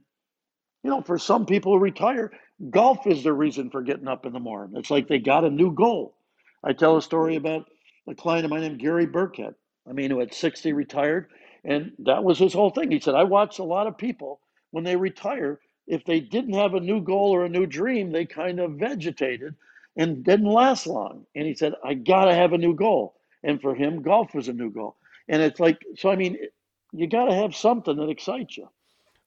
you 0.83 0.91
know, 0.91 1.01
for 1.03 1.19
some 1.19 1.45
people 1.47 1.73
who 1.73 1.79
retire, 1.79 2.33
golf 2.71 3.07
is 3.07 3.23
their 3.23 3.35
reason 3.35 3.71
for 3.71 3.83
getting 3.83 4.09
up 4.09 4.25
in 4.27 4.33
the 4.33 4.41
morning. 4.41 4.77
It's 4.77 4.91
like 4.91 5.09
they 5.09 5.19
got 5.19 5.45
a 5.45 5.51
new 5.51 5.73
goal. 5.75 6.16
I 6.63 6.73
tell 6.73 6.97
a 6.97 7.01
story 7.01 7.35
mm-hmm. 7.35 7.45
about 7.45 7.69
a 8.07 8.15
client 8.15 8.45
of 8.45 8.51
mine 8.51 8.61
named 8.61 8.79
Gary 8.79 9.05
Burkett. 9.05 9.55
I 9.89 9.93
mean, 9.93 10.11
who 10.11 10.21
at 10.21 10.33
60 10.33 10.73
retired, 10.73 11.27
and 11.63 11.93
that 11.99 12.23
was 12.23 12.37
his 12.37 12.53
whole 12.53 12.69
thing. 12.69 12.91
He 12.91 12.99
said, 12.99 13.15
I 13.15 13.23
watch 13.23 13.59
a 13.59 13.63
lot 13.63 13.87
of 13.87 13.97
people 13.97 14.41
when 14.71 14.83
they 14.83 14.95
retire, 14.95 15.59
if 15.87 16.03
they 16.03 16.19
didn't 16.19 16.53
have 16.53 16.73
a 16.73 16.79
new 16.79 17.01
goal 17.01 17.31
or 17.33 17.45
a 17.45 17.49
new 17.49 17.65
dream, 17.65 18.11
they 18.11 18.25
kind 18.25 18.59
of 18.59 18.73
vegetated 18.73 19.55
and 19.95 20.23
didn't 20.23 20.51
last 20.51 20.87
long. 20.87 21.25
And 21.35 21.47
he 21.47 21.55
said, 21.55 21.73
I 21.83 21.93
got 21.93 22.25
to 22.25 22.35
have 22.35 22.53
a 22.53 22.57
new 22.57 22.75
goal. 22.75 23.15
And 23.43 23.61
for 23.61 23.73
him, 23.73 24.01
golf 24.01 24.33
was 24.33 24.47
a 24.47 24.53
new 24.53 24.69
goal. 24.69 24.97
And 25.29 25.41
it's 25.41 25.59
like, 25.59 25.81
so 25.95 26.09
I 26.09 26.15
mean, 26.15 26.37
you 26.91 27.07
got 27.07 27.25
to 27.25 27.35
have 27.35 27.55
something 27.55 27.95
that 27.95 28.09
excites 28.09 28.57
you. 28.57 28.69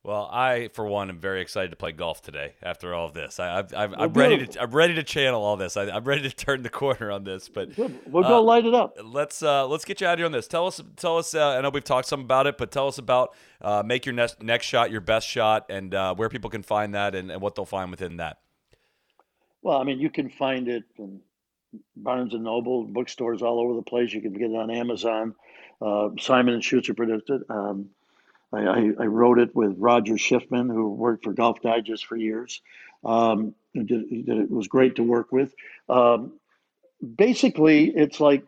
Well, 0.02 0.30
I 0.32 0.70
for 0.72 0.86
one 0.86 1.10
am 1.10 1.20
very 1.20 1.42
excited 1.42 1.70
to 1.72 1.76
play 1.76 1.92
golf 1.92 2.22
today. 2.22 2.54
After 2.62 2.94
all 2.94 3.06
of 3.06 3.12
this, 3.12 3.38
I, 3.38 3.62
am 3.74 4.12
ready 4.14 4.46
to 4.46 4.62
I'm 4.62 4.70
ready 4.70 4.94
to 4.94 5.02
channel 5.02 5.42
all 5.42 5.58
this. 5.58 5.76
I, 5.76 5.94
am 5.94 6.04
ready 6.04 6.22
to 6.22 6.30
turn 6.34 6.62
the 6.62 6.70
corner 6.70 7.10
on 7.10 7.24
this. 7.24 7.50
But 7.50 7.76
we'll 7.76 8.22
go 8.22 8.38
uh, 8.38 8.40
light 8.40 8.64
it 8.64 8.72
up. 8.72 8.96
Let's 9.04 9.42
uh, 9.42 9.66
let's 9.66 9.84
get 9.84 10.00
you 10.00 10.06
out 10.06 10.16
here 10.16 10.24
on 10.24 10.32
this. 10.32 10.48
Tell 10.48 10.66
us 10.66 10.80
tell 10.96 11.18
us. 11.18 11.34
Uh, 11.34 11.50
I 11.50 11.60
know 11.60 11.68
we've 11.68 11.84
talked 11.84 12.08
some 12.08 12.22
about 12.22 12.46
it, 12.46 12.56
but 12.56 12.70
tell 12.70 12.88
us 12.88 12.96
about 12.96 13.34
uh, 13.60 13.82
make 13.84 14.06
your 14.06 14.14
next 14.14 14.42
next 14.42 14.64
shot 14.64 14.90
your 14.90 15.02
best 15.02 15.28
shot, 15.28 15.66
and 15.68 15.94
uh, 15.94 16.14
where 16.14 16.30
people 16.30 16.48
can 16.48 16.62
find 16.62 16.94
that, 16.94 17.14
and, 17.14 17.30
and 17.30 17.42
what 17.42 17.54
they'll 17.54 17.66
find 17.66 17.90
within 17.90 18.16
that. 18.16 18.38
Well, 19.60 19.76
I 19.76 19.84
mean, 19.84 20.00
you 20.00 20.08
can 20.08 20.30
find 20.30 20.66
it 20.68 20.84
in 20.96 21.20
Barnes 21.94 22.32
and 22.32 22.44
Noble, 22.44 22.84
bookstores 22.84 23.42
all 23.42 23.60
over 23.60 23.74
the 23.74 23.82
place. 23.82 24.14
You 24.14 24.22
can 24.22 24.32
get 24.32 24.50
it 24.50 24.56
on 24.56 24.70
Amazon. 24.70 25.34
Uh, 25.82 26.08
Simon 26.18 26.54
and 26.54 26.64
Schuster 26.64 26.94
produced 26.94 27.28
it. 27.28 27.42
Um, 27.50 27.90
I, 28.52 28.58
I, 28.58 28.90
I, 29.00 29.06
wrote 29.06 29.38
it 29.38 29.54
with 29.54 29.74
Roger 29.78 30.14
Schiffman, 30.14 30.72
who 30.72 30.90
worked 30.90 31.24
for 31.24 31.32
Golf 31.32 31.60
Digest 31.62 32.06
for 32.06 32.16
years. 32.16 32.60
Um, 33.04 33.54
did, 33.74 33.88
did, 33.88 34.28
it 34.28 34.50
was 34.50 34.68
great 34.68 34.96
to 34.96 35.02
work 35.02 35.30
with. 35.32 35.54
Um, 35.88 36.38
basically, 37.16 37.90
it's 37.90 38.20
like 38.20 38.44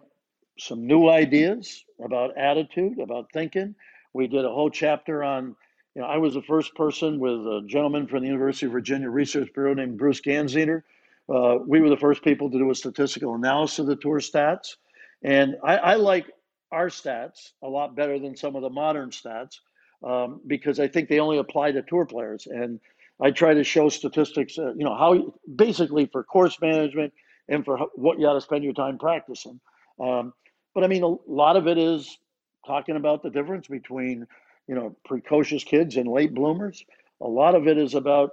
some 0.58 0.86
new 0.86 1.08
ideas 1.08 1.84
about 2.04 2.36
attitude, 2.36 2.98
about 2.98 3.32
thinking. 3.32 3.74
We 4.12 4.26
did 4.26 4.44
a 4.44 4.50
whole 4.50 4.70
chapter 4.70 5.22
on, 5.22 5.56
you 5.94 6.02
know, 6.02 6.08
I 6.08 6.18
was 6.18 6.34
the 6.34 6.42
first 6.42 6.74
person 6.74 7.18
with 7.18 7.32
a 7.32 7.62
gentleman 7.66 8.06
from 8.06 8.20
the 8.22 8.26
University 8.26 8.66
of 8.66 8.72
Virginia 8.72 9.08
Research 9.08 9.50
Bureau 9.54 9.74
named 9.74 9.98
Bruce 9.98 10.20
Gansneder. 10.20 10.82
Uh, 11.28 11.58
we 11.66 11.80
were 11.80 11.88
the 11.88 11.96
first 11.96 12.22
people 12.22 12.50
to 12.50 12.58
do 12.58 12.70
a 12.70 12.74
statistical 12.74 13.34
analysis 13.34 13.78
of 13.78 13.86
the 13.86 13.96
tour 13.96 14.18
stats. 14.18 14.76
And 15.22 15.56
I, 15.62 15.76
I 15.76 15.94
like 15.94 16.26
our 16.72 16.88
stats 16.88 17.52
a 17.62 17.68
lot 17.68 17.94
better 17.94 18.18
than 18.18 18.36
some 18.36 18.56
of 18.56 18.62
the 18.62 18.70
modern 18.70 19.10
stats 19.10 19.60
um, 20.04 20.40
because 20.46 20.80
I 20.80 20.88
think 20.88 21.08
they 21.08 21.20
only 21.20 21.38
apply 21.38 21.72
to 21.72 21.82
tour 21.82 22.06
players. 22.06 22.46
And 22.46 22.80
I 23.20 23.30
try 23.30 23.54
to 23.54 23.64
show 23.64 23.88
statistics, 23.88 24.58
uh, 24.58 24.74
you 24.74 24.84
know, 24.84 24.94
how 24.96 25.34
basically 25.54 26.06
for 26.06 26.24
course 26.24 26.60
management 26.60 27.12
and 27.48 27.64
for 27.64 27.78
what 27.94 28.18
you 28.18 28.26
ought 28.26 28.34
to 28.34 28.40
spend 28.40 28.64
your 28.64 28.72
time 28.72 28.98
practicing. 28.98 29.60
Um, 30.00 30.32
but 30.74 30.84
I 30.84 30.86
mean, 30.88 31.02
a 31.02 31.14
lot 31.26 31.56
of 31.56 31.66
it 31.66 31.78
is 31.78 32.18
talking 32.66 32.96
about 32.96 33.22
the 33.22 33.30
difference 33.30 33.68
between, 33.68 34.26
you 34.66 34.74
know, 34.74 34.96
precocious 35.04 35.64
kids 35.64 35.96
and 35.96 36.08
late 36.08 36.34
bloomers. 36.34 36.84
A 37.20 37.28
lot 37.28 37.54
of 37.54 37.68
it 37.68 37.78
is 37.78 37.94
about 37.94 38.30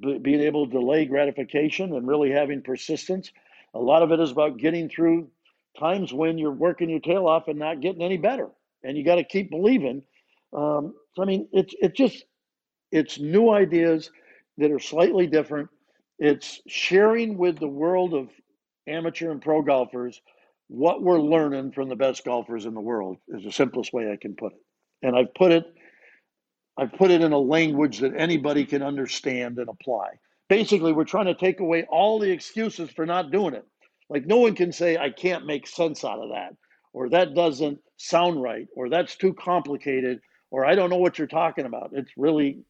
b- 0.00 0.18
being 0.18 0.40
able 0.40 0.66
to 0.66 0.72
delay 0.72 1.04
gratification 1.04 1.94
and 1.94 2.06
really 2.06 2.30
having 2.30 2.62
persistence. 2.62 3.32
A 3.74 3.78
lot 3.78 4.02
of 4.02 4.12
it 4.12 4.20
is 4.20 4.30
about 4.30 4.58
getting 4.58 4.88
through 4.88 5.28
times 5.78 6.12
when 6.12 6.38
you're 6.38 6.52
working 6.52 6.90
your 6.90 7.00
tail 7.00 7.26
off 7.26 7.48
and 7.48 7.58
not 7.58 7.80
getting 7.80 8.02
any 8.02 8.18
better. 8.18 8.48
And 8.84 8.96
you 8.96 9.04
got 9.04 9.16
to 9.16 9.24
keep 9.24 9.50
believing 9.50 10.02
um, 10.54 10.94
so 11.14 11.22
I 11.22 11.26
mean, 11.26 11.48
it's 11.52 11.74
it's 11.80 11.96
just 11.96 12.24
it's 12.90 13.18
new 13.18 13.50
ideas 13.50 14.10
that 14.58 14.70
are 14.70 14.78
slightly 14.78 15.26
different. 15.26 15.68
It's 16.18 16.60
sharing 16.68 17.38
with 17.38 17.58
the 17.58 17.68
world 17.68 18.14
of 18.14 18.28
amateur 18.86 19.30
and 19.30 19.42
pro 19.42 19.62
golfers 19.62 20.20
what 20.68 21.02
we're 21.02 21.20
learning 21.20 21.72
from 21.72 21.88
the 21.88 21.96
best 21.96 22.24
golfers 22.24 22.64
in 22.64 22.74
the 22.74 22.80
world 22.80 23.18
is 23.28 23.44
the 23.44 23.52
simplest 23.52 23.92
way 23.92 24.10
I 24.10 24.16
can 24.16 24.34
put 24.34 24.52
it. 24.52 24.60
And 25.02 25.16
I've 25.16 25.34
put 25.34 25.52
it 25.52 25.64
I've 26.78 26.92
put 26.94 27.10
it 27.10 27.20
in 27.20 27.32
a 27.32 27.38
language 27.38 27.98
that 27.98 28.14
anybody 28.16 28.64
can 28.64 28.82
understand 28.82 29.58
and 29.58 29.68
apply. 29.68 30.08
Basically, 30.48 30.92
we're 30.92 31.04
trying 31.04 31.26
to 31.26 31.34
take 31.34 31.60
away 31.60 31.84
all 31.90 32.18
the 32.18 32.30
excuses 32.30 32.90
for 32.90 33.04
not 33.04 33.30
doing 33.30 33.54
it. 33.54 33.66
Like 34.08 34.26
no 34.26 34.38
one 34.38 34.54
can 34.54 34.72
say 34.72 34.96
I 34.96 35.10
can't 35.10 35.46
make 35.46 35.66
sense 35.66 36.04
out 36.04 36.18
of 36.20 36.30
that 36.30 36.54
or 36.92 37.10
that 37.10 37.34
doesn't 37.34 37.78
sound 37.98 38.42
right 38.42 38.66
or 38.76 38.88
that's 38.88 39.16
too 39.16 39.34
complicated 39.34 40.20
or 40.52 40.66
I 40.66 40.74
don't 40.74 40.90
know 40.90 40.98
what 40.98 41.18
you're 41.18 41.26
talking 41.26 41.64
about. 41.64 41.90
It's 41.94 42.12
really 42.16 42.60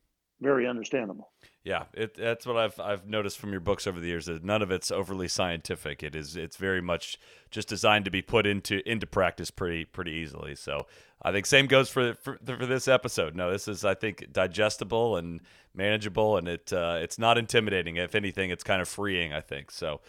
very 0.41 0.68
understandable. 0.68 1.32
Yeah, 1.64 1.84
it, 1.94 2.14
that's 2.14 2.44
what 2.44 2.56
I've 2.56 2.80
I've 2.80 3.06
noticed 3.06 3.38
from 3.38 3.52
your 3.52 3.60
books 3.60 3.86
over 3.86 4.00
the 4.00 4.08
years 4.08 4.26
that 4.26 4.42
none 4.42 4.62
of 4.62 4.72
it's 4.72 4.90
overly 4.90 5.28
scientific. 5.28 6.02
It 6.02 6.16
is 6.16 6.36
it's 6.36 6.56
very 6.56 6.80
much 6.80 7.18
just 7.52 7.68
designed 7.68 8.04
to 8.06 8.10
be 8.10 8.20
put 8.20 8.46
into 8.46 8.86
into 8.88 9.06
practice 9.06 9.52
pretty 9.52 9.84
pretty 9.84 10.10
easily. 10.10 10.56
So 10.56 10.86
I 11.22 11.30
think 11.30 11.46
same 11.46 11.68
goes 11.68 11.88
for 11.88 12.14
for, 12.14 12.36
for 12.44 12.66
this 12.66 12.88
episode. 12.88 13.36
No, 13.36 13.52
this 13.52 13.68
is 13.68 13.84
I 13.84 13.94
think 13.94 14.32
digestible 14.32 15.16
and 15.16 15.40
manageable, 15.72 16.36
and 16.36 16.48
it 16.48 16.72
uh, 16.72 16.98
it's 17.00 17.16
not 17.16 17.38
intimidating. 17.38 17.94
If 17.96 18.16
anything, 18.16 18.50
it's 18.50 18.64
kind 18.64 18.82
of 18.82 18.88
freeing. 18.88 19.32
I 19.32 19.40
think 19.40 19.70
so. 19.70 20.00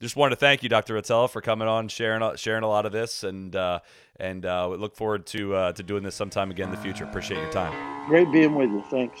Just 0.00 0.16
want 0.16 0.32
to 0.32 0.36
thank 0.36 0.62
you, 0.62 0.70
Dr. 0.70 0.94
Rotella, 0.94 1.28
for 1.28 1.42
coming 1.42 1.68
on, 1.68 1.88
sharing 1.88 2.36
sharing 2.36 2.62
a 2.62 2.68
lot 2.68 2.86
of 2.86 2.92
this, 2.92 3.22
and 3.22 3.54
uh, 3.54 3.80
and 4.18 4.46
uh, 4.46 4.68
we 4.70 4.78
look 4.78 4.96
forward 4.96 5.26
to 5.26 5.54
uh, 5.54 5.72
to 5.72 5.82
doing 5.82 6.02
this 6.02 6.14
sometime 6.14 6.50
again 6.50 6.70
in 6.70 6.74
the 6.74 6.80
future. 6.80 7.04
Appreciate 7.04 7.38
your 7.38 7.52
time. 7.52 8.08
Great 8.08 8.32
being 8.32 8.54
with 8.54 8.70
you. 8.70 8.82
Thanks. 8.90 9.20